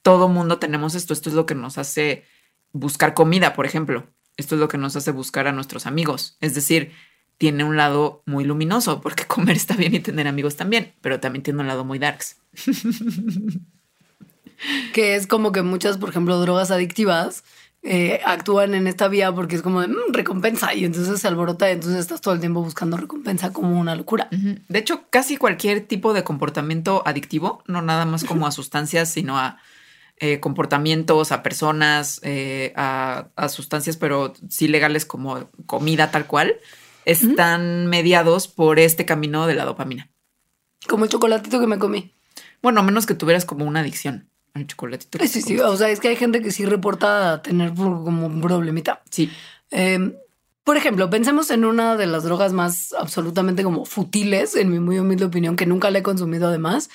Todo 0.00 0.28
mundo 0.28 0.58
tenemos 0.58 0.94
esto, 0.94 1.12
esto 1.12 1.28
es 1.28 1.34
lo 1.34 1.44
que 1.44 1.54
nos 1.54 1.76
hace 1.76 2.24
buscar 2.72 3.12
comida, 3.12 3.52
por 3.52 3.66
ejemplo. 3.66 4.06
Esto 4.38 4.54
es 4.54 4.62
lo 4.62 4.68
que 4.68 4.78
nos 4.78 4.96
hace 4.96 5.10
buscar 5.10 5.46
a 5.46 5.52
nuestros 5.52 5.84
amigos. 5.84 6.38
Es 6.40 6.54
decir, 6.54 6.92
tiene 7.36 7.64
un 7.64 7.76
lado 7.76 8.22
muy 8.24 8.44
luminoso, 8.44 9.02
porque 9.02 9.24
comer 9.28 9.56
está 9.56 9.76
bien 9.76 9.94
y 9.94 10.00
tener 10.00 10.26
amigos 10.26 10.56
también, 10.56 10.94
pero 11.02 11.20
también 11.20 11.42
tiene 11.42 11.60
un 11.60 11.66
lado 11.66 11.84
muy 11.84 11.98
darks. 11.98 12.38
que 14.94 15.16
es 15.16 15.26
como 15.26 15.52
que 15.52 15.60
muchas, 15.60 15.98
por 15.98 16.08
ejemplo, 16.08 16.40
drogas 16.40 16.70
adictivas 16.70 17.44
eh, 17.82 18.20
actúan 18.24 18.74
en 18.74 18.88
esta 18.88 19.06
vía 19.06 19.32
porque 19.32 19.54
es 19.54 19.62
como 19.62 19.80
de 19.80 19.88
mm, 19.88 20.12
recompensa 20.12 20.74
y 20.74 20.84
entonces 20.84 21.20
se 21.20 21.28
alborota 21.28 21.68
y 21.68 21.74
entonces 21.74 22.00
estás 22.00 22.20
todo 22.20 22.34
el 22.34 22.40
tiempo 22.40 22.62
buscando 22.62 22.96
recompensa 22.96 23.52
como 23.52 23.78
una 23.78 23.94
locura. 23.94 24.28
De 24.30 24.78
hecho, 24.78 25.04
casi 25.10 25.36
cualquier 25.36 25.86
tipo 25.86 26.12
de 26.12 26.24
comportamiento 26.24 27.02
adictivo, 27.06 27.62
no 27.66 27.80
nada 27.80 28.04
más 28.04 28.24
como 28.24 28.46
a 28.46 28.50
sustancias, 28.50 29.10
sino 29.10 29.38
a 29.38 29.58
eh, 30.18 30.40
comportamientos, 30.40 31.30
a 31.30 31.44
personas, 31.44 32.20
eh, 32.24 32.72
a, 32.74 33.28
a 33.36 33.48
sustancias, 33.48 33.96
pero 33.96 34.32
sí 34.48 34.66
legales 34.66 35.06
como 35.06 35.48
comida 35.66 36.10
tal 36.10 36.26
cual, 36.26 36.56
están 37.04 37.86
mediados 37.86 38.48
por 38.48 38.80
este 38.80 39.06
camino 39.06 39.46
de 39.46 39.54
la 39.54 39.64
dopamina. 39.64 40.10
Como 40.88 41.04
el 41.04 41.10
chocolatito 41.10 41.60
que 41.60 41.66
me 41.66 41.78
comí. 41.78 42.12
Bueno, 42.60 42.80
a 42.80 42.82
menos 42.82 43.06
que 43.06 43.14
tuvieras 43.14 43.44
como 43.44 43.64
una 43.64 43.80
adicción 43.80 44.28
al 44.58 44.66
chocolatito. 44.66 45.18
Sí, 45.26 45.42
sí, 45.42 45.58
o 45.58 45.76
sea, 45.76 45.90
es 45.90 46.00
que 46.00 46.08
hay 46.08 46.16
gente 46.16 46.42
que 46.42 46.50
sí 46.50 46.64
reporta 46.64 47.42
tener 47.42 47.74
como 47.74 48.26
un 48.26 48.40
problemita. 48.40 49.02
Sí, 49.10 49.30
Eh, 49.70 50.14
por 50.64 50.76
ejemplo, 50.76 51.08
pensemos 51.08 51.50
en 51.50 51.64
una 51.64 51.96
de 51.96 52.06
las 52.06 52.24
drogas 52.24 52.52
más 52.52 52.92
absolutamente 52.92 53.62
como 53.62 53.86
futiles, 53.86 54.54
en 54.54 54.70
mi 54.70 54.78
muy 54.80 54.98
humilde 54.98 55.24
opinión, 55.24 55.56
que 55.56 55.64
nunca 55.64 55.90
la 55.90 56.00
he 56.00 56.02
consumido 56.02 56.48
además, 56.48 56.90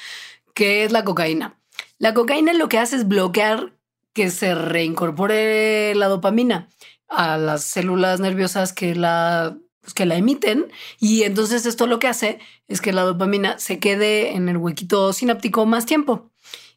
que 0.54 0.84
es 0.84 0.92
la 0.92 1.04
cocaína. 1.04 1.56
La 1.98 2.14
cocaína 2.14 2.54
lo 2.54 2.70
que 2.70 2.78
hace 2.78 2.98
es 2.98 3.08
bloquear 3.08 3.74
que 4.14 4.30
se 4.30 4.54
reincorpore 4.54 5.96
la 5.96 6.08
dopamina 6.08 6.68
a 7.08 7.38
las 7.38 7.64
células 7.64 8.20
nerviosas 8.20 8.74
que 8.74 8.94
la, 8.94 9.58
pues, 9.82 9.94
que 9.94 10.06
la 10.06 10.18
emiten 10.18 10.68
y 11.00 11.24
entonces 11.24 11.66
esto 11.66 11.88
lo 11.88 12.00
que 12.00 12.08
hace 12.08 12.40
es 12.68 12.80
que 12.80 12.94
la 12.94 13.02
dopamina 13.02 13.58
se 13.60 13.80
quede 13.80 14.36
en 14.36 14.50
el 14.50 14.58
huequito 14.58 15.14
sináptico 15.14 15.66
más 15.66 15.86
tiempo. 15.86 16.32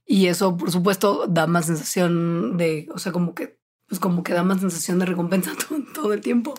Y 0.07 0.29
eso, 0.29 0.57
por 0.57 0.71
supuesto, 0.71 1.27
da 1.29 1.47
más 1.47 1.67
sensación 1.67 2.57
de, 2.57 2.89
o 2.95 2.99
sea, 2.99 3.13
como 3.13 3.35
que, 3.35 3.59
pues 3.89 4.01
como 4.01 4.23
que 4.23 4.33
da 4.33 4.45
más 4.45 4.61
sensación 4.61 4.99
de 5.01 5.07
recompensa 5.07 5.53
todo, 5.69 5.81
todo 5.93 6.13
el 6.13 6.21
tiempo. 6.21 6.55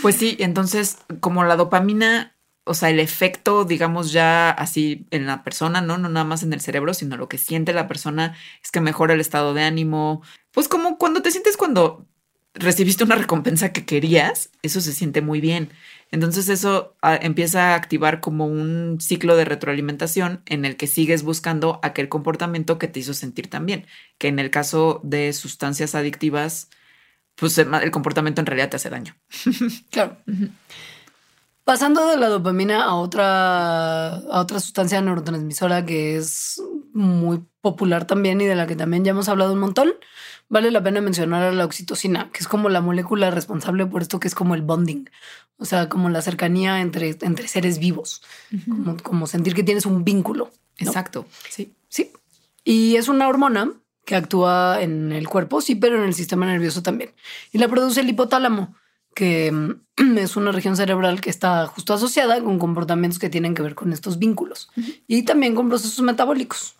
Pues 0.00 0.16
sí, 0.16 0.36
entonces 0.38 0.98
como 1.20 1.44
la 1.44 1.56
dopamina, 1.56 2.36
o 2.64 2.74
sea, 2.74 2.90
el 2.90 3.00
efecto, 3.00 3.64
digamos 3.64 4.12
ya 4.12 4.50
así 4.50 5.06
en 5.10 5.26
la 5.26 5.42
persona, 5.42 5.80
¿no? 5.80 5.98
No 5.98 6.08
nada 6.08 6.24
más 6.24 6.44
en 6.44 6.52
el 6.52 6.60
cerebro, 6.60 6.94
sino 6.94 7.16
lo 7.16 7.28
que 7.28 7.38
siente 7.38 7.72
la 7.72 7.88
persona 7.88 8.36
es 8.62 8.70
que 8.70 8.80
mejora 8.80 9.14
el 9.14 9.20
estado 9.20 9.52
de 9.52 9.62
ánimo. 9.62 10.22
Pues 10.52 10.68
como 10.68 10.96
cuando 10.96 11.22
te 11.22 11.32
sientes 11.32 11.56
cuando 11.56 12.06
recibiste 12.54 13.02
una 13.04 13.16
recompensa 13.16 13.72
que 13.72 13.84
querías, 13.84 14.50
eso 14.62 14.80
se 14.80 14.92
siente 14.92 15.22
muy 15.22 15.40
bien. 15.40 15.70
Entonces 16.12 16.50
eso 16.50 16.94
ah, 17.00 17.16
empieza 17.16 17.70
a 17.70 17.74
activar 17.74 18.20
como 18.20 18.46
un 18.46 18.98
ciclo 19.00 19.34
de 19.34 19.46
retroalimentación 19.46 20.42
en 20.44 20.66
el 20.66 20.76
que 20.76 20.86
sigues 20.86 21.22
buscando 21.22 21.80
aquel 21.82 22.10
comportamiento 22.10 22.78
que 22.78 22.86
te 22.86 23.00
hizo 23.00 23.14
sentir 23.14 23.48
tan 23.48 23.64
bien, 23.64 23.86
que 24.18 24.28
en 24.28 24.38
el 24.38 24.50
caso 24.50 25.00
de 25.02 25.32
sustancias 25.32 25.94
adictivas, 25.94 26.68
pues 27.34 27.56
el 27.56 27.72
el 27.74 27.90
comportamiento 27.90 28.42
en 28.42 28.46
realidad 28.46 28.68
te 28.68 28.76
hace 28.76 28.90
daño. 28.90 29.16
Claro. 29.90 30.18
Pasando 31.64 32.06
de 32.06 32.16
la 32.16 32.28
dopamina 32.28 32.84
a 32.84 32.94
otra, 32.96 34.16
a 34.16 34.40
otra 34.40 34.60
sustancia 34.60 35.00
neurotransmisora 35.00 35.86
que 35.86 36.16
es 36.16 36.60
muy 36.92 37.42
popular 37.62 38.04
también 38.06 38.40
y 38.40 38.46
de 38.46 38.56
la 38.56 38.66
que 38.66 38.76
también 38.76 39.04
ya 39.04 39.12
hemos 39.12 39.28
hablado 39.28 39.52
un 39.54 39.60
montón, 39.60 39.92
vale 40.52 40.70
la 40.70 40.82
pena 40.82 41.00
mencionar 41.00 41.42
a 41.44 41.52
la 41.52 41.64
oxitocina, 41.64 42.28
que 42.30 42.40
es 42.40 42.46
como 42.46 42.68
la 42.68 42.82
molécula 42.82 43.30
responsable 43.30 43.86
por 43.86 44.02
esto 44.02 44.20
que 44.20 44.28
es 44.28 44.34
como 44.34 44.54
el 44.54 44.60
bonding, 44.60 45.08
o 45.56 45.64
sea, 45.64 45.88
como 45.88 46.10
la 46.10 46.20
cercanía 46.20 46.82
entre, 46.82 47.16
entre 47.22 47.48
seres 47.48 47.78
vivos, 47.78 48.22
como, 48.68 48.98
como 48.98 49.26
sentir 49.26 49.54
que 49.54 49.62
tienes 49.62 49.86
un 49.86 50.04
vínculo. 50.04 50.50
¿no? 50.78 50.86
Exacto, 50.86 51.24
sí. 51.48 51.72
Sí. 51.88 52.12
Y 52.64 52.96
es 52.96 53.08
una 53.08 53.28
hormona 53.28 53.72
que 54.04 54.14
actúa 54.14 54.82
en 54.82 55.12
el 55.12 55.26
cuerpo, 55.26 55.62
sí, 55.62 55.74
pero 55.74 55.96
en 55.96 56.04
el 56.04 56.12
sistema 56.12 56.44
nervioso 56.44 56.82
también. 56.82 57.12
Y 57.50 57.56
la 57.56 57.68
produce 57.68 58.00
el 58.00 58.10
hipotálamo, 58.10 58.76
que 59.14 59.50
mm, 59.50 60.18
es 60.18 60.36
una 60.36 60.52
región 60.52 60.76
cerebral 60.76 61.22
que 61.22 61.30
está 61.30 61.66
justo 61.66 61.94
asociada 61.94 62.42
con 62.42 62.58
comportamientos 62.58 63.18
que 63.18 63.30
tienen 63.30 63.54
que 63.54 63.62
ver 63.62 63.74
con 63.74 63.94
estos 63.94 64.18
vínculos 64.18 64.68
y 65.06 65.22
también 65.22 65.54
con 65.54 65.70
procesos 65.70 66.04
metabólicos. 66.04 66.74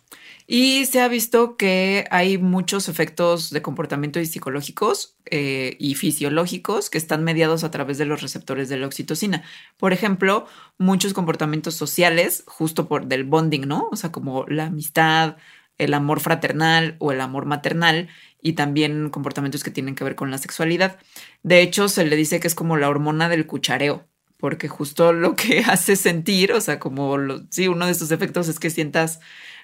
Y 0.45 0.85
se 0.85 1.01
ha 1.01 1.07
visto 1.07 1.55
que 1.57 2.05
hay 2.11 2.37
muchos 2.37 2.89
efectos 2.89 3.49
de 3.49 3.61
comportamiento 3.61 4.19
y 4.19 4.25
psicológicos 4.25 5.17
eh, 5.25 5.77
y 5.79 5.95
fisiológicos 5.95 6.89
que 6.89 6.97
están 6.97 7.23
mediados 7.23 7.63
a 7.63 7.71
través 7.71 7.97
de 7.97 8.05
los 8.05 8.21
receptores 8.21 8.69
de 8.69 8.77
la 8.77 8.87
oxitocina. 8.87 9.43
Por 9.77 9.93
ejemplo, 9.93 10.45
muchos 10.77 11.13
comportamientos 11.13 11.75
sociales, 11.75 12.43
justo 12.45 12.87
por 12.87 13.07
del 13.07 13.23
bonding, 13.23 13.67
¿no? 13.67 13.87
O 13.91 13.95
sea, 13.95 14.11
como 14.11 14.45
la 14.47 14.65
amistad, 14.65 15.37
el 15.77 15.93
amor 15.93 16.19
fraternal 16.19 16.95
o 16.99 17.11
el 17.11 17.21
amor 17.21 17.45
maternal 17.45 18.09
y 18.41 18.53
también 18.53 19.09
comportamientos 19.09 19.63
que 19.63 19.71
tienen 19.71 19.95
que 19.95 20.03
ver 20.03 20.15
con 20.15 20.31
la 20.31 20.37
sexualidad. 20.37 20.99
De 21.43 21.61
hecho, 21.61 21.87
se 21.87 22.05
le 22.05 22.15
dice 22.15 22.39
que 22.39 22.47
es 22.47 22.55
como 22.55 22.77
la 22.77 22.89
hormona 22.89 23.29
del 23.29 23.47
cuchareo, 23.47 24.07
porque 24.37 24.67
justo 24.67 25.13
lo 25.13 25.35
que 25.35 25.59
hace 25.67 25.95
sentir, 25.95 26.53
o 26.53 26.61
sea, 26.61 26.79
como 26.79 27.17
lo, 27.17 27.43
sí, 27.49 27.67
uno 27.67 27.87
de 27.87 27.95
sus 27.95 28.11
efectos 28.11 28.47
es 28.49 28.59
que 28.59 28.69
sientas 28.69 29.19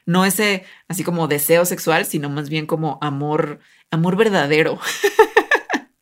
no 0.09 0.25
ese 0.25 0.65
así 0.87 1.03
como 1.03 1.27
deseo 1.27 1.65
sexual, 1.65 2.03
sino 2.03 2.29
más 2.29 2.49
bien 2.49 2.65
como 2.65 2.97
amor, 2.99 3.59
amor 3.91 4.15
verdadero. 4.15 4.79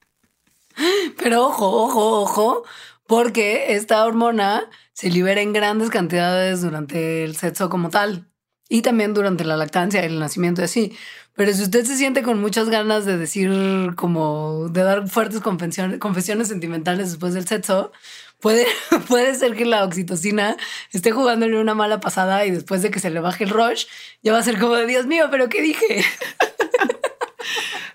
Pero 1.17 1.47
ojo, 1.47 1.69
ojo, 1.83 2.21
ojo, 2.21 2.63
porque 3.05 3.73
esta 3.75 4.05
hormona 4.05 4.69
se 4.93 5.09
libera 5.09 5.41
en 5.41 5.51
grandes 5.51 5.89
cantidades 5.89 6.61
durante 6.61 7.25
el 7.25 7.35
sexo 7.35 7.69
como 7.69 7.89
tal 7.89 8.29
y 8.69 8.81
también 8.81 9.13
durante 9.13 9.43
la 9.43 9.57
lactancia, 9.57 10.01
el 10.01 10.19
nacimiento 10.19 10.61
y 10.61 10.65
así. 10.65 10.97
Pero 11.35 11.51
si 11.51 11.63
usted 11.63 11.83
se 11.83 11.97
siente 11.97 12.23
con 12.23 12.39
muchas 12.39 12.69
ganas 12.69 13.05
de 13.05 13.17
decir 13.17 13.93
como 13.97 14.69
de 14.69 14.83
dar 14.83 15.09
fuertes 15.09 15.41
confesiones, 15.41 15.99
confesiones 15.99 16.47
sentimentales 16.47 17.09
después 17.11 17.33
del 17.33 17.45
sexo, 17.45 17.91
puede, 18.39 18.67
puede 19.07 19.35
ser 19.35 19.55
que 19.55 19.65
la 19.65 19.83
oxitocina 19.83 20.57
esté 20.91 21.11
jugándole 21.11 21.59
una 21.59 21.75
mala 21.75 21.99
pasada 21.99 22.45
y 22.45 22.51
después 22.51 22.81
de 22.81 22.91
que 22.91 22.99
se 22.99 23.09
le 23.09 23.19
baje 23.19 23.43
el 23.43 23.49
rush, 23.49 23.85
ya 24.23 24.33
va 24.33 24.39
a 24.39 24.43
ser 24.43 24.59
como 24.59 24.75
Dios 24.77 25.05
mío, 25.05 25.27
pero 25.31 25.49
¿qué 25.49 25.61
dije? 25.61 26.03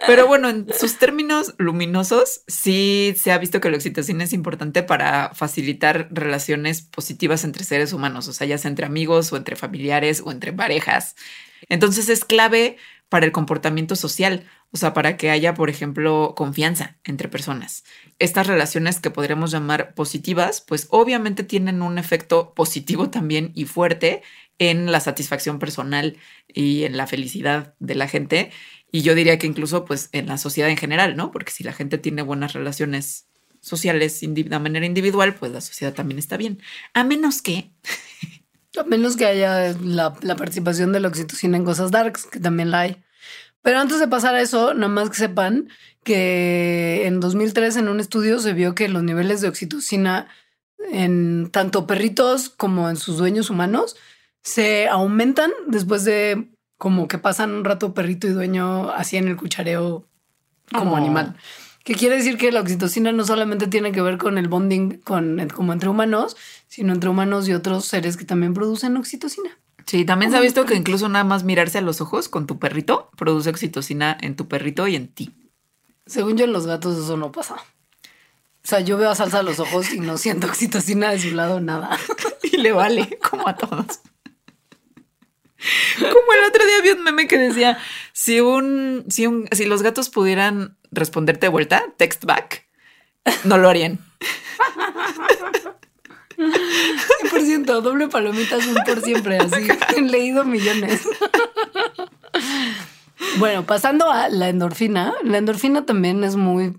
Pero 0.06 0.26
bueno, 0.26 0.48
en 0.48 0.66
sus 0.74 0.98
términos 0.98 1.54
luminosos, 1.58 2.42
sí 2.48 3.14
se 3.16 3.30
ha 3.30 3.38
visto 3.38 3.60
que 3.60 3.70
la 3.70 3.76
oxitocina 3.76 4.24
es 4.24 4.32
importante 4.32 4.82
para 4.82 5.32
facilitar 5.34 6.08
relaciones 6.10 6.82
positivas 6.82 7.44
entre 7.44 7.62
seres 7.64 7.92
humanos, 7.92 8.26
o 8.26 8.32
sea, 8.32 8.46
ya 8.46 8.58
sea 8.58 8.68
entre 8.68 8.86
amigos 8.86 9.32
o 9.32 9.36
entre 9.36 9.54
familiares 9.54 10.20
o 10.24 10.32
entre 10.32 10.52
parejas. 10.52 11.14
Entonces 11.68 12.08
es 12.08 12.24
clave 12.24 12.78
para 13.12 13.26
el 13.26 13.32
comportamiento 13.32 13.94
social, 13.94 14.46
o 14.70 14.78
sea, 14.78 14.94
para 14.94 15.18
que 15.18 15.28
haya, 15.28 15.52
por 15.52 15.68
ejemplo, 15.68 16.32
confianza 16.34 16.96
entre 17.04 17.28
personas. 17.28 17.84
Estas 18.18 18.46
relaciones 18.46 19.00
que 19.00 19.10
podríamos 19.10 19.50
llamar 19.50 19.92
positivas, 19.92 20.62
pues 20.66 20.86
obviamente 20.88 21.44
tienen 21.44 21.82
un 21.82 21.98
efecto 21.98 22.54
positivo 22.54 23.10
también 23.10 23.52
y 23.54 23.66
fuerte 23.66 24.22
en 24.58 24.90
la 24.90 24.98
satisfacción 25.00 25.58
personal 25.58 26.16
y 26.48 26.84
en 26.84 26.96
la 26.96 27.06
felicidad 27.06 27.74
de 27.80 27.96
la 27.96 28.08
gente. 28.08 28.50
Y 28.90 29.02
yo 29.02 29.14
diría 29.14 29.38
que 29.38 29.46
incluso 29.46 29.84
pues 29.84 30.08
en 30.12 30.26
la 30.26 30.38
sociedad 30.38 30.70
en 30.70 30.78
general, 30.78 31.14
¿no? 31.14 31.32
Porque 31.32 31.52
si 31.52 31.64
la 31.64 31.74
gente 31.74 31.98
tiene 31.98 32.22
buenas 32.22 32.54
relaciones 32.54 33.26
sociales 33.60 34.20
de 34.22 34.58
manera 34.58 34.86
individual, 34.86 35.34
pues 35.34 35.52
la 35.52 35.60
sociedad 35.60 35.92
también 35.92 36.18
está 36.18 36.38
bien. 36.38 36.62
A 36.94 37.04
menos 37.04 37.42
que 37.42 37.72
A 38.78 38.84
menos 38.84 39.16
que 39.16 39.26
haya 39.26 39.74
la, 39.82 40.14
la 40.22 40.36
participación 40.36 40.92
de 40.92 41.00
la 41.00 41.08
oxitocina 41.08 41.56
en 41.56 41.64
cosas 41.64 41.90
darks, 41.90 42.26
que 42.26 42.40
también 42.40 42.70
la 42.70 42.80
hay. 42.80 43.02
Pero 43.62 43.78
antes 43.78 44.00
de 44.00 44.08
pasar 44.08 44.34
a 44.34 44.40
eso, 44.40 44.74
nada 44.74 44.88
más 44.88 45.10
que 45.10 45.16
sepan 45.16 45.68
que 46.02 47.06
en 47.06 47.20
2003 47.20 47.76
en 47.76 47.88
un 47.88 48.00
estudio 48.00 48.38
se 48.40 48.54
vio 48.54 48.74
que 48.74 48.88
los 48.88 49.02
niveles 49.02 49.40
de 49.40 49.48
oxitocina 49.48 50.26
en 50.90 51.50
tanto 51.52 51.86
perritos 51.86 52.48
como 52.48 52.88
en 52.90 52.96
sus 52.96 53.18
dueños 53.18 53.50
humanos 53.50 53.96
se 54.42 54.88
aumentan 54.88 55.52
después 55.68 56.04
de 56.04 56.50
como 56.76 57.06
que 57.06 57.18
pasan 57.18 57.52
un 57.52 57.64
rato 57.64 57.94
perrito 57.94 58.26
y 58.26 58.30
dueño 58.30 58.90
así 58.90 59.16
en 59.16 59.28
el 59.28 59.36
cuchareo 59.36 60.08
como 60.72 60.94
Oh. 60.94 60.96
animal. 60.96 61.36
Que 61.84 61.94
quiere 61.94 62.16
decir 62.16 62.38
que 62.38 62.52
la 62.52 62.60
oxitocina 62.60 63.12
no 63.12 63.24
solamente 63.24 63.66
tiene 63.66 63.92
que 63.92 64.02
ver 64.02 64.18
con 64.18 64.38
el 64.38 64.48
bonding 64.48 64.98
con, 64.98 65.48
como 65.54 65.72
entre 65.72 65.88
humanos, 65.88 66.36
sino 66.68 66.92
entre 66.92 67.10
humanos 67.10 67.48
y 67.48 67.54
otros 67.54 67.86
seres 67.86 68.16
que 68.16 68.24
también 68.24 68.54
producen 68.54 68.96
oxitocina. 68.96 69.58
Sí, 69.86 70.04
también 70.04 70.30
se 70.30 70.36
ha 70.36 70.40
visto 70.40 70.64
que 70.64 70.74
incluso 70.74 71.08
nada 71.08 71.24
más 71.24 71.44
mirarse 71.44 71.78
a 71.78 71.82
los 71.82 72.00
ojos 72.00 72.28
con 72.28 72.46
tu 72.46 72.58
perrito 72.58 73.10
produce 73.16 73.50
oxitocina 73.50 74.16
en 74.20 74.36
tu 74.36 74.46
perrito 74.48 74.86
y 74.86 74.96
en 74.96 75.08
ti. 75.08 75.32
Según 76.06 76.36
yo, 76.36 76.44
en 76.44 76.52
los 76.52 76.66
gatos 76.66 77.02
eso 77.02 77.16
no 77.16 77.32
pasa. 77.32 77.54
O 77.54 78.68
sea, 78.68 78.80
yo 78.80 78.96
veo 78.96 79.10
a 79.10 79.14
Salsa 79.14 79.40
a 79.40 79.42
los 79.42 79.58
ojos 79.58 79.92
y 79.92 79.98
no 79.98 80.18
siento 80.18 80.46
oxitocina 80.46 81.10
de 81.10 81.18
su 81.18 81.32
lado, 81.32 81.60
nada. 81.60 81.98
Y 82.44 82.58
le 82.58 82.72
vale, 82.72 83.18
como 83.30 83.48
a 83.48 83.56
todos. 83.56 84.00
Como 85.98 86.32
el 86.38 86.44
otro 86.48 86.66
día 86.66 86.82
vi 86.82 86.90
un 86.90 87.02
meme 87.02 87.26
que 87.26 87.38
decía, 87.38 87.78
si 88.12 88.40
un, 88.40 89.04
si 89.08 89.26
un, 89.26 89.48
si 89.52 89.64
los 89.64 89.82
gatos 89.82 90.10
pudieran 90.10 90.76
responderte 90.92 91.46
de 91.46 91.50
vuelta, 91.50 91.82
text 91.96 92.24
back, 92.24 92.68
no 93.44 93.58
lo 93.58 93.68
harían. 93.68 93.98
100%, 96.36 97.80
doble 97.80 98.08
palomitas, 98.08 98.66
un 98.66 98.74
por 98.84 99.02
siempre, 99.02 99.38
así. 99.38 99.68
He 99.96 100.02
leído 100.02 100.44
millones. 100.44 101.02
Bueno, 103.38 103.64
pasando 103.64 104.10
a 104.10 104.28
la 104.28 104.48
endorfina, 104.48 105.14
la 105.22 105.38
endorfina 105.38 105.86
también 105.86 106.24
es 106.24 106.36
muy, 106.36 106.78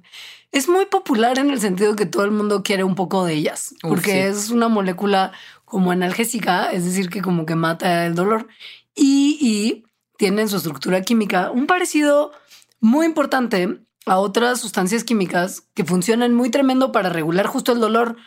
es 0.52 0.68
muy 0.68 0.86
popular 0.86 1.40
en 1.40 1.50
el 1.50 1.60
sentido 1.60 1.96
que 1.96 2.06
todo 2.06 2.26
el 2.26 2.32
mundo 2.32 2.64
quiere 2.64 2.84
un 2.84 2.96
poco 2.96 3.26
de 3.26 3.34
ellas, 3.34 3.74
Uf, 3.84 3.90
porque 3.90 4.12
sí. 4.12 4.18
es 4.18 4.50
una 4.50 4.68
molécula 4.68 5.32
como 5.66 5.92
analgésica, 5.92 6.72
es 6.72 6.86
decir, 6.86 7.10
que 7.10 7.22
como 7.22 7.46
que 7.46 7.56
mata 7.56 8.06
el 8.06 8.16
dolor. 8.16 8.48
Y, 8.94 9.38
y 9.42 9.86
tienen 10.18 10.50
su 10.50 10.58
estructura 10.58 11.02
química 11.02 11.50
un 11.50 11.66
parecido 11.66 12.32
muy 12.80 13.06
importante 13.06 13.80
a 14.06 14.18
otras 14.18 14.60
sustancias 14.60 15.04
químicas 15.04 15.64
que 15.74 15.86
funcionan 15.86 16.34
muy 16.34 16.50
tremendo 16.50 16.92
para 16.92 17.10
regular 17.10 17.48
justo 17.48 17.72
el 17.72 17.80
dolor, 17.80 18.18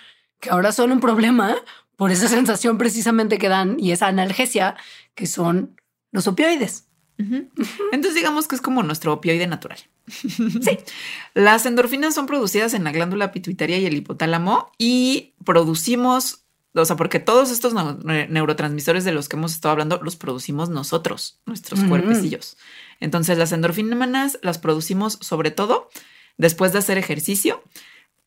que 0.41 0.51
ahora 0.51 0.73
son 0.73 0.93
un 0.93 1.01
problema 1.01 1.57
por 1.97 2.11
esa 2.11 2.29
sensación 2.29 2.79
precisamente 2.79 3.39
que 3.39 3.49
dan 3.49 3.77
y 3.79 3.93
esa 3.93 4.07
analgesia 4.07 4.77
que 5.15 5.27
son 5.27 5.81
los 6.13 6.27
opioides. 6.27 6.87
Entonces 7.19 8.15
digamos 8.15 8.47
que 8.47 8.55
es 8.55 8.61
como 8.61 8.83
nuestro 8.83 9.15
opioide 9.15 9.47
natural. 9.47 9.79
Sí. 10.07 10.79
Las 11.35 11.67
endorfinas 11.67 12.15
son 12.15 12.27
producidas 12.27 12.75
en 12.75 12.85
la 12.85 12.93
glándula 12.93 13.33
pituitaria 13.33 13.79
y 13.79 13.87
el 13.87 13.97
hipotálamo 13.97 14.71
y 14.79 15.35
producimos, 15.45 16.45
o 16.75 16.85
sea, 16.85 16.97
porque 16.97 17.19
todos 17.19 17.51
estos 17.51 17.75
neurotransmisores 18.05 19.05
de 19.05 19.13
los 19.13 19.29
que 19.29 19.37
hemos 19.37 19.53
estado 19.53 19.73
hablando 19.73 20.01
los 20.03 20.17
producimos 20.17 20.69
nosotros, 20.69 21.41
nuestros 21.47 21.81
cuerpecillos. 21.85 22.57
Entonces 23.01 23.39
las 23.39 23.53
endorfinas 23.53 24.39
las 24.43 24.59
producimos 24.59 25.19
sobre 25.21 25.51
todo 25.51 25.91
después 26.39 26.73
de 26.73 26.79
hacer 26.79 26.99
ejercicio, 26.99 27.63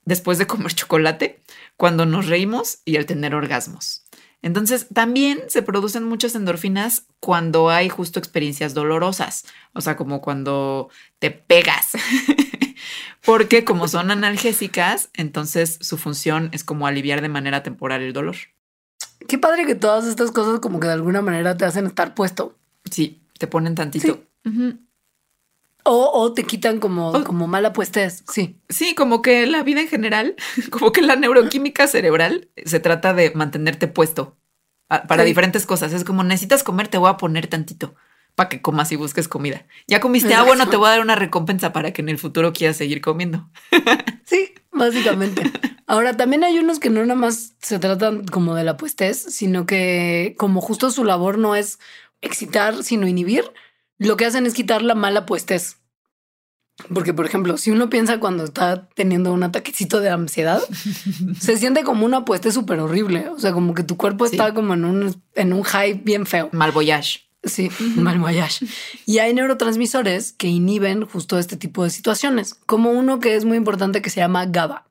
después 0.05 0.37
de 0.37 0.47
comer 0.47 0.73
chocolate, 0.73 1.39
cuando 1.77 2.05
nos 2.05 2.27
reímos 2.27 2.79
y 2.85 2.97
al 2.97 3.05
tener 3.05 3.35
orgasmos. 3.35 4.03
Entonces, 4.41 4.87
también 4.93 5.41
se 5.47 5.61
producen 5.61 6.05
muchas 6.05 6.33
endorfinas 6.33 7.05
cuando 7.19 7.69
hay 7.69 7.89
justo 7.89 8.19
experiencias 8.19 8.73
dolorosas, 8.73 9.45
o 9.73 9.81
sea, 9.81 9.97
como 9.97 10.21
cuando 10.21 10.89
te 11.19 11.29
pegas, 11.29 11.91
porque 13.25 13.65
como 13.65 13.89
son 13.89 14.11
analgésicas, 14.11 15.09
entonces 15.13 15.77
su 15.81 15.97
función 15.97 16.49
es 16.53 16.63
como 16.63 16.87
aliviar 16.87 17.21
de 17.21 17.29
manera 17.29 17.63
temporal 17.63 18.01
el 18.01 18.13
dolor. 18.13 18.37
Qué 19.27 19.37
padre 19.37 19.65
que 19.65 19.75
todas 19.75 20.05
estas 20.05 20.31
cosas 20.31 20.61
como 20.61 20.79
que 20.79 20.87
de 20.87 20.93
alguna 20.93 21.21
manera 21.21 21.57
te 21.57 21.65
hacen 21.65 21.85
estar 21.85 22.15
puesto. 22.15 22.55
Sí, 22.89 23.21
te 23.37 23.47
ponen 23.47 23.75
tantito. 23.75 24.23
O, 25.83 26.33
te 26.33 26.43
quitan 26.43 26.79
como, 26.79 27.23
como 27.23 27.47
mala 27.47 27.73
puestes, 27.73 28.23
sí. 28.31 28.59
Sí, 28.69 28.93
como 28.93 29.21
que 29.21 29.45
la 29.47 29.63
vida 29.63 29.81
en 29.81 29.87
general, 29.87 30.35
como 30.69 30.91
que 30.91 31.01
la 31.01 31.15
neuroquímica 31.15 31.87
cerebral 31.87 32.49
se 32.63 32.79
trata 32.79 33.13
de 33.13 33.31
mantenerte 33.33 33.87
puesto 33.87 34.37
para 34.87 35.23
diferentes 35.23 35.65
cosas. 35.65 35.93
Es 35.93 36.03
como 36.03 36.23
necesitas 36.23 36.63
comer, 36.63 36.87
te 36.87 36.97
voy 36.97 37.09
a 37.09 37.17
poner 37.17 37.47
tantito 37.47 37.95
para 38.35 38.49
que 38.49 38.61
comas 38.61 38.91
y 38.91 38.95
busques 38.95 39.27
comida. 39.27 39.65
Ya 39.87 39.99
comiste, 39.99 40.33
ah, 40.33 40.43
bueno, 40.43 40.69
te 40.69 40.77
voy 40.77 40.87
a 40.87 40.91
dar 40.91 41.01
una 41.01 41.15
recompensa 41.15 41.73
para 41.73 41.91
que 41.91 42.01
en 42.01 42.09
el 42.09 42.17
futuro 42.17 42.53
quieras 42.53 42.77
seguir 42.77 43.01
comiendo. 43.01 43.49
Sí, 44.25 44.53
básicamente. 44.71 45.41
Ahora, 45.87 46.15
también 46.15 46.43
hay 46.43 46.59
unos 46.59 46.79
que 46.79 46.91
no 46.91 47.01
nada 47.01 47.19
más 47.19 47.55
se 47.63 47.79
tratan 47.79 48.25
como 48.27 48.53
de 48.53 48.63
la 48.63 48.77
puestez, 48.77 49.17
sino 49.17 49.65
que 49.65 50.35
como 50.37 50.61
justo 50.61 50.91
su 50.91 51.03
labor 51.03 51.39
no 51.39 51.55
es 51.55 51.79
excitar, 52.21 52.83
sino 52.83 53.07
inhibir, 53.07 53.51
lo 53.99 54.17
que 54.17 54.25
hacen 54.25 54.45
es 54.45 54.53
quitar 54.53 54.81
la 54.81 54.95
mala 54.95 55.25
puestez. 55.25 55.77
Porque, 56.93 57.13
por 57.13 57.25
ejemplo, 57.25 57.57
si 57.57 57.71
uno 57.71 57.89
piensa 57.89 58.19
cuando 58.19 58.45
está 58.45 58.87
teniendo 58.95 59.33
un 59.33 59.43
ataquecito 59.43 59.99
de 59.99 60.09
ansiedad, 60.09 60.61
se 61.39 61.57
siente 61.57 61.83
como 61.83 62.05
una 62.05 62.23
puesta 62.23 62.51
súper 62.51 62.79
horrible. 62.79 63.27
O 63.29 63.39
sea, 63.39 63.51
como 63.51 63.73
que 63.73 63.83
tu 63.83 63.97
cuerpo 63.97 64.25
está 64.25 64.53
como 64.53 64.73
en 64.73 64.85
un, 64.85 65.21
en 65.35 65.53
un 65.53 65.63
high 65.63 65.93
bien 65.93 66.25
feo. 66.25 66.49
Mal 66.53 66.71
voyage. 66.71 67.29
Sí, 67.43 67.69
mal 67.95 68.19
voyage. 68.19 68.65
Y 69.05 69.19
hay 69.19 69.33
neurotransmisores 69.33 70.33
que 70.33 70.47
inhiben 70.47 71.05
justo 71.05 71.37
este 71.37 71.57
tipo 71.57 71.83
de 71.83 71.89
situaciones, 71.89 72.53
como 72.53 72.91
uno 72.91 73.19
que 73.19 73.35
es 73.35 73.45
muy 73.45 73.57
importante 73.57 74.01
que 74.01 74.09
se 74.09 74.19
llama 74.19 74.45
GABA. 74.45 74.89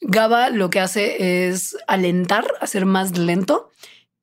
GABA 0.00 0.50
lo 0.50 0.70
que 0.70 0.80
hace 0.80 1.48
es 1.48 1.76
alentar, 1.88 2.46
hacer 2.60 2.86
más 2.86 3.16
lento 3.18 3.70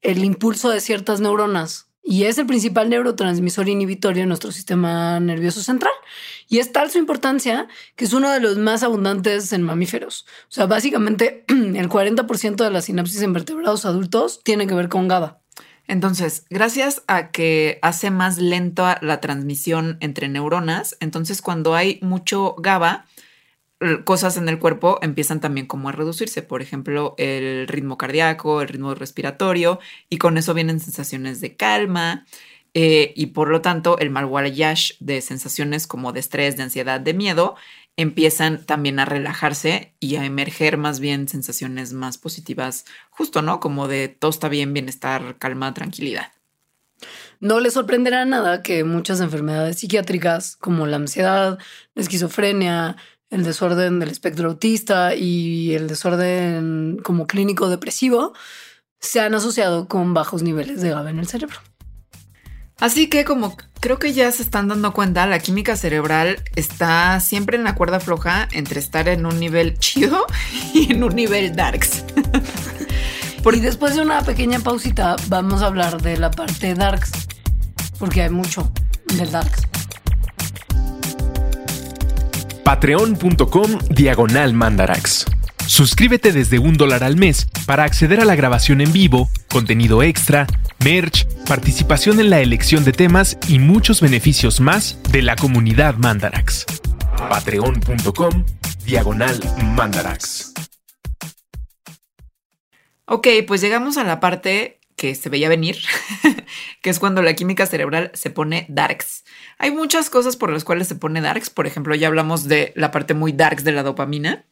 el 0.01 0.24
impulso 0.24 0.70
de 0.70 0.80
ciertas 0.80 1.20
neuronas 1.20 1.91
y 2.04 2.24
es 2.24 2.38
el 2.38 2.47
principal 2.47 2.89
neurotransmisor 2.89 3.70
inhibitorio 3.70 4.24
en 4.24 4.30
nuestro 4.30 4.52
sistema 4.52 5.20
nervioso 5.20 5.62
central. 5.62 5.93
Y 6.47 6.60
es 6.60 6.72
tal 6.72 6.89
su 6.89 6.97
importancia 6.97 7.68
que 7.95 8.06
es 8.06 8.14
uno 8.14 8.32
de 8.32 8.39
los 8.39 8.58
más 8.58 8.84
abundantes 8.84 9.54
en 9.54 9.62
mamíferos. 9.62 10.26
O 10.43 10.52
sea, 10.52 10.66
básicamente 10.66 11.45
el 11.47 11.89
40% 11.89 12.56
de 12.56 12.72
la 12.72 12.82
sinapsis 12.82 13.22
en 13.22 13.34
vertebrados 13.34 13.86
adultos 13.86 14.41
tiene 14.43 14.68
que 14.68 14.74
ver 14.74 14.89
con 14.89 15.08
GABA. 15.08 15.39
Entonces, 15.88 16.45
gracias 16.49 17.04
a 17.08 17.32
que 17.32 17.80
hace 17.82 18.12
más 18.12 18.38
lenta 18.38 18.97
la 19.02 19.20
transmisión 19.20 19.97
entre 19.99 20.30
neuronas, 20.30 20.95
entonces 21.02 21.41
cuando 21.41 21.76
hay 21.76 21.99
mucho 22.02 22.56
GABA, 22.60 23.06
cosas 24.03 24.38
en 24.38 24.47
el 24.49 24.59
cuerpo 24.59 24.99
empiezan 25.01 25.39
también 25.39 25.67
como 25.67 25.89
a 25.89 25.91
reducirse, 25.91 26.41
por 26.41 26.61
ejemplo, 26.61 27.15
el 27.17 27.67
ritmo 27.67 27.97
cardíaco, 27.97 28.61
el 28.61 28.67
ritmo 28.67 28.93
respiratorio, 28.95 29.79
y 30.09 30.17
con 30.17 30.38
eso 30.38 30.53
vienen 30.53 30.79
sensaciones 30.79 31.41
de 31.41 31.55
calma, 31.55 32.25
eh, 32.73 33.13
y 33.15 33.27
por 33.27 33.49
lo 33.49 33.61
tanto 33.61 33.97
el 33.99 34.11
malwayash 34.11 34.93
de 34.99 35.21
sensaciones 35.21 35.88
como 35.88 36.13
de 36.13 36.21
estrés, 36.21 36.55
de 36.57 36.63
ansiedad, 36.63 37.01
de 37.01 37.13
miedo, 37.13 37.55
empiezan 37.97 38.65
también 38.65 38.99
a 38.99 39.05
relajarse 39.05 39.93
y 39.99 40.15
a 40.15 40.25
emerger 40.25 40.77
más 40.77 40.99
bien 40.99 41.27
sensaciones 41.27 41.93
más 41.93 42.17
positivas, 42.17 42.86
justo, 43.09 43.41
¿no? 43.41 43.59
Como 43.59 43.88
de 43.88 44.07
todo 44.07 44.32
está 44.32 44.47
bien, 44.47 44.73
bienestar, 44.73 45.38
calma, 45.38 45.73
tranquilidad. 45.73 46.32
No 47.39 47.59
le 47.59 47.71
sorprenderá 47.71 48.23
nada 48.25 48.61
que 48.61 48.84
muchas 48.84 49.19
enfermedades 49.19 49.79
psiquiátricas 49.79 50.55
como 50.57 50.86
la 50.86 50.97
ansiedad, 50.97 51.57
la 51.95 52.01
esquizofrenia, 52.01 52.97
el 53.32 53.43
desorden 53.43 53.99
del 53.99 54.09
espectro 54.09 54.49
autista 54.49 55.15
y 55.15 55.73
el 55.73 55.88
desorden 55.88 56.99
como 57.01 57.25
clínico 57.25 57.69
depresivo 57.69 58.34
se 58.99 59.21
han 59.21 59.34
asociado 59.34 59.88
con 59.88 60.13
bajos 60.13 60.43
niveles 60.43 60.82
de 60.82 60.91
GABA 60.91 61.09
en 61.09 61.19
el 61.19 61.27
cerebro. 61.27 61.57
Así 62.79 63.07
que 63.07 63.25
como 63.25 63.57
creo 63.79 63.99
que 63.99 64.11
ya 64.13 64.32
se 64.32 64.43
están 64.43 64.67
dando 64.67 64.91
cuenta, 64.91 65.25
la 65.27 65.39
química 65.39 65.75
cerebral 65.75 66.43
está 66.55 67.19
siempre 67.19 67.57
en 67.57 67.63
la 67.63 67.75
cuerda 67.75 67.99
floja 67.99 68.47
entre 68.51 68.79
estar 68.79 69.07
en 69.07 69.25
un 69.25 69.39
nivel 69.39 69.79
chido 69.79 70.25
y 70.73 70.91
en 70.91 71.03
un 71.03 71.15
nivel 71.15 71.55
darks. 71.55 72.03
y 73.53 73.59
después 73.59 73.95
de 73.95 74.01
una 74.01 74.21
pequeña 74.23 74.59
pausita 74.59 75.15
vamos 75.27 75.61
a 75.61 75.67
hablar 75.67 76.01
de 76.01 76.17
la 76.17 76.32
parte 76.32 76.75
darks, 76.75 77.11
porque 77.97 78.23
hay 78.23 78.29
mucho 78.29 78.71
del 79.15 79.32
darks 79.32 79.70
patreon.com 82.72 83.80
diagonal 83.89 84.53
mandarax. 84.53 85.26
Suscríbete 85.67 86.32
desde 86.32 86.57
un 86.57 86.78
dólar 86.78 87.03
al 87.03 87.17
mes 87.17 87.45
para 87.65 87.84
acceder 87.84 88.22
a 88.22 88.26
la 88.26 88.34
grabación 88.34 88.80
en 88.80 88.93
vivo, 88.93 89.30
contenido 89.49 90.03
extra, 90.03 90.47
merch, 90.82 91.28
participación 91.49 92.22
en 92.22 92.30
la 92.30 92.39
elección 92.39 92.86
de 92.86 92.93
temas 92.93 93.38
y 93.49 93.59
muchos 93.59 93.99
beneficios 93.99 94.61
más 94.61 94.97
de 95.11 95.22
la 95.22 95.36
comunidad 95.36 95.95
Mandarax. 95.95 96.65
Patreon.com 97.17 98.45
diagonal 98.86 99.38
Mandarax. 99.76 100.53
Ok, 103.03 103.28
pues 103.47 103.59
llegamos 103.59 103.97
a 103.97 104.05
la 104.05 104.22
parte 104.22 104.80
que 104.95 105.13
se 105.15 105.28
veía 105.28 105.49
venir, 105.49 105.78
que 106.82 106.89
es 106.89 106.99
cuando 106.99 107.22
la 107.22 107.34
química 107.34 107.65
cerebral 107.65 108.11
se 108.13 108.30
pone 108.30 108.65
darks. 108.69 109.26
Hay 109.62 109.70
muchas 109.70 110.09
cosas 110.09 110.38
por 110.38 110.51
las 110.51 110.64
cuales 110.64 110.88
se 110.88 110.95
pone 110.95 111.22
darks. 111.22 111.51
Por 111.51 111.68
ejemplo, 111.68 111.93
ya 111.93 112.07
hablamos 112.07 112.47
de 112.47 112.74
la 112.76 112.89
parte 112.89 113.14
muy 113.14 113.32
darks 113.32 113.64
de 113.64 113.72
la 113.72 113.84
dopamina. 113.84 114.43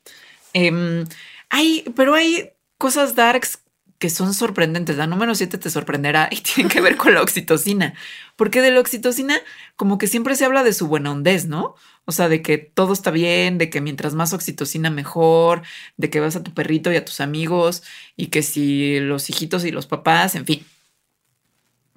Em, 0.54 1.04
hay, 1.50 1.84
pero 1.96 2.14
hay 2.14 2.52
cosas 2.78 3.16
darks 3.16 3.58
que 3.98 4.12
son 4.12 4.36
sorprendentes. 4.36 4.98
La 4.98 5.08
número 5.08 5.34
7 5.34 5.58
te 5.58 5.72
sorprenderá 5.72 6.30
y 6.32 6.42
tiene 6.42 6.70
que 6.70 6.80
ver 6.80 6.96
con 6.96 7.16
la 7.16 7.24
oxitocina, 7.24 7.96
porque 8.36 8.62
de 8.62 8.70
la 8.70 8.80
oxitocina 8.80 9.42
como 9.76 9.98
que 9.98 10.06
siempre 10.06 10.36
se 10.36 10.46
habla 10.46 10.64
de 10.64 10.74
su 10.74 10.86
buena 10.86 11.12
hondez, 11.12 11.48
¿no? 11.48 11.74
O 12.06 12.12
sea, 12.12 12.30
de 12.30 12.44
que 12.44 12.60
todo 12.60 12.94
está 12.94 13.10
bien, 13.10 13.58
de 13.58 13.72
que 13.72 13.82
mientras 13.82 14.14
más 14.14 14.32
oxitocina 14.32 14.92
mejor, 14.92 15.64
de 15.98 16.12
que 16.12 16.20
vas 16.20 16.36
a 16.36 16.44
tu 16.44 16.54
perrito 16.54 16.92
y 16.92 16.98
a 16.98 17.06
tus 17.06 17.20
amigos 17.20 17.82
y 18.16 18.28
que 18.28 18.44
si 18.44 19.00
los 19.00 19.28
hijitos 19.32 19.66
y 19.66 19.72
los 19.72 19.88
papás, 19.88 20.36
en 20.36 20.46
fin. 20.46 20.64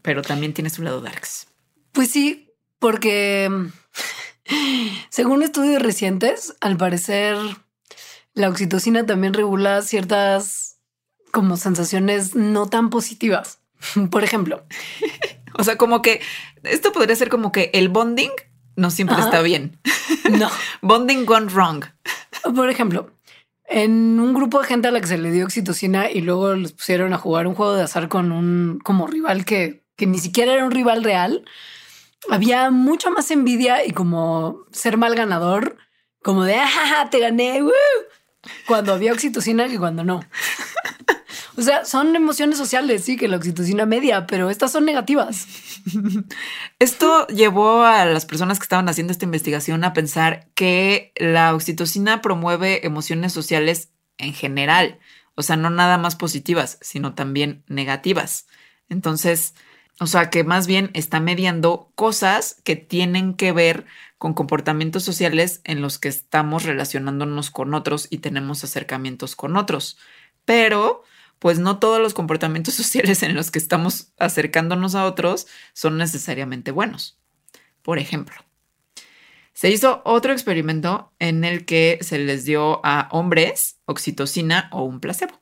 Pero 0.00 0.22
también 0.22 0.54
tiene 0.54 0.70
su 0.70 0.82
lado 0.82 1.02
darks. 1.02 1.48
Pues 1.92 2.10
sí, 2.10 2.51
porque 2.82 3.48
según 5.08 5.44
estudios 5.44 5.80
recientes, 5.80 6.56
al 6.60 6.76
parecer 6.76 7.36
la 8.34 8.48
oxitocina 8.48 9.06
también 9.06 9.34
regula 9.34 9.82
ciertas 9.82 10.80
como 11.30 11.56
sensaciones 11.56 12.34
no 12.34 12.68
tan 12.68 12.90
positivas. 12.90 13.60
Por 14.10 14.24
ejemplo. 14.24 14.66
o 15.58 15.64
sea, 15.64 15.76
como 15.76 16.02
que 16.02 16.20
esto 16.64 16.92
podría 16.92 17.14
ser 17.16 17.28
como 17.28 17.52
que 17.52 17.70
el 17.72 17.88
bonding 17.88 18.32
no 18.76 18.90
siempre 18.90 19.18
está 19.18 19.40
bien. 19.40 19.78
No. 20.30 20.48
bonding 20.80 21.24
gone 21.26 21.46
wrong. 21.46 21.84
Por 22.54 22.70
ejemplo, 22.70 23.10
en 23.66 24.18
un 24.18 24.32
grupo 24.34 24.60
de 24.60 24.68
gente 24.68 24.88
a 24.88 24.90
la 24.90 25.00
que 25.00 25.06
se 25.06 25.18
le 25.18 25.30
dio 25.30 25.44
oxitocina 25.44 26.10
y 26.10 26.20
luego 26.20 26.54
les 26.54 26.72
pusieron 26.72 27.12
a 27.12 27.18
jugar 27.18 27.46
un 27.46 27.54
juego 27.54 27.74
de 27.74 27.82
azar 27.82 28.08
con 28.08 28.32
un 28.32 28.78
como 28.82 29.06
rival 29.06 29.44
que, 29.44 29.84
que 29.96 30.06
ni 30.06 30.18
siquiera 30.18 30.54
era 30.54 30.64
un 30.64 30.70
rival 30.70 31.04
real, 31.04 31.44
había 32.30 32.70
mucha 32.70 33.10
más 33.10 33.30
envidia 33.30 33.84
y 33.84 33.92
como 33.92 34.64
ser 34.72 34.96
mal 34.96 35.14
ganador, 35.14 35.76
como 36.22 36.44
de, 36.44 36.56
ah, 36.56 37.08
te 37.10 37.18
gané, 37.18 37.60
cuando 38.66 38.92
había 38.92 39.12
oxitocina 39.12 39.68
que 39.68 39.78
cuando 39.78 40.04
no. 40.04 40.20
O 41.54 41.60
sea, 41.60 41.84
son 41.84 42.16
emociones 42.16 42.56
sociales, 42.56 43.04
sí, 43.04 43.16
que 43.16 43.28
la 43.28 43.36
oxitocina 43.36 43.84
media, 43.84 44.26
pero 44.26 44.48
estas 44.48 44.72
son 44.72 44.86
negativas. 44.86 45.46
Esto 46.78 47.26
llevó 47.26 47.82
a 47.84 48.06
las 48.06 48.24
personas 48.24 48.58
que 48.58 48.62
estaban 48.62 48.88
haciendo 48.88 49.12
esta 49.12 49.26
investigación 49.26 49.84
a 49.84 49.92
pensar 49.92 50.48
que 50.54 51.12
la 51.16 51.54
oxitocina 51.54 52.22
promueve 52.22 52.86
emociones 52.86 53.34
sociales 53.34 53.90
en 54.16 54.32
general, 54.32 54.98
o 55.34 55.42
sea, 55.42 55.56
no 55.56 55.68
nada 55.68 55.98
más 55.98 56.16
positivas, 56.16 56.78
sino 56.80 57.14
también 57.14 57.64
negativas. 57.66 58.46
Entonces, 58.88 59.54
o 60.00 60.06
sea, 60.06 60.30
que 60.30 60.44
más 60.44 60.66
bien 60.66 60.90
está 60.94 61.20
mediando 61.20 61.90
cosas 61.94 62.60
que 62.64 62.76
tienen 62.76 63.34
que 63.34 63.52
ver 63.52 63.86
con 64.18 64.34
comportamientos 64.34 65.02
sociales 65.02 65.60
en 65.64 65.82
los 65.82 65.98
que 65.98 66.08
estamos 66.08 66.64
relacionándonos 66.64 67.50
con 67.50 67.74
otros 67.74 68.06
y 68.10 68.18
tenemos 68.18 68.64
acercamientos 68.64 69.36
con 69.36 69.56
otros. 69.56 69.98
Pero, 70.44 71.02
pues 71.38 71.58
no 71.58 71.78
todos 71.78 72.00
los 72.00 72.14
comportamientos 72.14 72.74
sociales 72.82 73.22
en 73.22 73.34
los 73.34 73.50
que 73.50 73.58
estamos 73.58 74.12
acercándonos 74.18 74.94
a 74.94 75.04
otros 75.06 75.46
son 75.72 75.98
necesariamente 75.98 76.70
buenos. 76.70 77.18
Por 77.82 77.98
ejemplo, 77.98 78.36
se 79.52 79.70
hizo 79.70 80.02
otro 80.04 80.32
experimento 80.32 81.12
en 81.18 81.44
el 81.44 81.64
que 81.64 81.98
se 82.00 82.18
les 82.18 82.44
dio 82.44 82.80
a 82.84 83.08
hombres 83.10 83.80
oxitocina 83.86 84.68
o 84.72 84.84
un 84.84 85.00
placebo. 85.00 85.41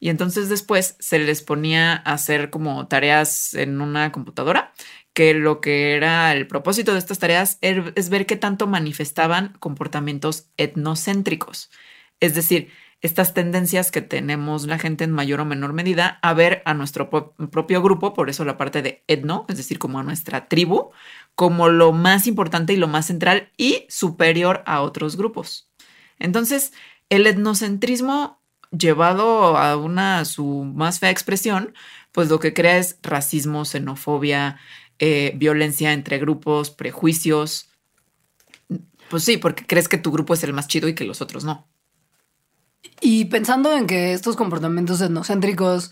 Y 0.00 0.08
entonces 0.08 0.48
después 0.48 0.96
se 0.98 1.18
les 1.18 1.42
ponía 1.42 1.92
a 1.92 2.14
hacer 2.14 2.50
como 2.50 2.88
tareas 2.88 3.54
en 3.54 3.80
una 3.80 4.10
computadora, 4.10 4.72
que 5.12 5.34
lo 5.34 5.60
que 5.60 5.94
era 5.94 6.32
el 6.32 6.46
propósito 6.46 6.92
de 6.92 6.98
estas 6.98 7.18
tareas 7.18 7.58
er, 7.60 7.92
es 7.96 8.08
ver 8.08 8.26
qué 8.26 8.36
tanto 8.36 8.66
manifestaban 8.66 9.56
comportamientos 9.60 10.48
etnocéntricos. 10.56 11.70
Es 12.18 12.34
decir, 12.34 12.70
estas 13.02 13.34
tendencias 13.34 13.90
que 13.90 14.02
tenemos 14.02 14.66
la 14.66 14.78
gente 14.78 15.04
en 15.04 15.10
mayor 15.10 15.40
o 15.40 15.44
menor 15.44 15.72
medida 15.72 16.18
a 16.22 16.34
ver 16.34 16.62
a 16.64 16.74
nuestro 16.74 17.10
propio 17.10 17.82
grupo, 17.82 18.12
por 18.12 18.28
eso 18.28 18.44
la 18.44 18.56
parte 18.56 18.82
de 18.82 19.04
etno, 19.06 19.46
es 19.48 19.56
decir, 19.56 19.78
como 19.78 19.98
a 19.98 20.02
nuestra 20.02 20.48
tribu, 20.48 20.90
como 21.34 21.68
lo 21.68 21.92
más 21.92 22.26
importante 22.26 22.72
y 22.72 22.76
lo 22.76 22.88
más 22.88 23.06
central 23.06 23.50
y 23.56 23.86
superior 23.88 24.62
a 24.66 24.82
otros 24.82 25.16
grupos. 25.16 25.70
Entonces, 26.18 26.72
el 27.08 27.26
etnocentrismo 27.26 28.39
llevado 28.70 29.56
a 29.56 29.76
una 29.76 30.24
su 30.24 30.64
más 30.64 30.98
fea 30.98 31.10
expresión, 31.10 31.74
pues 32.12 32.28
lo 32.28 32.38
que 32.38 32.54
crea 32.54 32.78
es 32.78 32.98
racismo, 33.02 33.64
xenofobia, 33.64 34.58
eh, 34.98 35.32
violencia 35.36 35.92
entre 35.92 36.18
grupos, 36.18 36.70
prejuicios. 36.70 37.70
Pues 39.08 39.24
sí, 39.24 39.36
porque 39.36 39.66
crees 39.66 39.88
que 39.88 39.98
tu 39.98 40.12
grupo 40.12 40.34
es 40.34 40.44
el 40.44 40.52
más 40.52 40.68
chido 40.68 40.88
y 40.88 40.94
que 40.94 41.04
los 41.04 41.20
otros 41.20 41.44
no. 41.44 41.68
Y 43.00 43.26
pensando 43.26 43.76
en 43.76 43.86
que 43.86 44.12
estos 44.12 44.36
comportamientos 44.36 45.00
etnocéntricos 45.00 45.90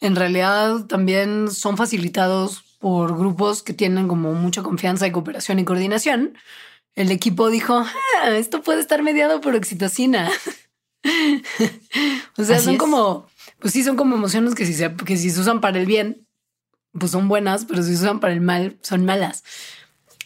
en 0.00 0.16
realidad 0.16 0.86
también 0.86 1.50
son 1.50 1.76
facilitados 1.76 2.62
por 2.78 3.16
grupos 3.18 3.62
que 3.62 3.72
tienen 3.72 4.06
como 4.06 4.34
mucha 4.34 4.62
confianza 4.62 5.06
y 5.06 5.12
cooperación 5.12 5.58
y 5.58 5.64
coordinación, 5.64 6.38
el 6.94 7.10
equipo 7.10 7.50
dijo, 7.50 7.74
ah, 7.74 8.30
esto 8.30 8.62
puede 8.62 8.80
estar 8.80 9.02
mediado 9.02 9.40
por 9.40 9.54
oxitocina. 9.54 10.30
o 12.36 12.44
sea, 12.44 12.58
son 12.58 12.76
como, 12.76 13.26
pues 13.58 13.72
sí, 13.72 13.82
son 13.82 13.96
como 13.96 14.16
emociones 14.16 14.54
que 14.54 14.66
si, 14.66 14.74
se, 14.74 14.94
que 14.94 15.16
si 15.16 15.30
se 15.30 15.40
usan 15.40 15.60
para 15.60 15.78
el 15.78 15.86
bien, 15.86 16.26
pues 16.92 17.12
son 17.12 17.28
buenas, 17.28 17.64
pero 17.64 17.82
si 17.82 17.96
se 17.96 18.02
usan 18.02 18.20
para 18.20 18.32
el 18.32 18.40
mal, 18.40 18.78
son 18.82 19.04
malas. 19.04 19.44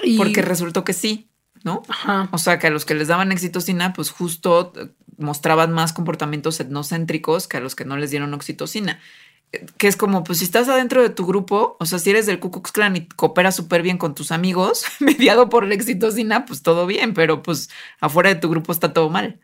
Y... 0.03 0.17
Porque 0.17 0.43
resultó 0.43 0.85
que 0.85 0.93
sí, 0.93 1.31
¿no? 1.65 1.83
O 2.31 2.39
sea, 2.39 2.59
que 2.59 2.69
a 2.69 2.71
los 2.71 2.85
que 2.85 2.95
les 2.95 3.09
daban 3.09 3.33
oxitocina, 3.33 3.93
pues 3.93 4.11
justo 4.11 4.73
eh, 4.77 4.89
mostraban 5.19 5.73
más 5.73 5.93
comportamientos 5.93 6.61
etnocéntricos 6.61 7.47
que 7.47 7.59
a 7.59 7.61
los 7.61 7.75
que 7.75 7.85
no 7.85 7.97
les 7.97 8.11
dieron 8.11 8.35
oxitocina. 8.35 9.01
Que 9.77 9.87
es 9.87 9.97
como, 9.97 10.25
pues 10.25 10.39
si 10.39 10.47
estás 10.47 10.69
adentro 10.69 11.03
de 11.03 11.11
tu 11.11 11.27
grupo, 11.27 11.77
o 11.79 11.85
sea, 11.85 11.99
si 11.99 12.09
eres 12.09 12.25
del 12.25 12.41
Ku 12.41 12.51
Klux 12.51 12.73
Klan 12.73 12.97
y 12.97 13.07
cooperas 13.07 13.55
súper 13.55 13.83
bien 13.83 13.99
con 13.99 14.15
tus 14.15 14.33
amigos, 14.33 14.85
mediado 15.01 15.51
por 15.51 15.67
la 15.67 15.75
oxitocina, 15.75 16.47
pues 16.47 16.63
todo 16.63 16.87
bien, 16.87 17.13
pero 17.13 17.43
pues 17.43 17.69
afuera 18.01 18.31
de 18.31 18.37
tu 18.37 18.49
grupo 18.49 18.73
está 18.73 18.93
todo 18.93 19.11
mal. 19.11 19.41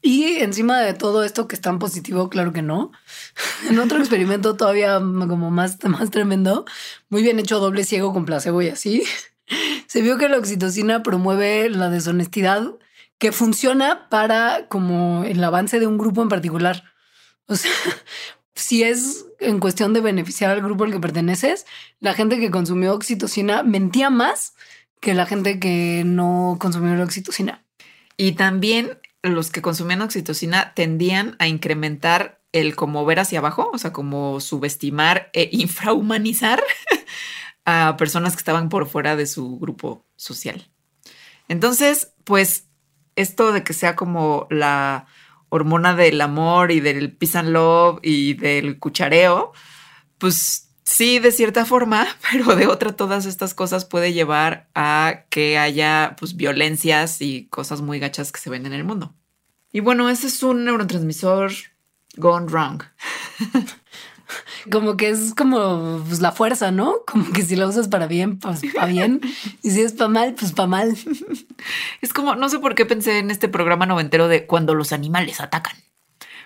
Y 0.00 0.36
encima 0.36 0.80
de 0.80 0.94
todo 0.94 1.24
esto 1.24 1.48
que 1.48 1.56
es 1.56 1.60
tan 1.60 1.78
positivo, 1.78 2.30
claro 2.30 2.52
que 2.52 2.62
no. 2.62 2.92
En 3.68 3.78
otro 3.78 3.98
experimento 3.98 4.56
todavía 4.56 4.98
como 4.98 5.50
más, 5.50 5.78
más 5.84 6.10
tremendo, 6.10 6.64
muy 7.08 7.22
bien 7.22 7.38
hecho 7.38 7.58
doble 7.58 7.84
ciego 7.84 8.12
con 8.12 8.24
placebo 8.24 8.62
y 8.62 8.68
así, 8.68 9.02
se 9.86 10.02
vio 10.02 10.18
que 10.18 10.28
la 10.28 10.38
oxitocina 10.38 11.02
promueve 11.02 11.68
la 11.68 11.90
deshonestidad 11.90 12.74
que 13.18 13.32
funciona 13.32 14.08
para 14.08 14.68
como 14.68 15.24
el 15.24 15.42
avance 15.42 15.80
de 15.80 15.86
un 15.86 15.98
grupo 15.98 16.22
en 16.22 16.28
particular. 16.28 16.84
O 17.46 17.56
sea, 17.56 17.72
si 18.54 18.84
es 18.84 19.26
en 19.40 19.58
cuestión 19.58 19.92
de 19.92 20.00
beneficiar 20.00 20.50
al 20.50 20.62
grupo 20.62 20.84
al 20.84 20.92
que 20.92 21.00
perteneces, 21.00 21.66
la 22.00 22.14
gente 22.14 22.38
que 22.38 22.50
consumió 22.50 22.94
oxitocina 22.94 23.62
mentía 23.64 24.10
más 24.10 24.54
que 25.00 25.14
la 25.14 25.26
gente 25.26 25.58
que 25.58 26.02
no 26.04 26.56
consumió 26.60 26.94
la 26.94 27.04
oxitocina. 27.04 27.64
Y 28.16 28.32
también 28.32 28.98
los 29.22 29.50
que 29.50 29.62
consumían 29.62 30.02
oxitocina 30.02 30.74
tendían 30.74 31.36
a 31.38 31.48
incrementar 31.48 32.40
el 32.52 32.76
como 32.76 33.04
ver 33.04 33.20
hacia 33.20 33.40
abajo, 33.40 33.70
o 33.72 33.78
sea, 33.78 33.92
como 33.92 34.40
subestimar 34.40 35.30
e 35.32 35.48
infrahumanizar 35.52 36.62
a 37.64 37.96
personas 37.96 38.34
que 38.34 38.40
estaban 38.40 38.68
por 38.68 38.86
fuera 38.86 39.16
de 39.16 39.26
su 39.26 39.58
grupo 39.58 40.06
social. 40.16 40.70
Entonces, 41.48 42.14
pues 42.24 42.68
esto 43.16 43.52
de 43.52 43.64
que 43.64 43.72
sea 43.72 43.96
como 43.96 44.46
la 44.50 45.06
hormona 45.48 45.94
del 45.94 46.20
amor 46.20 46.70
y 46.70 46.80
del 46.80 47.16
peace 47.16 47.38
and 47.38 47.50
love 47.50 47.98
y 48.02 48.34
del 48.34 48.78
cuchareo, 48.78 49.52
pues 50.18 50.67
Sí, 50.90 51.18
de 51.18 51.32
cierta 51.32 51.66
forma, 51.66 52.06
pero 52.32 52.56
de 52.56 52.66
otra 52.66 52.96
todas 52.96 53.26
estas 53.26 53.52
cosas 53.52 53.84
puede 53.84 54.14
llevar 54.14 54.68
a 54.74 55.24
que 55.28 55.58
haya 55.58 56.16
pues 56.18 56.34
violencias 56.34 57.20
y 57.20 57.44
cosas 57.50 57.82
muy 57.82 57.98
gachas 57.98 58.32
que 58.32 58.40
se 58.40 58.48
ven 58.48 58.64
en 58.64 58.72
el 58.72 58.84
mundo. 58.84 59.12
Y 59.70 59.80
bueno, 59.80 60.08
ese 60.08 60.28
es 60.28 60.42
un 60.42 60.64
neurotransmisor 60.64 61.52
gone 62.16 62.46
wrong. 62.46 62.84
Como 64.70 64.96
que 64.96 65.10
es 65.10 65.34
como 65.34 66.02
pues, 66.06 66.20
la 66.20 66.32
fuerza, 66.32 66.70
¿no? 66.70 66.96
Como 67.06 67.32
que 67.32 67.42
si 67.42 67.56
la 67.56 67.66
usas 67.66 67.88
para 67.88 68.06
bien, 68.06 68.38
pues 68.38 68.60
para 68.74 68.86
bien. 68.86 69.20
Y 69.62 69.70
si 69.70 69.80
es 69.80 69.92
para 69.92 70.08
mal, 70.08 70.34
pues 70.34 70.52
para 70.52 70.66
mal. 70.66 70.96
Es 72.02 72.12
como, 72.12 72.34
no 72.34 72.48
sé 72.50 72.58
por 72.58 72.74
qué 72.74 72.84
pensé 72.84 73.18
en 73.18 73.30
este 73.30 73.48
programa 73.48 73.86
noventero 73.86 74.28
de 74.28 74.46
cuando 74.46 74.74
los 74.74 74.92
animales 74.92 75.40
atacan, 75.40 75.76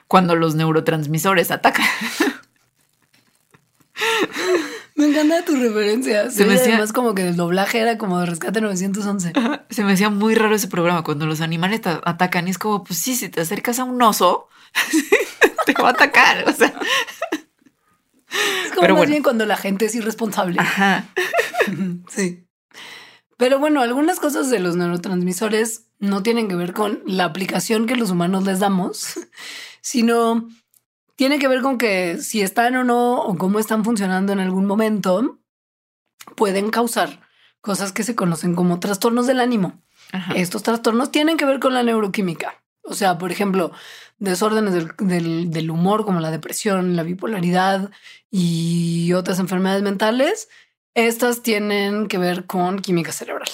cuando 0.06 0.36
los 0.36 0.54
neurotransmisores 0.54 1.50
atacan. 1.50 1.86
Me 4.94 5.06
encanta 5.06 5.44
tu 5.44 5.56
referencia. 5.56 6.30
Se 6.30 6.44
me 6.44 6.54
hacía 6.54 6.74
además 6.74 6.92
como 6.92 7.14
que 7.14 7.26
el 7.28 7.36
doblaje 7.36 7.80
era 7.80 7.96
como 7.98 8.20
de 8.20 8.26
Rescate 8.26 8.60
911. 8.60 9.32
Se 9.70 9.84
me 9.84 9.92
hacía 9.92 10.10
muy 10.10 10.34
raro 10.34 10.54
ese 10.54 10.68
programa 10.68 11.02
cuando 11.02 11.26
los 11.26 11.40
animales 11.40 11.80
te 11.80 11.88
atacan 11.88 12.46
y 12.46 12.50
es 12.50 12.58
como, 12.58 12.84
pues 12.84 12.98
sí, 12.98 13.16
si 13.16 13.28
te 13.28 13.40
acercas 13.40 13.78
a 13.78 13.84
un 13.84 14.00
oso, 14.02 14.48
te 15.66 15.72
va 15.74 15.88
a 15.88 15.92
atacar. 15.92 16.48
O 16.48 16.52
sea. 16.52 16.74
Es 18.66 18.72
como 18.72 18.96
más 18.96 19.08
bien 19.08 19.22
cuando 19.22 19.46
la 19.46 19.56
gente 19.56 19.86
es 19.86 19.94
irresponsable. 19.94 20.60
Ajá. 20.60 21.06
sí. 22.10 22.46
Pero 23.36 23.58
bueno, 23.58 23.80
algunas 23.80 24.20
cosas 24.20 24.50
de 24.50 24.60
los 24.60 24.76
neurotransmisores 24.76 25.86
no 25.98 26.22
tienen 26.22 26.48
que 26.48 26.54
ver 26.54 26.74
con 26.74 27.02
la 27.06 27.24
aplicación 27.24 27.86
que 27.86 27.96
los 27.96 28.10
humanos 28.10 28.44
les 28.44 28.60
damos, 28.60 29.18
sino 29.80 30.48
tiene 31.16 31.38
que 31.38 31.48
ver 31.48 31.62
con 31.62 31.78
que 31.78 32.18
si 32.18 32.42
están 32.42 32.76
o 32.76 32.84
no 32.84 33.22
o 33.22 33.36
cómo 33.36 33.58
están 33.58 33.84
funcionando 33.84 34.32
en 34.32 34.40
algún 34.40 34.66
momento, 34.66 35.38
pueden 36.36 36.70
causar 36.70 37.20
cosas 37.60 37.92
que 37.92 38.04
se 38.04 38.14
conocen 38.14 38.54
como 38.54 38.80
trastornos 38.80 39.26
del 39.26 39.40
ánimo. 39.40 39.80
Estos 40.34 40.62
trastornos 40.62 41.10
tienen 41.10 41.36
que 41.36 41.46
ver 41.46 41.58
con 41.60 41.74
la 41.74 41.82
neuroquímica. 41.82 42.62
O 42.82 42.94
sea, 42.94 43.16
por 43.16 43.30
ejemplo, 43.30 43.72
desórdenes 44.18 44.74
del, 44.74 45.50
del, 45.50 45.70
humor 45.70 46.04
como 46.04 46.20
la 46.20 46.30
depresión, 46.30 46.96
la 46.96 47.04
bipolaridad 47.04 47.90
y 48.30 49.12
otras 49.12 49.38
enfermedades 49.38 49.82
mentales 49.82 50.48
estas 50.94 51.42
tienen 51.42 52.06
que 52.06 52.18
ver 52.18 52.44
con 52.46 52.78
química 52.80 53.12
cerebral. 53.12 53.48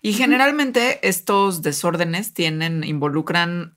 Y 0.00 0.12
generalmente 0.12 1.06
estos 1.06 1.62
desórdenes 1.62 2.32
tienen, 2.32 2.84
involucran 2.84 3.74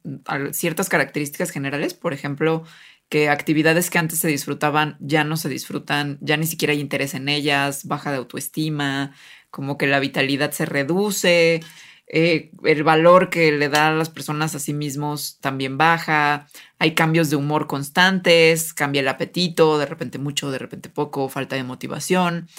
ciertas 0.51 0.87
características 0.87 1.49
generales, 1.49 1.93
por 1.93 2.13
ejemplo, 2.13 2.63
que 3.09 3.29
actividades 3.29 3.89
que 3.89 3.99
antes 3.99 4.19
se 4.19 4.27
disfrutaban 4.27 4.95
ya 4.99 5.23
no 5.23 5.35
se 5.35 5.49
disfrutan, 5.49 6.17
ya 6.21 6.37
ni 6.37 6.45
siquiera 6.45 6.73
hay 6.73 6.79
interés 6.79 7.13
en 7.13 7.27
ellas, 7.27 7.85
baja 7.85 8.11
de 8.11 8.17
autoestima, 8.17 9.13
como 9.49 9.77
que 9.77 9.87
la 9.87 9.99
vitalidad 9.99 10.51
se 10.51 10.65
reduce, 10.65 11.61
eh, 12.13 12.51
el 12.65 12.83
valor 12.83 13.29
que 13.29 13.53
le 13.53 13.69
dan 13.69 13.97
las 13.97 14.09
personas 14.09 14.53
a 14.53 14.59
sí 14.59 14.73
mismos 14.73 15.37
también 15.39 15.77
baja, 15.77 16.49
hay 16.77 16.93
cambios 16.93 17.29
de 17.29 17.37
humor 17.37 17.67
constantes, 17.67 18.73
cambia 18.73 18.99
el 18.99 19.07
apetito, 19.07 19.77
de 19.77 19.85
repente 19.85 20.17
mucho, 20.17 20.51
de 20.51 20.57
repente 20.57 20.89
poco, 20.89 21.29
falta 21.29 21.55
de 21.55 21.63
motivación, 21.63 22.49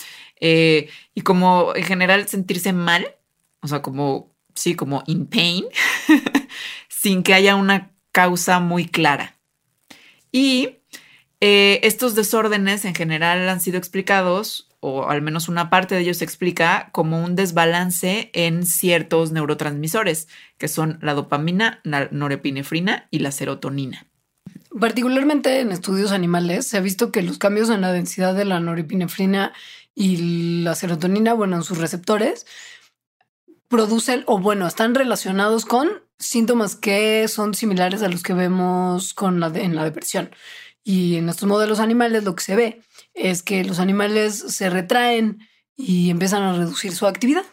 eh, 0.41 0.89
y 1.15 1.21
como 1.21 1.75
en 1.77 1.85
general 1.85 2.27
sentirse 2.29 2.73
mal, 2.73 3.15
o 3.61 3.69
sea, 3.69 3.83
como, 3.83 4.35
sí, 4.55 4.75
como 4.75 5.03
in 5.07 5.27
pain, 5.27 5.67
sin 6.89 7.23
que 7.23 7.35
haya 7.35 7.55
una 7.55 7.93
causa 8.11 8.59
muy 8.59 8.87
clara. 8.87 9.37
Y 10.33 10.79
eh, 11.41 11.81
estos 11.83 12.15
desórdenes 12.15 12.87
en 12.87 12.95
general 12.95 13.47
han 13.51 13.61
sido 13.61 13.77
explicados, 13.77 14.72
o 14.85 15.09
al 15.09 15.23
menos 15.23 15.49
una 15.49 15.71
parte 15.71 15.95
de 15.95 16.01
ellos 16.01 16.17
se 16.17 16.25
explica, 16.25 16.89
como 16.91 17.23
un 17.23 17.37
desbalance 17.37 18.31
en 18.35 18.67
ciertos 18.67 19.31
neurotransmisores, 19.31 20.27
que 20.59 20.67
son 20.67 20.99
la 21.01 21.15
dopamina, 21.15 21.81
la 21.85 22.09
norepinefrina 22.11 23.07
y 23.13 23.21
la 23.21 23.31
serotonina. 23.31 24.09
Particularmente 24.79 25.61
en 25.61 25.71
estudios 25.71 26.11
animales 26.11 26.67
se 26.67 26.79
ha 26.79 26.81
visto 26.81 27.13
que 27.13 27.23
los 27.23 27.39
cambios 27.39 27.71
en 27.71 27.81
la 27.81 27.93
densidad 27.93 28.35
de 28.35 28.45
la 28.45 28.59
norepinefrina 28.59 29.53
y 29.95 30.63
la 30.65 30.75
serotonina, 30.75 31.33
bueno, 31.33 31.55
en 31.55 31.63
sus 31.63 31.79
receptores, 31.79 32.45
producen 33.69 34.25
o 34.27 34.41
bueno, 34.41 34.67
están 34.67 34.97
relacionados 34.97 35.65
con 35.65 35.91
síntomas 36.19 36.75
que 36.75 37.29
son 37.29 37.55
similares 37.55 38.03
a 38.03 38.09
los 38.09 38.25
que 38.25 38.35
vemos 38.35 39.15
con 39.15 39.39
la 39.39 39.47
en 39.47 39.77
la 39.77 39.85
depresión. 39.85 40.31
Y 40.83 41.19
en 41.19 41.29
estos 41.29 41.49
modelos 41.49 41.79
animales 41.79 42.25
lo 42.25 42.35
que 42.35 42.43
se 42.43 42.57
ve 42.57 42.83
es 43.15 43.43
que 43.43 43.65
los 43.65 43.79
animales 43.79 44.39
se 44.39 44.71
retraen 44.71 45.41
y 45.77 46.11
empiezan 46.11 46.43
a 46.43 46.55
reducir 46.55 46.93
su 46.93 47.07
actividad. 47.07 47.45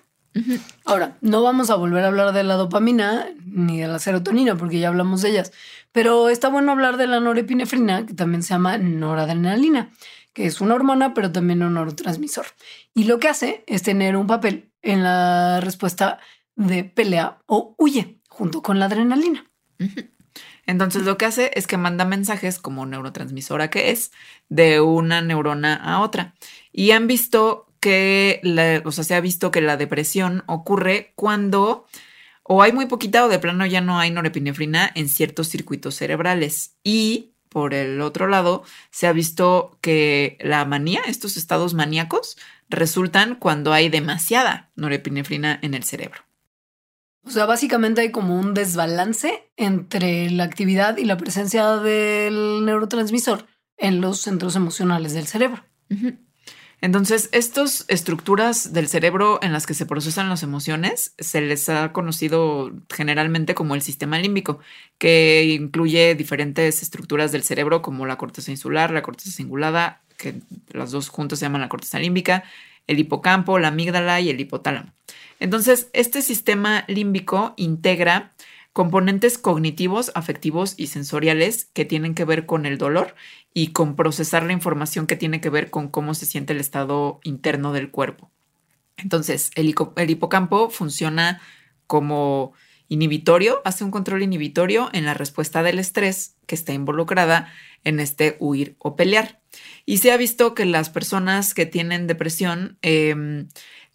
Ahora, 0.85 1.17
no 1.21 1.41
vamos 1.41 1.69
a 1.69 1.75
volver 1.75 2.03
a 2.03 2.07
hablar 2.07 2.33
de 2.33 2.43
la 2.43 2.55
dopamina 2.55 3.27
ni 3.45 3.79
de 3.81 3.87
la 3.87 3.99
serotonina 3.99 4.55
porque 4.55 4.79
ya 4.79 4.87
hablamos 4.87 5.21
de 5.21 5.31
ellas, 5.31 5.51
pero 5.91 6.29
está 6.29 6.49
bueno 6.49 6.71
hablar 6.71 6.97
de 6.97 7.07
la 7.07 7.19
norepinefrina, 7.19 8.05
que 8.05 8.13
también 8.13 8.43
se 8.43 8.53
llama 8.53 8.77
noradrenalina, 8.77 9.91
que 10.33 10.45
es 10.45 10.61
una 10.61 10.75
hormona, 10.75 11.13
pero 11.13 11.31
también 11.31 11.63
un 11.63 11.73
neurotransmisor. 11.73 12.45
Y 12.93 13.05
lo 13.05 13.19
que 13.19 13.27
hace 13.27 13.63
es 13.67 13.83
tener 13.83 14.15
un 14.15 14.27
papel 14.27 14.71
en 14.81 15.03
la 15.03 15.59
respuesta 15.61 16.19
de 16.55 16.83
pelea 16.83 17.39
o 17.45 17.75
huye, 17.77 18.19
junto 18.29 18.61
con 18.61 18.79
la 18.79 18.85
adrenalina. 18.85 19.45
Entonces 20.69 21.01
lo 21.01 21.17
que 21.17 21.25
hace 21.25 21.49
es 21.55 21.65
que 21.65 21.77
manda 21.77 22.05
mensajes 22.05 22.59
como 22.59 22.85
neurotransmisora 22.85 23.71
que 23.71 23.89
es 23.89 24.11
de 24.49 24.81
una 24.81 25.19
neurona 25.19 25.73
a 25.73 26.01
otra. 26.01 26.35
Y 26.71 26.91
han 26.91 27.07
visto 27.07 27.65
que, 27.79 28.39
la, 28.43 28.83
o 28.85 28.91
sea, 28.91 29.03
se 29.03 29.15
ha 29.15 29.19
visto 29.19 29.49
que 29.49 29.61
la 29.61 29.77
depresión 29.77 30.43
ocurre 30.45 31.11
cuando 31.15 31.87
o 32.43 32.61
hay 32.61 32.71
muy 32.71 32.85
poquita 32.85 33.25
o 33.25 33.29
de 33.29 33.39
plano 33.39 33.65
ya 33.65 33.81
no 33.81 33.97
hay 33.97 34.11
norepinefrina 34.11 34.91
en 34.93 35.09
ciertos 35.09 35.49
circuitos 35.49 35.95
cerebrales. 35.95 36.75
Y 36.83 37.31
por 37.49 37.73
el 37.73 37.99
otro 38.01 38.27
lado, 38.27 38.63
se 38.91 39.07
ha 39.07 39.11
visto 39.11 39.79
que 39.81 40.37
la 40.39 40.65
manía, 40.65 41.01
estos 41.07 41.35
estados 41.35 41.73
maníacos, 41.73 42.37
resultan 42.69 43.33
cuando 43.33 43.73
hay 43.73 43.89
demasiada 43.89 44.69
norepinefrina 44.75 45.57
en 45.63 45.73
el 45.73 45.83
cerebro. 45.83 46.28
O 47.23 47.29
sea, 47.31 47.45
básicamente 47.45 48.01
hay 48.01 48.11
como 48.11 48.39
un 48.39 48.53
desbalance 48.53 49.51
entre 49.57 50.29
la 50.31 50.45
actividad 50.45 50.97
y 50.97 51.05
la 51.05 51.17
presencia 51.17 51.75
del 51.77 52.65
neurotransmisor 52.65 53.45
en 53.77 54.01
los 54.01 54.19
centros 54.19 54.55
emocionales 54.55 55.13
del 55.13 55.27
cerebro. 55.27 55.63
Entonces, 56.81 57.29
estas 57.33 57.83
estructuras 57.89 58.71
del 58.71 58.87
cerebro 58.87 59.39
en 59.41 59.51
las 59.51 59.65
que 59.65 59.73
se 59.73 59.85
procesan 59.85 60.29
las 60.29 60.43
emociones 60.43 61.13
se 61.19 61.41
les 61.41 61.67
ha 61.67 61.91
conocido 61.91 62.71
generalmente 62.89 63.53
como 63.53 63.75
el 63.75 63.81
sistema 63.81 64.17
límbico, 64.17 64.59
que 64.97 65.43
incluye 65.59 66.15
diferentes 66.15 66.81
estructuras 66.81 67.33
del 67.33 67.43
cerebro 67.43 67.81
como 67.81 68.05
la 68.05 68.17
corteza 68.17 68.51
insular, 68.51 68.91
la 68.91 69.01
corteza 69.01 69.31
cingulada, 69.31 70.01
que 70.17 70.35
las 70.71 70.91
dos 70.91 71.09
juntas 71.09 71.39
se 71.39 71.45
llaman 71.45 71.61
la 71.61 71.69
corteza 71.69 71.99
límbica, 71.99 72.45
el 72.87 72.99
hipocampo, 72.99 73.59
la 73.59 73.69
amígdala 73.69 74.21
y 74.21 74.29
el 74.29 74.39
hipotálamo. 74.39 74.93
Entonces, 75.39 75.89
este 75.93 76.21
sistema 76.21 76.83
límbico 76.87 77.53
integra 77.57 78.31
componentes 78.73 79.37
cognitivos, 79.37 80.11
afectivos 80.15 80.75
y 80.77 80.87
sensoriales 80.87 81.65
que 81.73 81.85
tienen 81.85 82.13
que 82.13 82.25
ver 82.25 82.45
con 82.45 82.65
el 82.65 82.77
dolor 82.77 83.15
y 83.53 83.71
con 83.73 83.95
procesar 83.95 84.43
la 84.43 84.53
información 84.53 85.07
que 85.07 85.15
tiene 85.15 85.41
que 85.41 85.49
ver 85.49 85.69
con 85.69 85.89
cómo 85.89 86.13
se 86.13 86.25
siente 86.25 86.53
el 86.53 86.59
estado 86.59 87.19
interno 87.23 87.73
del 87.73 87.89
cuerpo. 87.91 88.31
Entonces, 88.97 89.51
el, 89.55 89.69
hipocampo 90.09 90.69
funciona 90.69 91.41
como 91.87 92.53
inhibitorio, 92.89 93.61
hace 93.65 93.83
un 93.83 93.91
control 93.91 94.23
inhibitorio 94.23 94.89
en 94.93 95.05
la 95.05 95.13
respuesta 95.13 95.63
del 95.63 95.79
estrés 95.79 96.35
que 96.47 96.55
está 96.55 96.73
involucrada 96.73 97.51
en 97.83 97.99
este 97.99 98.35
huir 98.39 98.75
o 98.79 98.95
pelear. 98.95 99.41
Y 99.85 99.97
se 99.99 100.11
ha 100.11 100.17
visto 100.17 100.53
que 100.53 100.65
las 100.65 100.89
personas 100.89 101.53
que 101.53 101.65
tienen 101.65 102.07
depresión 102.07 102.77
em, 102.81 103.47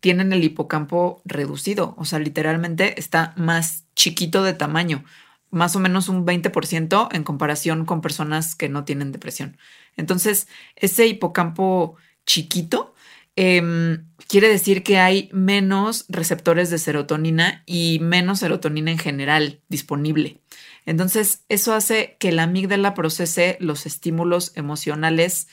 tienen 0.05 0.35
el 0.35 0.45
hipocampo 0.45 1.23
reducido, 1.25 1.95
o 1.97 2.05
sea, 2.05 2.19
literalmente 2.19 3.01
está 3.01 3.33
más 3.39 3.85
chiquito 3.97 4.43
de 4.43 4.53
tamaño, 4.53 5.03
más 5.51 5.77
o 5.77 5.81
menos 5.81 6.11
un 6.11 6.27
20% 6.27 7.09
en 7.11 7.25
comparación 7.25 7.87
con 7.87 8.03
personas 8.03 8.55
que 8.55 8.69
no 8.69 8.85
tienen 8.85 9.13
depresión. 9.13 9.57
Entonces, 9.97 10.47
ese 10.77 11.07
hipocampo 11.07 11.97
chiquito 12.27 12.95
em, 13.35 14.05
quiere 14.29 14.51
decir 14.51 14.83
que 14.83 14.99
hay 14.99 15.31
menos 15.33 16.05
receptores 16.11 16.69
de 16.69 16.77
serotonina 16.77 17.63
y 17.65 17.99
menos 18.03 18.41
serotonina 18.41 18.91
en 18.91 18.99
general 18.99 19.63
disponible. 19.71 20.43
Entonces, 20.85 21.45
eso 21.49 21.73
hace 21.73 22.19
que 22.21 22.31
la 22.31 22.43
amígdala 22.43 22.93
procese 22.93 23.57
los 23.59 23.87
estímulos 23.87 24.53
emocionales 24.55 25.49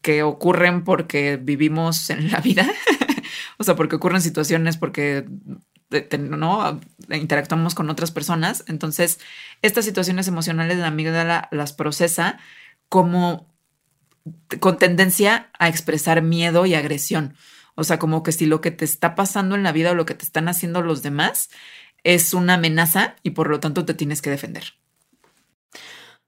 que 0.00 0.22
ocurren 0.22 0.82
porque 0.82 1.36
vivimos 1.36 2.10
en 2.10 2.30
la 2.30 2.40
vida, 2.40 2.70
o 3.58 3.64
sea, 3.64 3.76
porque 3.76 3.96
ocurren 3.96 4.22
situaciones, 4.22 4.76
porque 4.76 5.26
¿no? 6.18 6.80
interactuamos 7.10 7.74
con 7.74 7.90
otras 7.90 8.10
personas. 8.10 8.64
Entonces, 8.66 9.20
estas 9.62 9.84
situaciones 9.84 10.28
emocionales 10.28 10.76
de 10.76 10.82
la 10.82 10.88
amígdala 10.88 11.48
las 11.50 11.72
procesa 11.72 12.38
como 12.88 13.46
con 14.60 14.78
tendencia 14.78 15.50
a 15.58 15.68
expresar 15.68 16.22
miedo 16.22 16.66
y 16.66 16.74
agresión. 16.74 17.34
O 17.74 17.84
sea, 17.84 17.98
como 17.98 18.22
que 18.22 18.32
si 18.32 18.46
lo 18.46 18.60
que 18.60 18.70
te 18.70 18.84
está 18.84 19.14
pasando 19.14 19.54
en 19.54 19.62
la 19.62 19.72
vida 19.72 19.92
o 19.92 19.94
lo 19.94 20.06
que 20.06 20.14
te 20.14 20.24
están 20.24 20.48
haciendo 20.48 20.82
los 20.82 21.02
demás 21.02 21.50
es 22.04 22.34
una 22.34 22.54
amenaza 22.54 23.16
y 23.22 23.30
por 23.30 23.48
lo 23.48 23.60
tanto 23.60 23.84
te 23.84 23.94
tienes 23.94 24.22
que 24.22 24.30
defender. 24.30 24.74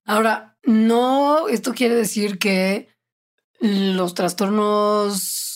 Ahora, 0.05 0.57
no, 0.65 1.49
esto 1.49 1.75
quiere 1.75 1.95
decir 1.95 2.39
que 2.39 2.89
los 3.61 4.15
trastornos 4.15 5.54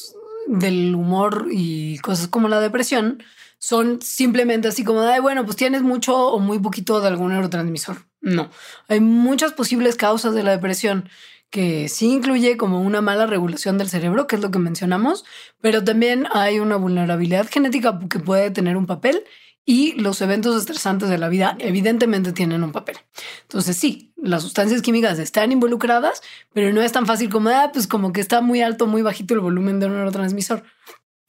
del 0.48 0.94
humor 0.94 1.48
y 1.50 1.98
cosas 1.98 2.28
como 2.28 2.48
la 2.48 2.60
depresión 2.60 3.22
son 3.58 4.00
simplemente 4.00 4.68
así 4.68 4.84
como, 4.84 5.02
de, 5.02 5.20
bueno, 5.20 5.44
pues 5.44 5.56
tienes 5.56 5.82
mucho 5.82 6.16
o 6.16 6.38
muy 6.38 6.58
poquito 6.58 7.00
de 7.00 7.08
algún 7.08 7.32
neurotransmisor. 7.32 7.98
No, 8.20 8.50
hay 8.88 9.00
muchas 9.00 9.52
posibles 9.52 9.96
causas 9.96 10.34
de 10.34 10.42
la 10.42 10.52
depresión 10.52 11.08
que 11.50 11.88
sí 11.88 12.12
incluye 12.12 12.56
como 12.56 12.80
una 12.80 13.00
mala 13.00 13.26
regulación 13.26 13.78
del 13.78 13.88
cerebro, 13.88 14.26
que 14.26 14.36
es 14.36 14.42
lo 14.42 14.50
que 14.50 14.58
mencionamos, 14.58 15.24
pero 15.60 15.82
también 15.82 16.26
hay 16.32 16.58
una 16.58 16.76
vulnerabilidad 16.76 17.48
genética 17.50 17.98
que 18.10 18.18
puede 18.18 18.50
tener 18.50 18.76
un 18.76 18.86
papel 18.86 19.24
y 19.68 19.92
los 20.00 20.22
eventos 20.22 20.56
estresantes 20.56 21.10
de 21.10 21.18
la 21.18 21.28
vida 21.28 21.54
evidentemente 21.58 22.32
tienen 22.32 22.64
un 22.64 22.72
papel. 22.72 22.96
Entonces 23.42 23.76
sí, 23.76 24.14
las 24.16 24.42
sustancias 24.42 24.80
químicas 24.80 25.18
están 25.18 25.52
involucradas, 25.52 26.22
pero 26.54 26.72
no 26.72 26.80
es 26.80 26.90
tan 26.90 27.04
fácil 27.04 27.28
como, 27.28 27.50
ah, 27.50 27.68
pues 27.70 27.86
como 27.86 28.14
que 28.14 28.22
está 28.22 28.40
muy 28.40 28.62
alto, 28.62 28.86
muy 28.86 29.02
bajito 29.02 29.34
el 29.34 29.40
volumen 29.40 29.78
de 29.78 29.84
un 29.84 29.92
neurotransmisor. 29.92 30.62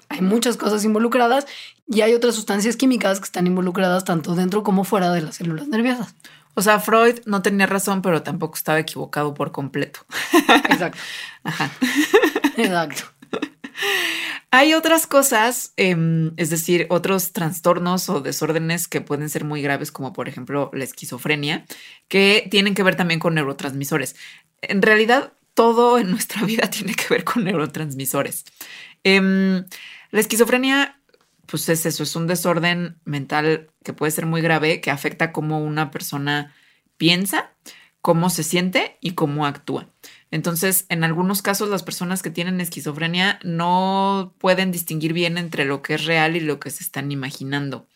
Hay 0.08 0.22
muchas 0.22 0.56
cosas 0.56 0.86
involucradas 0.86 1.48
y 1.86 2.00
hay 2.00 2.14
otras 2.14 2.34
sustancias 2.34 2.78
químicas 2.78 3.20
que 3.20 3.26
están 3.26 3.46
involucradas 3.46 4.06
tanto 4.06 4.34
dentro 4.36 4.64
como 4.64 4.86
fuera 4.86 5.12
de 5.12 5.22
las 5.22 5.36
células 5.36 5.68
nerviosas. 5.68 6.16
O 6.54 6.62
sea, 6.62 6.80
Freud 6.80 7.20
no 7.26 7.42
tenía 7.42 7.66
razón, 7.66 8.02
pero 8.02 8.24
tampoco 8.24 8.56
estaba 8.56 8.80
equivocado 8.80 9.34
por 9.34 9.52
completo. 9.52 10.06
Exacto. 10.70 10.98
Ajá. 11.44 11.72
Exacto. 12.56 13.04
Hay 14.52 14.74
otras 14.74 15.06
cosas, 15.06 15.74
em, 15.78 16.32
es 16.38 16.50
decir, 16.50 16.88
otros 16.90 17.34
trastornos 17.34 18.10
o 18.10 18.22
desórdenes 18.22 18.88
que 18.88 19.02
pueden 19.02 19.30
ser 19.30 19.44
muy 19.46 19.62
graves, 19.62 19.92
como 19.92 20.12
por 20.12 20.28
ejemplo 20.28 20.72
la 20.74 20.84
esquizofrenia, 20.84 21.66
que 22.08 22.48
tienen 22.50 22.74
que 22.74 22.84
ver 22.84 22.96
también 22.96 23.20
con 23.20 23.36
neurotransmisores. 23.36 24.16
En 24.62 24.82
realidad, 24.82 25.34
todo 25.54 26.00
en 26.00 26.10
nuestra 26.10 26.44
vida 26.46 26.70
tiene 26.70 26.96
que 26.96 27.06
ver 27.10 27.24
con 27.24 27.44
neurotransmisores. 27.44 28.46
Em, 29.04 29.66
la 30.12 30.20
esquizofrenia, 30.20 31.00
pues 31.46 31.70
es 31.70 31.86
eso, 31.86 32.04
es 32.04 32.16
un 32.16 32.28
desorden 32.28 32.98
mental 33.06 33.70
que 33.84 33.94
puede 33.94 34.12
ser 34.12 34.26
muy 34.26 34.42
grave, 34.42 34.82
que 34.82 34.92
afecta 34.92 35.32
cómo 35.32 35.64
una 35.64 35.92
persona 35.92 36.56
piensa, 36.98 37.52
cómo 38.02 38.30
se 38.30 38.44
siente 38.44 38.98
y 39.02 39.12
cómo 39.12 39.46
actúa. 39.46 39.88
Entonces, 40.32 40.86
en 40.90 41.04
algunos 41.04 41.42
casos, 41.42 41.70
las 41.70 41.84
personas 41.84 42.22
que 42.22 42.30
tienen 42.30 42.62
esquizofrenia 42.62 43.40
no 43.44 44.36
pueden 44.38 44.72
distinguir 44.72 45.14
bien 45.14 45.38
entre 45.38 45.66
lo 45.66 45.82
que 45.82 45.96
es 45.96 46.06
real 46.06 46.36
y 46.36 46.40
lo 46.40 46.60
que 46.60 46.70
se 46.70 46.84
están 46.84 47.12
imaginando. 47.12 47.88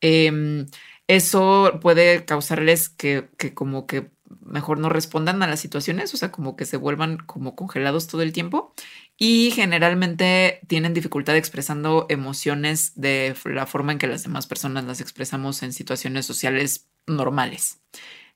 Em, 0.00 0.66
eso 1.06 1.78
puede 1.80 2.24
causarles 2.24 2.88
que, 2.88 3.28
que, 3.38 3.54
como 3.54 3.86
que 3.86 4.10
mejor 4.44 4.78
no 4.78 4.88
respondan 4.88 5.42
a 5.42 5.46
las 5.46 5.60
situaciones, 5.60 6.12
o 6.14 6.16
sea, 6.16 6.32
como 6.32 6.56
que 6.56 6.64
se 6.64 6.76
vuelvan 6.76 7.18
como 7.18 7.54
congelados 7.54 8.06
todo 8.06 8.22
el 8.22 8.32
tiempo 8.32 8.74
y 9.16 9.50
generalmente 9.52 10.60
tienen 10.66 10.94
dificultad 10.94 11.36
expresando 11.36 12.06
emociones 12.08 12.92
de 12.96 13.34
la 13.44 13.66
forma 13.66 13.92
en 13.92 13.98
que 13.98 14.06
las 14.06 14.24
demás 14.24 14.46
personas 14.46 14.84
las 14.84 15.00
expresamos 15.00 15.62
en 15.62 15.72
situaciones 15.72 16.26
sociales 16.26 16.88
normales. 17.06 17.80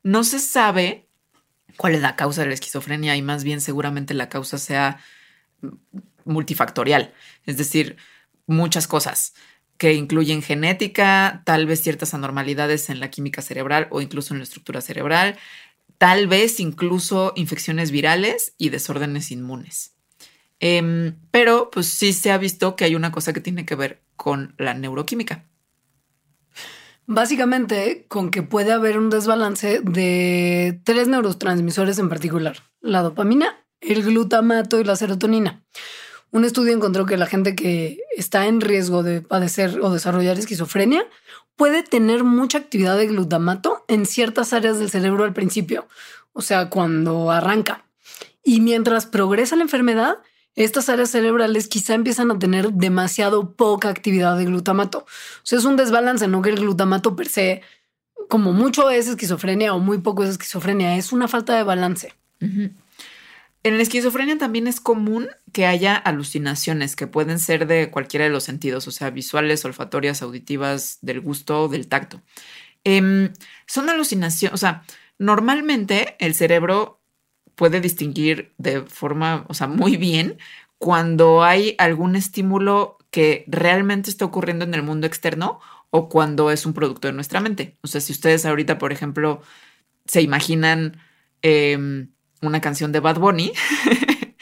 No 0.02 0.24
se 0.24 0.38
sabe 0.38 1.09
cuál 1.76 1.94
es 1.94 2.02
la 2.02 2.16
causa 2.16 2.42
de 2.42 2.48
la 2.48 2.54
esquizofrenia 2.54 3.16
y 3.16 3.22
más 3.22 3.44
bien 3.44 3.60
seguramente 3.60 4.14
la 4.14 4.28
causa 4.28 4.58
sea 4.58 5.00
multifactorial, 6.24 7.12
es 7.46 7.56
decir, 7.56 7.96
muchas 8.46 8.86
cosas 8.86 9.34
que 9.76 9.94
incluyen 9.94 10.42
genética, 10.42 11.42
tal 11.46 11.66
vez 11.66 11.80
ciertas 11.82 12.12
anormalidades 12.12 12.90
en 12.90 13.00
la 13.00 13.10
química 13.10 13.40
cerebral 13.40 13.88
o 13.90 14.02
incluso 14.02 14.34
en 14.34 14.38
la 14.40 14.44
estructura 14.44 14.82
cerebral, 14.82 15.38
tal 15.96 16.26
vez 16.26 16.60
incluso 16.60 17.32
infecciones 17.34 17.90
virales 17.90 18.54
y 18.58 18.68
desórdenes 18.68 19.30
inmunes. 19.30 19.94
Em, 20.58 21.16
pero 21.30 21.70
pues 21.70 21.86
sí 21.86 22.12
se 22.12 22.30
ha 22.30 22.36
visto 22.36 22.76
que 22.76 22.84
hay 22.84 22.94
una 22.94 23.10
cosa 23.10 23.32
que 23.32 23.40
tiene 23.40 23.64
que 23.64 23.74
ver 23.74 24.02
con 24.16 24.54
la 24.58 24.74
neuroquímica. 24.74 25.46
Básicamente 27.12 28.06
con 28.06 28.30
que 28.30 28.44
puede 28.44 28.70
haber 28.70 28.96
un 28.96 29.10
desbalance 29.10 29.80
de 29.80 30.80
tres 30.84 31.08
neurotransmisores 31.08 31.98
en 31.98 32.08
particular, 32.08 32.58
la 32.80 33.02
dopamina, 33.02 33.64
el 33.80 34.04
glutamato 34.04 34.78
y 34.78 34.84
la 34.84 34.94
serotonina. 34.94 35.60
Un 36.30 36.44
estudio 36.44 36.72
encontró 36.72 37.06
que 37.06 37.16
la 37.16 37.26
gente 37.26 37.56
que 37.56 37.98
está 38.16 38.46
en 38.46 38.60
riesgo 38.60 39.02
de 39.02 39.22
padecer 39.22 39.80
o 39.80 39.92
desarrollar 39.92 40.38
esquizofrenia 40.38 41.04
puede 41.56 41.82
tener 41.82 42.22
mucha 42.22 42.58
actividad 42.58 42.96
de 42.96 43.08
glutamato 43.08 43.84
en 43.88 44.06
ciertas 44.06 44.52
áreas 44.52 44.78
del 44.78 44.90
cerebro 44.90 45.24
al 45.24 45.32
principio, 45.32 45.88
o 46.32 46.42
sea, 46.42 46.70
cuando 46.70 47.32
arranca. 47.32 47.82
Y 48.44 48.60
mientras 48.60 49.06
progresa 49.06 49.56
la 49.56 49.62
enfermedad, 49.62 50.18
estas 50.56 50.88
áreas 50.88 51.10
cerebrales 51.10 51.68
quizá 51.68 51.94
empiezan 51.94 52.30
a 52.30 52.38
tener 52.38 52.72
demasiado 52.72 53.54
poca 53.54 53.88
actividad 53.88 54.36
de 54.36 54.46
glutamato. 54.46 54.98
O 54.98 55.44
sea, 55.44 55.58
es 55.58 55.64
un 55.64 55.76
desbalance, 55.76 56.26
no 56.28 56.42
que 56.42 56.50
el 56.50 56.60
glutamato 56.60 57.16
per 57.16 57.28
se, 57.28 57.62
como 58.28 58.52
mucho 58.52 58.90
es 58.90 59.08
esquizofrenia 59.08 59.74
o 59.74 59.78
muy 59.78 59.98
poco 59.98 60.24
es 60.24 60.30
esquizofrenia, 60.30 60.96
es 60.96 61.12
una 61.12 61.28
falta 61.28 61.56
de 61.56 61.62
balance. 61.62 62.14
En 63.62 63.76
la 63.76 63.82
esquizofrenia 63.82 64.38
también 64.38 64.66
es 64.66 64.80
común 64.80 65.28
que 65.52 65.66
haya 65.66 65.94
alucinaciones 65.94 66.96
que 66.96 67.06
pueden 67.06 67.38
ser 67.38 67.66
de 67.66 67.90
cualquiera 67.90 68.24
de 68.24 68.30
los 68.30 68.44
sentidos, 68.44 68.88
o 68.88 68.90
sea, 68.90 69.10
visuales, 69.10 69.64
olfatorias, 69.64 70.22
auditivas, 70.22 70.98
del 71.02 71.20
gusto, 71.20 71.68
del 71.68 71.86
tacto. 71.86 72.22
Em, 72.84 73.32
son 73.66 73.90
alucinaciones, 73.90 74.54
o 74.54 74.56
sea, 74.56 74.84
normalmente 75.18 76.16
el 76.18 76.34
cerebro 76.34 76.99
puede 77.60 77.82
distinguir 77.82 78.54
de 78.56 78.80
forma, 78.80 79.44
o 79.48 79.54
sea, 79.54 79.66
muy 79.66 79.98
bien 79.98 80.38
cuando 80.78 81.44
hay 81.44 81.74
algún 81.76 82.16
estímulo 82.16 82.96
que 83.10 83.44
realmente 83.48 84.08
está 84.08 84.24
ocurriendo 84.24 84.64
en 84.64 84.72
el 84.72 84.82
mundo 84.82 85.06
externo 85.06 85.60
o 85.90 86.08
cuando 86.08 86.50
es 86.50 86.64
un 86.64 86.72
producto 86.72 87.08
de 87.08 87.12
nuestra 87.12 87.40
mente. 87.40 87.76
O 87.82 87.86
sea, 87.86 88.00
si 88.00 88.12
ustedes 88.12 88.46
ahorita, 88.46 88.78
por 88.78 88.92
ejemplo, 88.92 89.42
se 90.06 90.22
imaginan... 90.22 90.96
Em, 91.42 92.08
una 92.42 92.60
canción 92.60 92.92
de 92.92 93.00
Bad 93.00 93.18
Bunny, 93.18 93.52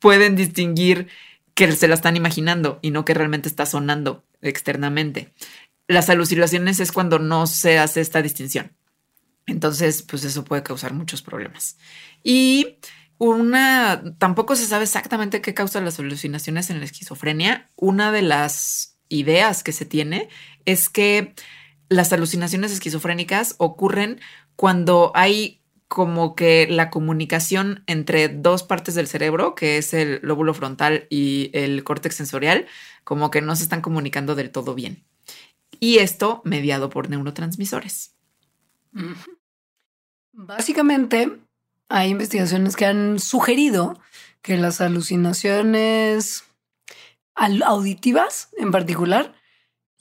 pueden 0.00 0.36
distinguir 0.36 1.08
que 1.54 1.70
se 1.72 1.88
la 1.88 1.94
están 1.94 2.16
imaginando 2.16 2.78
y 2.82 2.90
no 2.90 3.04
que 3.04 3.14
realmente 3.14 3.48
está 3.48 3.64
sonando 3.66 4.24
externamente. 4.42 5.32
Las 5.86 6.10
alucinaciones 6.10 6.80
es 6.80 6.92
cuando 6.92 7.18
no 7.18 7.46
se 7.46 7.78
hace 7.78 8.00
esta 8.00 8.22
distinción. 8.22 8.72
Entonces, 9.46 10.02
pues 10.02 10.24
eso 10.24 10.44
puede 10.44 10.62
causar 10.62 10.94
muchos 10.94 11.22
problemas. 11.22 11.76
Y 12.22 12.78
una, 13.18 14.02
tampoco 14.18 14.56
se 14.56 14.66
sabe 14.66 14.84
exactamente 14.84 15.40
qué 15.40 15.54
causa 15.54 15.80
las 15.80 15.98
alucinaciones 15.98 16.70
en 16.70 16.78
la 16.78 16.84
esquizofrenia. 16.84 17.70
Una 17.76 18.10
de 18.12 18.22
las 18.22 18.98
ideas 19.08 19.62
que 19.62 19.72
se 19.72 19.84
tiene 19.84 20.28
es 20.64 20.88
que 20.88 21.34
las 21.88 22.12
alucinaciones 22.12 22.72
esquizofrénicas 22.72 23.54
ocurren 23.58 24.20
cuando 24.56 25.12
hay 25.14 25.60
como 25.88 26.34
que 26.34 26.66
la 26.68 26.90
comunicación 26.90 27.84
entre 27.86 28.28
dos 28.28 28.62
partes 28.62 28.94
del 28.94 29.06
cerebro, 29.06 29.54
que 29.54 29.78
es 29.78 29.94
el 29.94 30.18
lóbulo 30.22 30.54
frontal 30.54 31.06
y 31.08 31.50
el 31.52 31.84
córtex 31.84 32.16
sensorial, 32.16 32.66
como 33.04 33.30
que 33.30 33.42
no 33.42 33.54
se 33.54 33.62
están 33.62 33.80
comunicando 33.80 34.34
del 34.34 34.50
todo 34.50 34.74
bien. 34.74 35.04
Y 35.78 35.98
esto 35.98 36.40
mediado 36.44 36.90
por 36.90 37.10
neurotransmisores. 37.10 38.13
Básicamente, 40.32 41.38
hay 41.88 42.10
investigaciones 42.10 42.76
que 42.76 42.86
han 42.86 43.18
sugerido 43.18 44.00
que 44.42 44.56
las 44.56 44.80
alucinaciones 44.80 46.44
auditivas 47.34 48.50
en 48.56 48.70
particular 48.70 49.34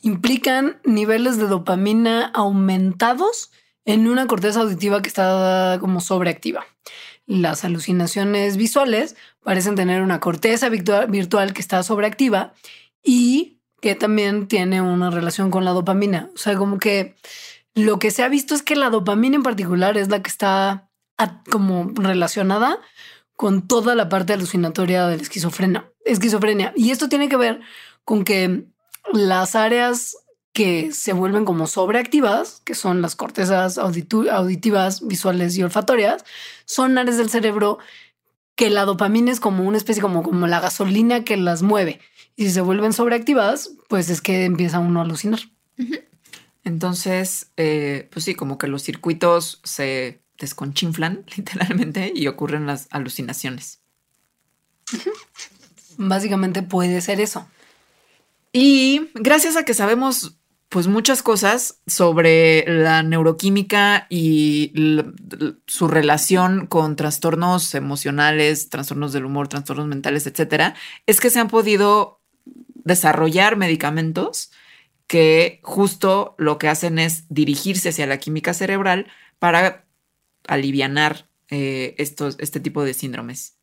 implican 0.02 0.80
niveles 0.84 1.38
de 1.38 1.48
dopamina 1.48 2.26
aumentados 2.34 3.52
en 3.86 4.08
una 4.08 4.28
corteza 4.28 4.62
auditiva 4.62 5.02
que 5.02 5.08
está 5.08 5.78
como 5.80 6.02
sobreactiva. 6.02 6.66
Las 7.26 7.64
alucinaciones 7.64 8.58
visuales 8.58 9.16
parecen 9.42 9.76
tener 9.76 10.02
una 10.02 10.20
corteza 10.20 10.68
virtual, 10.70 11.54
que 11.54 11.62
está 11.62 11.84
sobreactiva 11.84 12.54
y 13.02 13.60
que 13.82 13.96
también 13.96 14.48
tiene 14.48 14.82
una 14.82 15.10
relación 15.10 15.52
con 15.52 15.64
la 15.64 15.72
dopamina. 15.72 16.30
O 16.34 16.38
sea, 16.38 16.56
como 16.56 16.80
que 16.80 17.16
lo 17.76 18.00
que 18.00 18.12
se 18.12 18.24
ha 18.24 18.30
visto 18.30 18.56
es 18.56 18.62
que 18.62 18.76
la 18.76 18.90
dopamina 18.90 19.36
en 19.36 19.44
particular 19.44 19.98
es 19.98 20.10
la 20.10 20.22
que 20.22 20.30
está 20.30 20.90
como 21.50 21.92
relacionada 21.96 22.80
con 23.36 23.68
toda 23.68 23.96
la 23.96 24.10
parte 24.10 24.34
alucinatoria 24.34 25.08
de 25.08 25.18
la 25.18 25.24
esquizofrenia. 25.24 25.92
esquizofrenia. 26.06 26.74
Y 26.76 26.92
esto 26.92 27.10
tiene 27.10 27.30
que 27.30 27.38
ver 27.38 27.62
con 28.06 28.24
que 28.24 28.66
las 29.12 29.56
áreas 29.56 30.18
que 30.54 30.92
se 30.92 31.14
vuelven 31.14 31.46
como 31.46 31.66
sobreactivas, 31.66 32.62
que 32.64 32.76
son 32.76 33.02
las 33.02 33.16
cortezas 33.16 33.80
auditivas, 33.80 35.06
visuales 35.06 35.58
y 35.58 35.64
olfatorias, 35.64 36.24
son 36.66 36.98
áreas 36.98 37.18
del 37.18 37.30
cerebro 37.30 37.80
que 38.56 38.70
la 38.70 38.86
dopamina 38.86 39.32
es 39.32 39.40
como 39.40 39.64
una 39.64 39.78
especie 39.78 40.02
como, 40.02 40.22
como 40.22 40.46
la 40.46 40.60
gasolina 40.60 41.24
que 41.24 41.38
las 41.38 41.64
mueve. 41.64 42.00
Y 42.36 42.46
si 42.46 42.52
se 42.52 42.62
vuelven 42.62 42.94
sobreactivadas, 42.94 43.72
pues 43.90 44.10
es 44.12 44.22
que 44.22 44.46
empieza 44.46 44.78
uno 44.78 45.00
a 45.00 45.04
alucinar. 45.04 45.40
Entonces, 46.64 47.52
eh, 47.58 48.08
pues 48.12 48.26
sí, 48.26 48.36
como 48.36 48.58
que 48.58 48.68
los 48.68 48.84
circuitos 48.84 49.60
se 49.64 50.22
desconchinflan 50.38 51.26
literalmente 51.38 52.12
y 52.14 52.28
ocurren 52.28 52.66
las 52.66 52.88
alucinaciones. 52.92 53.82
Básicamente 55.98 56.64
puede 56.64 57.02
ser 57.02 57.20
eso. 57.22 57.48
Y 58.52 59.10
gracias 59.16 59.56
a 59.56 59.64
que 59.64 59.74
sabemos 59.74 60.38
pues 60.70 60.88
muchas 60.88 61.22
cosas 61.22 61.82
sobre 61.86 62.66
la 62.68 63.04
neuroquímica 63.04 64.08
y 64.10 64.74
su 65.68 65.88
relación 65.88 66.66
con 66.66 66.96
trastornos 66.96 67.76
emocionales, 67.76 68.70
trastornos 68.70 69.14
del 69.14 69.26
humor, 69.26 69.48
trastornos 69.48 69.86
mentales, 69.86 70.26
etcétera, 70.26 70.74
es 71.06 71.20
que 71.20 71.30
se 71.30 71.40
han 71.40 71.48
podido 71.48 72.22
desarrollar 72.74 73.56
medicamentos 73.56 74.52
que 75.14 75.60
justo 75.62 76.34
lo 76.40 76.58
que 76.58 76.68
hacen 76.68 76.98
es 76.98 77.26
dirigirse 77.30 77.90
hacia 77.90 78.08
la 78.08 78.18
química 78.18 78.52
cerebral 78.52 79.06
para 79.38 79.86
aliviar 80.48 81.30
eh, 81.50 81.94
estos, 82.00 82.36
este 82.40 82.60
tipo 82.60 82.84
de 82.84 82.96
síndromes. 82.96 83.54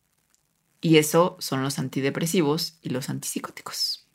Y 0.80 0.98
eso 0.98 1.36
son 1.40 1.64
los 1.64 1.80
antidepresivos 1.80 2.78
y 2.82 2.90
los 2.90 3.10
antipsicóticos. 3.10 4.06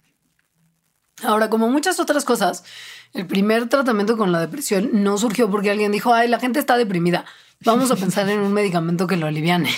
Ahora, 1.23 1.49
como 1.49 1.67
muchas 1.67 1.99
otras 1.99 2.23
cosas, 2.23 2.63
el 3.11 3.27
primer 3.27 3.67
tratamiento 3.67 4.15
con 4.15 4.31
la 4.31 4.39
depresión 4.39 5.03
no 5.03 5.17
surgió 5.17 5.51
porque 5.51 5.71
alguien 5.71 5.91
dijo, 5.91 6.13
ay, 6.13 6.29
la 6.29 6.39
gente 6.39 6.59
está 6.59 6.77
deprimida, 6.77 7.25
vamos 7.65 7.91
a 7.91 7.97
pensar 7.97 8.29
en 8.29 8.39
un 8.39 8.53
medicamento 8.53 9.07
que 9.07 9.17
lo 9.17 9.27
aliviane, 9.27 9.71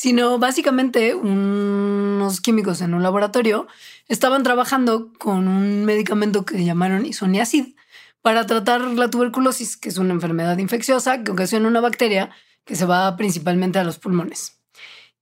sino 0.00 0.38
básicamente 0.38 1.14
unos 1.14 2.40
químicos 2.40 2.80
en 2.80 2.94
un 2.94 3.02
laboratorio 3.02 3.66
estaban 4.08 4.42
trabajando 4.42 5.12
con 5.18 5.46
un 5.46 5.84
medicamento 5.84 6.46
que 6.46 6.64
llamaron 6.64 7.04
isoniazid 7.04 7.74
para 8.22 8.46
tratar 8.46 8.80
la 8.80 9.10
tuberculosis, 9.10 9.76
que 9.76 9.90
es 9.90 9.98
una 9.98 10.14
enfermedad 10.14 10.56
infecciosa 10.56 11.22
que 11.22 11.32
ocasiona 11.32 11.68
una 11.68 11.82
bacteria 11.82 12.30
que 12.64 12.76
se 12.76 12.86
va 12.86 13.14
principalmente 13.18 13.78
a 13.78 13.84
los 13.84 13.98
pulmones. 13.98 14.58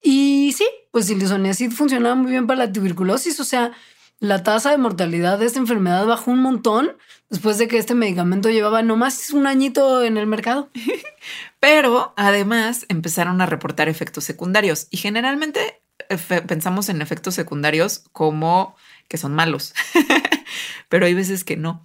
Y 0.00 0.54
sí, 0.56 0.68
pues 0.92 1.10
el 1.10 1.20
isoniazid 1.20 1.72
funcionaba 1.72 2.14
muy 2.14 2.30
bien 2.30 2.46
para 2.46 2.66
la 2.66 2.72
tuberculosis, 2.72 3.40
o 3.40 3.44
sea, 3.44 3.72
la 4.20 4.42
tasa 4.42 4.70
de 4.70 4.78
mortalidad 4.78 5.38
de 5.38 5.46
esta 5.46 5.58
enfermedad 5.58 6.06
bajó 6.06 6.30
un 6.30 6.40
montón 6.40 6.96
después 7.30 7.58
de 7.58 7.68
que 7.68 7.78
este 7.78 7.94
medicamento 7.94 8.50
llevaba 8.50 8.82
nomás 8.82 9.30
un 9.30 9.46
añito 9.46 10.02
en 10.02 10.16
el 10.16 10.26
mercado. 10.26 10.70
Pero 11.60 12.14
además 12.16 12.86
empezaron 12.88 13.40
a 13.40 13.46
reportar 13.46 13.88
efectos 13.88 14.24
secundarios 14.24 14.88
y 14.90 14.96
generalmente 14.96 15.80
pensamos 16.46 16.88
en 16.88 17.02
efectos 17.02 17.34
secundarios 17.34 18.04
como 18.12 18.76
que 19.08 19.18
son 19.18 19.34
malos, 19.34 19.74
pero 20.88 21.06
hay 21.06 21.14
veces 21.14 21.44
que 21.44 21.56
no. 21.56 21.82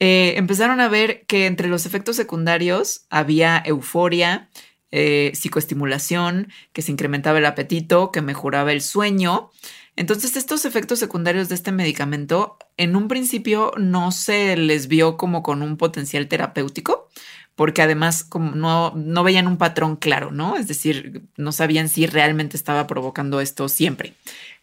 Eh, 0.00 0.34
empezaron 0.36 0.80
a 0.80 0.88
ver 0.88 1.24
que 1.26 1.46
entre 1.46 1.68
los 1.68 1.86
efectos 1.86 2.16
secundarios 2.16 3.06
había 3.10 3.60
euforia, 3.64 4.48
eh, 4.90 5.32
psicoestimulación, 5.34 6.52
que 6.72 6.82
se 6.82 6.92
incrementaba 6.92 7.38
el 7.38 7.46
apetito, 7.46 8.12
que 8.12 8.22
mejoraba 8.22 8.72
el 8.72 8.80
sueño 8.80 9.50
entonces, 9.98 10.36
estos 10.36 10.64
efectos 10.64 11.00
secundarios 11.00 11.48
de 11.48 11.56
este 11.56 11.72
medicamento 11.72 12.56
en 12.76 12.94
un 12.94 13.08
principio 13.08 13.72
no 13.76 14.12
se 14.12 14.56
les 14.56 14.86
vio 14.86 15.16
como 15.16 15.42
con 15.42 15.60
un 15.60 15.76
potencial 15.76 16.28
terapéutico, 16.28 17.08
porque 17.56 17.82
además 17.82 18.22
como 18.22 18.52
no, 18.52 18.92
no 18.94 19.24
veían 19.24 19.48
un 19.48 19.58
patrón 19.58 19.96
claro, 19.96 20.30
¿no? 20.30 20.56
Es 20.56 20.68
decir, 20.68 21.24
no 21.36 21.50
sabían 21.50 21.88
si 21.88 22.06
realmente 22.06 22.56
estaba 22.56 22.86
provocando 22.86 23.40
esto 23.40 23.68
siempre. 23.68 24.14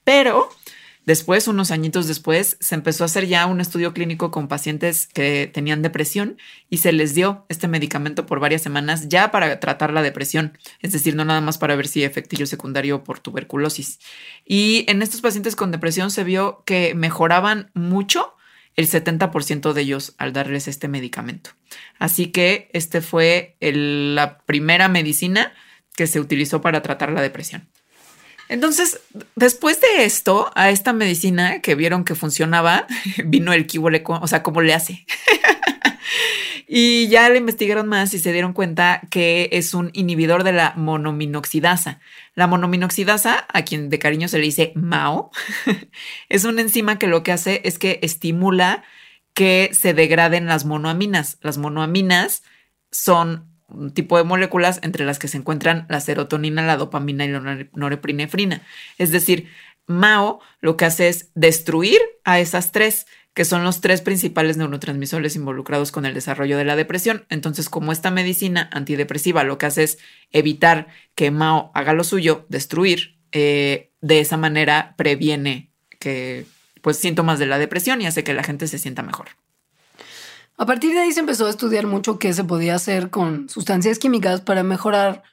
Pero 0.06 0.50
Después, 1.06 1.48
unos 1.48 1.72
añitos 1.72 2.08
después, 2.08 2.58
se 2.60 2.74
empezó 2.76 3.04
a 3.04 3.06
hacer 3.06 3.28
ya 3.28 3.46
un 3.46 3.62
estudio 3.62 3.94
clínico 3.94 4.32
con 4.32 4.48
pacientes 4.48 5.08
que 5.08 5.50
tenían 5.54 5.82
depresión 5.82 6.38
y 6.70 6.78
se 6.78 6.92
les 6.92 7.14
dio 7.14 7.46
este 7.48 7.68
medicamento 7.68 8.26
por 8.26 8.40
varias 8.40 8.64
semanas 8.64 9.08
ya 9.08 9.30
para 9.30 9.60
tratar 9.60 9.94
la 9.94 10.02
depresión, 10.02 10.58
es 10.82 10.92
decir, 10.92 11.16
no 11.16 11.24
nada 11.24 11.42
más 11.42 11.58
para 11.60 11.76
ver 11.76 11.88
si 11.88 12.04
efectillo 12.04 12.48
secundario 12.48 13.04
por 13.04 13.20
tuberculosis. 13.20 14.00
Y 14.46 14.86
en 14.88 15.02
estos 15.04 15.22
pacientes 15.22 15.56
con 15.56 15.72
depresión 15.72 16.10
se 16.10 16.24
vio 16.24 16.64
que 16.66 16.96
mejoraban 16.96 17.70
mucho 17.74 18.36
el 18.76 18.88
70% 18.88 19.74
de 19.74 19.82
ellos 19.82 20.16
al 20.18 20.34
darles 20.34 20.68
este 20.68 20.88
medicamento. 20.88 21.52
Así 22.00 22.28
que 22.28 22.70
este 22.74 23.02
fue 23.02 23.56
la 23.62 24.40
primera 24.40 24.90
medicina 24.90 25.54
que 25.96 26.08
se 26.08 26.20
utilizó 26.20 26.62
para 26.62 26.82
tratar 26.82 27.12
la 27.12 27.22
depresión. 27.22 27.70
Entonces, 28.48 29.00
después 29.36 29.82
de 29.82 30.06
esto, 30.06 30.52
a 30.56 30.70
esta 30.70 30.94
medicina 30.94 31.62
que 31.62 31.76
vieron 31.76 32.06
que 32.06 32.16
funcionaba, 32.16 32.88
vino 33.26 33.54
el 33.54 33.68
kiboleco, 33.68 34.20
o 34.22 34.28
sea, 34.28 34.44
¿cómo 34.44 34.62
le 34.62 34.74
hace? 34.74 35.06
y 36.68 37.08
ya 37.08 37.30
le 37.30 37.38
investigaron 37.38 37.88
más 37.88 38.14
y 38.14 38.20
se 38.20 38.32
dieron 38.32 38.54
cuenta 38.54 39.02
que 39.10 39.50
es 39.52 39.74
un 39.74 39.90
inhibidor 39.94 40.44
de 40.44 40.54
la 40.54 40.74
monominoxidasa. 40.76 42.00
La 42.36 42.48
monominoxidasa, 42.48 43.46
a 43.52 43.62
quien 43.64 43.90
de 43.90 44.00
cariño 44.00 44.28
se 44.28 44.38
le 44.38 44.46
dice 44.46 44.74
MAO, 44.76 45.32
es 46.30 46.46
una 46.46 46.62
enzima 46.62 47.00
que 47.00 47.08
lo 47.08 47.24
que 47.24 47.32
hace 47.32 47.62
es 47.64 47.80
que 47.80 48.00
estimula 48.04 48.84
que 49.34 49.72
se 49.74 49.94
degraden 49.94 50.46
las 50.46 50.66
monoaminas. 50.66 51.38
Las 51.42 51.58
monoaminas 51.58 52.44
son 52.92 53.55
tipo 53.94 54.18
de 54.18 54.24
moléculas 54.24 54.80
entre 54.84 55.06
las 55.06 55.20
que 55.20 55.28
se 55.28 55.38
encuentran 55.38 55.86
la 55.90 56.00
serotonina, 56.00 56.62
la 56.62 56.78
dopamina 56.78 57.26
y 57.26 57.30
la 57.30 57.68
norepinefrina. 57.74 58.62
Es 58.98 59.12
decir, 59.12 59.50
MAO 59.88 60.40
lo 60.62 60.78
que 60.78 60.86
hace 60.86 61.08
es 61.08 61.30
destruir 61.36 62.00
a 62.24 62.40
esas 62.40 62.72
tres, 62.72 63.06
que 63.34 63.46
son 63.46 63.64
los 63.64 63.82
tres 63.82 64.02
principales 64.02 64.58
neurotransmisores 64.58 65.36
involucrados 65.36 65.92
con 65.92 66.06
el 66.06 66.14
desarrollo 66.14 66.58
de 66.58 66.66
la 66.66 66.76
depresión. 66.76 67.26
Entonces, 67.30 67.70
como 67.70 67.92
esta 67.92 68.12
medicina 68.12 68.70
antidepresiva 68.72 69.44
lo 69.44 69.58
que 69.58 69.66
hace 69.66 69.84
es 69.84 69.98
evitar 70.32 70.88
que 71.16 71.32
MAO 71.32 71.72
haga 71.74 71.94
lo 71.94 72.04
suyo, 72.04 72.46
destruir, 72.50 73.20
eh, 73.32 73.92
de 74.02 74.20
esa 74.20 74.38
manera 74.38 74.96
previene 74.98 75.72
que 76.00 76.46
pues 76.82 76.98
síntomas 76.98 77.40
de 77.40 77.48
la 77.48 77.58
depresión 77.58 78.00
y 78.02 78.06
hace 78.06 78.24
que 78.24 78.34
la 78.34 78.44
gente 78.44 78.68
se 78.68 78.78
sienta 78.78 79.02
mejor. 79.02 79.30
A 80.58 80.66
partir 80.66 80.94
de 80.94 81.02
ahí 81.02 81.12
se 81.12 81.20
empezó 81.20 81.48
a 81.48 81.50
estudiar 81.50 81.86
mucho 81.86 82.18
qué 82.18 82.34
se 82.34 82.44
podía 82.44 82.76
hacer 82.76 83.10
con 83.10 83.50
sustancias 83.50 84.00
químicas 84.00 84.40
para 84.40 84.64
mejorar, 84.64 85.24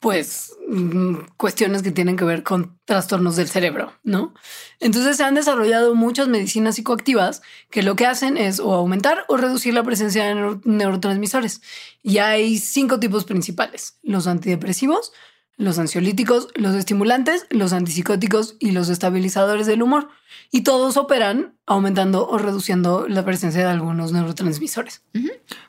pues, 0.00 0.56
mm, 0.68 1.16
cuestiones 1.36 1.82
que 1.82 1.90
tienen 1.90 2.16
que 2.16 2.24
ver 2.24 2.42
con 2.42 2.78
trastornos 2.86 3.36
del 3.36 3.48
cerebro, 3.48 3.92
¿no? 4.04 4.32
Entonces 4.80 5.18
se 5.18 5.24
han 5.24 5.34
desarrollado 5.34 5.94
muchas 5.94 6.28
medicinas 6.28 6.76
psicoactivas 6.76 7.42
que 7.70 7.82
lo 7.82 7.94
que 7.94 8.06
hacen 8.06 8.38
es 8.38 8.58
o 8.58 8.72
aumentar 8.74 9.24
o 9.28 9.36
reducir 9.36 9.74
la 9.74 9.82
presencia 9.82 10.24
de 10.24 10.60
neurotransmisores. 10.64 11.60
Y 12.02 12.18
hay 12.18 12.58
cinco 12.58 12.98
tipos 13.00 13.24
principales, 13.24 13.98
los 14.02 14.26
antidepresivos, 14.26 15.12
los 15.58 15.78
ansiolíticos, 15.78 16.48
los 16.54 16.74
estimulantes, 16.74 17.46
los 17.50 17.72
antipsicóticos 17.72 18.56
y 18.60 18.70
los 18.70 18.88
estabilizadores 18.88 19.66
del 19.66 19.82
humor. 19.82 20.08
Y 20.50 20.62
todos 20.62 20.96
operan 20.96 21.56
aumentando 21.66 22.26
o 22.28 22.38
reduciendo 22.38 23.06
la 23.08 23.24
presencia 23.24 23.60
de 23.60 23.70
algunos 23.70 24.12
neurotransmisores. 24.12 25.02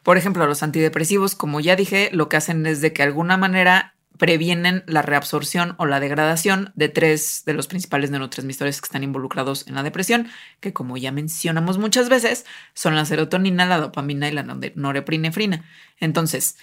Por 0.03 0.17
ejemplo, 0.17 0.45
los 0.45 0.63
antidepresivos, 0.63 1.35
como 1.35 1.59
ya 1.59 1.75
dije, 1.75 2.09
lo 2.13 2.29
que 2.29 2.37
hacen 2.37 2.65
es 2.65 2.81
de 2.81 2.93
que 2.93 3.01
de 3.01 3.09
alguna 3.09 3.35
manera 3.35 3.95
previenen 4.19 4.83
la 4.85 5.01
reabsorción 5.01 5.75
o 5.77 5.85
la 5.85 6.01
degradación 6.01 6.71
de 6.75 6.89
tres 6.89 7.43
de 7.45 7.53
los 7.53 7.67
principales 7.67 8.11
neurotransmisores 8.11 8.81
que 8.81 8.85
están 8.85 9.03
involucrados 9.03 9.65
en 9.65 9.75
la 9.75 9.81
depresión, 9.81 10.27
que 10.59 10.73
como 10.73 10.97
ya 10.97 11.11
mencionamos 11.11 11.77
muchas 11.77 12.09
veces, 12.09 12.45
son 12.73 12.95
la 12.95 13.05
serotonina, 13.05 13.65
la 13.65 13.79
dopamina 13.79 14.27
y 14.27 14.33
la 14.33 14.43
norepinefrina. 14.43 15.63
Entonces, 15.99 16.57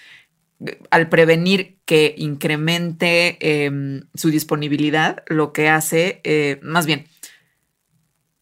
al 0.89 1.09
prevenir 1.09 1.77
que 1.85 2.15
incremente 2.17 3.37
em, 3.65 4.01
su 4.15 4.29
disponibilidad, 4.29 5.23
lo 5.27 5.53
que 5.53 5.69
hace, 5.69 6.19
eh, 6.23 6.59
más 6.63 6.85
bien, 6.85 7.07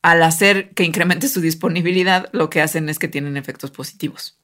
al 0.01 0.24
hacer 0.24 0.74
que 0.74 0.84
incremente 0.84 1.28
su 1.28 1.41
disponibilidad, 1.41 2.30
lo 2.32 2.49
que 2.49 2.61
hacen 2.61 2.89
es 2.89 2.99
que 2.99 3.07
tienen 3.07 3.38
efectos 3.38 3.72
positivos. 3.72 4.39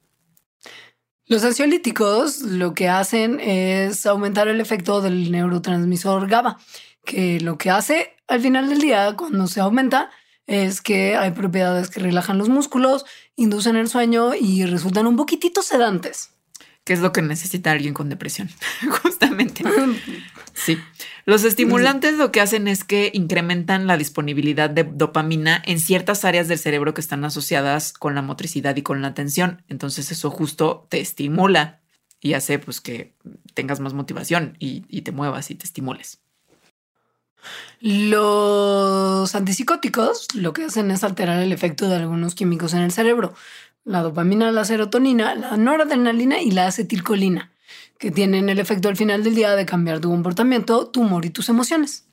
Los 1.28 1.44
ansiolíticos 1.46 2.42
lo 2.42 2.74
que 2.74 2.90
hacen 2.90 3.40
es 3.40 4.06
aumentar 4.06 4.48
el 4.50 4.60
efecto 4.60 5.02
del 5.02 5.32
neurotransmisor 5.32 6.28
GABA, 6.28 6.58
que 7.06 7.40
lo 7.40 7.58
que 7.58 7.70
hace 7.70 8.16
al 8.28 8.42
final 8.42 8.70
del 8.70 8.80
día, 8.80 9.16
cuando 9.18 9.48
se 9.48 9.62
aumenta, 9.62 10.10
es 10.48 10.82
que 10.82 11.16
hay 11.16 11.32
propiedades 11.32 11.90
que 11.90 12.02
relajan 12.02 12.38
los 12.38 12.50
músculos, 12.50 13.06
inducen 13.36 13.78
el 13.78 13.88
sueño 13.88 14.34
y 14.34 14.66
resultan 14.66 15.08
un 15.08 15.16
poquitito 15.16 15.62
sedantes 15.62 16.32
que 16.84 16.94
es 16.94 17.00
lo 17.00 17.12
que 17.12 17.22
necesita 17.22 17.72
alguien 17.72 17.94
con 17.94 18.10
depresión, 18.10 18.50
justamente. 19.04 19.64
Sí. 20.54 20.78
Los 21.26 21.46
estimulantes 21.46 22.18
lo 22.18 22.32
que 22.32 22.42
hacen 22.42 22.68
es 22.68 22.84
que 22.84 23.10
incrementan 23.14 23.88
la 23.88 23.98
disponibilidad 23.98 24.70
de 24.70 24.84
dopamina 24.84 25.64
en 25.66 25.80
ciertas 25.80 26.26
áreas 26.26 26.50
del 26.50 26.60
cerebro 26.60 26.94
que 26.94 27.00
están 27.00 27.24
asociadas 27.24 27.94
con 27.94 28.16
la 28.16 28.22
motricidad 28.22 28.76
y 28.76 28.84
con 28.84 29.02
la 29.02 29.08
atención. 29.08 29.64
Entonces 29.70 30.12
eso 30.12 30.30
justo 30.30 30.88
te 30.90 31.00
estimula 31.00 31.80
y 32.20 32.34
hace 32.34 32.60
pues 32.60 32.82
que 32.82 33.16
tengas 33.54 33.80
más 33.80 33.94
motivación 33.94 34.58
y, 34.60 34.84
y 34.90 35.02
te 35.04 35.14
muevas 35.14 35.50
y 35.52 35.56
te 35.56 35.66
estimules. 35.66 36.20
Los 37.80 39.34
antipsicóticos 39.34 40.28
lo 40.36 40.54
que 40.54 40.66
hacen 40.66 40.92
es 40.92 41.04
alterar 41.04 41.42
el 41.42 41.54
efecto 41.54 41.88
de 41.88 41.96
algunos 41.96 42.36
químicos 42.36 42.74
en 42.74 42.82
el 42.82 42.92
cerebro 42.92 43.34
la 43.84 44.02
dopamina, 44.02 44.52
la 44.52 44.66
serotonina, 44.66 45.36
la 45.36 45.58
noradrenalina 45.58 46.42
y 46.42 46.52
la 46.52 46.68
acetilcolina, 46.68 47.52
que 47.98 48.12
tienen 48.12 48.50
el 48.50 48.60
efecto 48.60 48.90
al 48.90 48.98
final 48.98 49.24
del 49.24 49.36
día 49.36 49.56
de 49.56 49.66
cambiar 49.66 50.00
tu 50.00 50.10
comportamiento, 50.10 50.88
tu 50.88 51.02
humor 51.02 51.26
y 51.26 51.30
tus 51.30 51.50
emociones. 51.50 52.06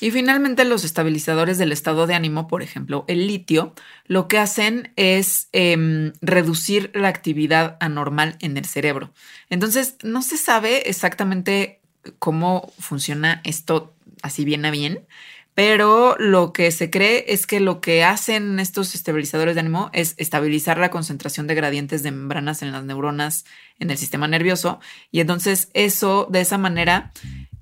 Y 0.00 0.10
finalmente 0.10 0.64
los 0.64 0.84
estabilizadores 0.84 1.56
del 1.56 1.72
estado 1.72 2.06
de 2.06 2.14
ánimo, 2.14 2.48
por 2.48 2.62
ejemplo, 2.62 3.04
el 3.06 3.26
litio, 3.26 3.74
lo 4.06 4.26
que 4.26 4.38
hacen 4.38 4.92
es 4.96 5.48
em, 5.52 6.12
reducir 6.20 6.90
la 6.94 7.08
actividad 7.08 7.76
anormal 7.80 8.36
en 8.40 8.56
el 8.56 8.64
cerebro. 8.64 9.12
Entonces, 9.50 9.96
no 10.02 10.20
se 10.22 10.36
sabe 10.36 10.88
exactamente 10.88 11.80
cómo 12.18 12.72
funciona 12.78 13.40
esto 13.44 13.94
así 14.22 14.44
bien 14.44 14.64
a 14.64 14.70
bien, 14.70 15.06
pero 15.54 16.16
lo 16.18 16.52
que 16.52 16.70
se 16.72 16.90
cree 16.90 17.26
es 17.28 17.46
que 17.46 17.60
lo 17.60 17.80
que 17.80 18.02
hacen 18.04 18.58
estos 18.58 18.94
estabilizadores 18.94 19.54
de 19.54 19.60
ánimo 19.60 19.90
es 19.92 20.14
estabilizar 20.16 20.78
la 20.78 20.90
concentración 20.90 21.46
de 21.46 21.54
gradientes 21.54 22.02
de 22.02 22.10
membranas 22.10 22.62
en 22.62 22.72
las 22.72 22.84
neuronas 22.84 23.44
en 23.78 23.90
el 23.90 23.98
sistema 23.98 24.26
nervioso 24.28 24.80
y 25.10 25.20
entonces 25.20 25.68
eso 25.72 26.26
de 26.30 26.40
esa 26.40 26.58
manera 26.58 27.12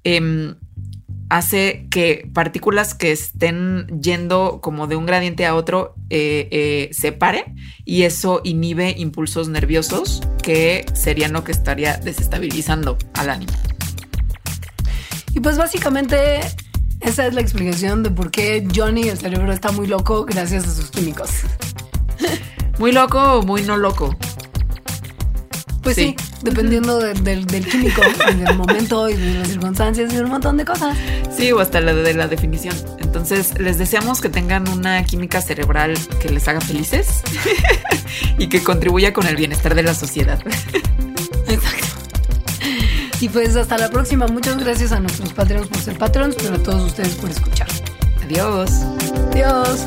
em, 0.05 0.57
hace 1.33 1.87
que 1.91 2.29
partículas 2.33 2.95
que 2.95 3.11
estén 3.11 3.87
yendo 4.03 4.61
como 4.63 4.87
de 4.87 4.97
un 4.97 5.07
gradiente 5.07 5.47
a 5.47 5.55
otro 5.55 5.95
eh, 6.11 6.49
eh, 6.51 6.91
se 6.93 7.13
pare 7.13 7.55
y 7.87 8.03
eso 8.03 8.43
inhibe 8.45 8.95
impulsos 8.99 9.49
nerviosos 9.49 10.21
que 10.43 10.85
serían 10.93 11.33
lo 11.33 11.43
que 11.43 11.53
estaría 11.53 11.97
desestabilizando 11.97 12.99
al 13.15 13.31
ánimo. 13.31 13.53
Y 15.35 15.41
pues 15.41 15.57
básicamente 15.57 16.41
esa 17.03 17.27
es 17.27 17.35
la 17.35 17.41
explicación 17.41 18.03
de 18.03 18.11
por 18.11 18.31
qué 18.31 18.67
Johnny, 18.75 19.09
el 19.09 19.19
cerebro, 19.19 19.53
está 19.53 19.73
muy 19.73 19.87
loco 19.87 20.25
gracias 20.25 20.67
a 20.67 20.75
sus 20.75 20.91
químicos. 20.91 21.31
¿Muy 22.79 22.93
loco 22.93 23.19
o 23.21 23.43
muy 23.43 23.63
no 23.63 23.77
loco? 23.77 24.17
Pues 25.83 25.97
sí, 25.97 26.15
dependiendo 26.43 26.99
del, 26.99 27.47
químico, 27.47 28.03
del 28.37 28.57
momento 28.57 29.11
y 29.11 29.15
de 29.15 29.35
las 29.35 29.49
circunstancias 29.49 30.13
y 30.13 30.17
de 30.17 30.23
un 30.23 30.31
montón 30.31 30.57
de 30.57 30.65
cosas. 30.65 30.97
Sí, 31.37 31.51
o 31.51 31.59
hasta 31.59 31.81
la 31.81 31.93
de 31.93 32.15
la 32.15 32.29
definición. 32.29 32.77
Entonces, 33.01 33.59
les 33.59 33.79
deseamos 33.79 34.21
que 34.21 34.29
tengan 34.29 34.69
una 34.69 35.05
química 35.05 35.43
cerebral 35.43 35.99
que 36.21 36.31
les 36.31 36.47
haga 36.47 36.61
felices 36.61 37.23
y 38.39 38.49
que 38.49 38.63
contribuya 38.63 39.13
con 39.13 39.27
el 39.27 39.35
bienestar 39.35 39.75
de 39.75 39.83
la 39.83 39.95
sociedad. 39.95 40.41
Exacto. 41.49 42.02
Y 43.23 43.29
pues 43.29 43.55
hasta 43.55 43.79
la 43.79 43.89
próxima. 43.89 44.27
Muchas 44.27 44.59
gracias 44.59 44.91
a 44.91 44.99
nuestros 44.99 45.33
patrones 45.33 45.69
por 45.69 45.79
ser 45.79 45.97
patrons, 45.97 46.35
pero 46.43 46.57
a 46.57 46.59
todos 46.59 46.89
ustedes 46.89 47.15
por 47.15 47.31
escuchar. 47.31 47.69
Adiós. 48.25 48.69
Adiós. 49.31 49.87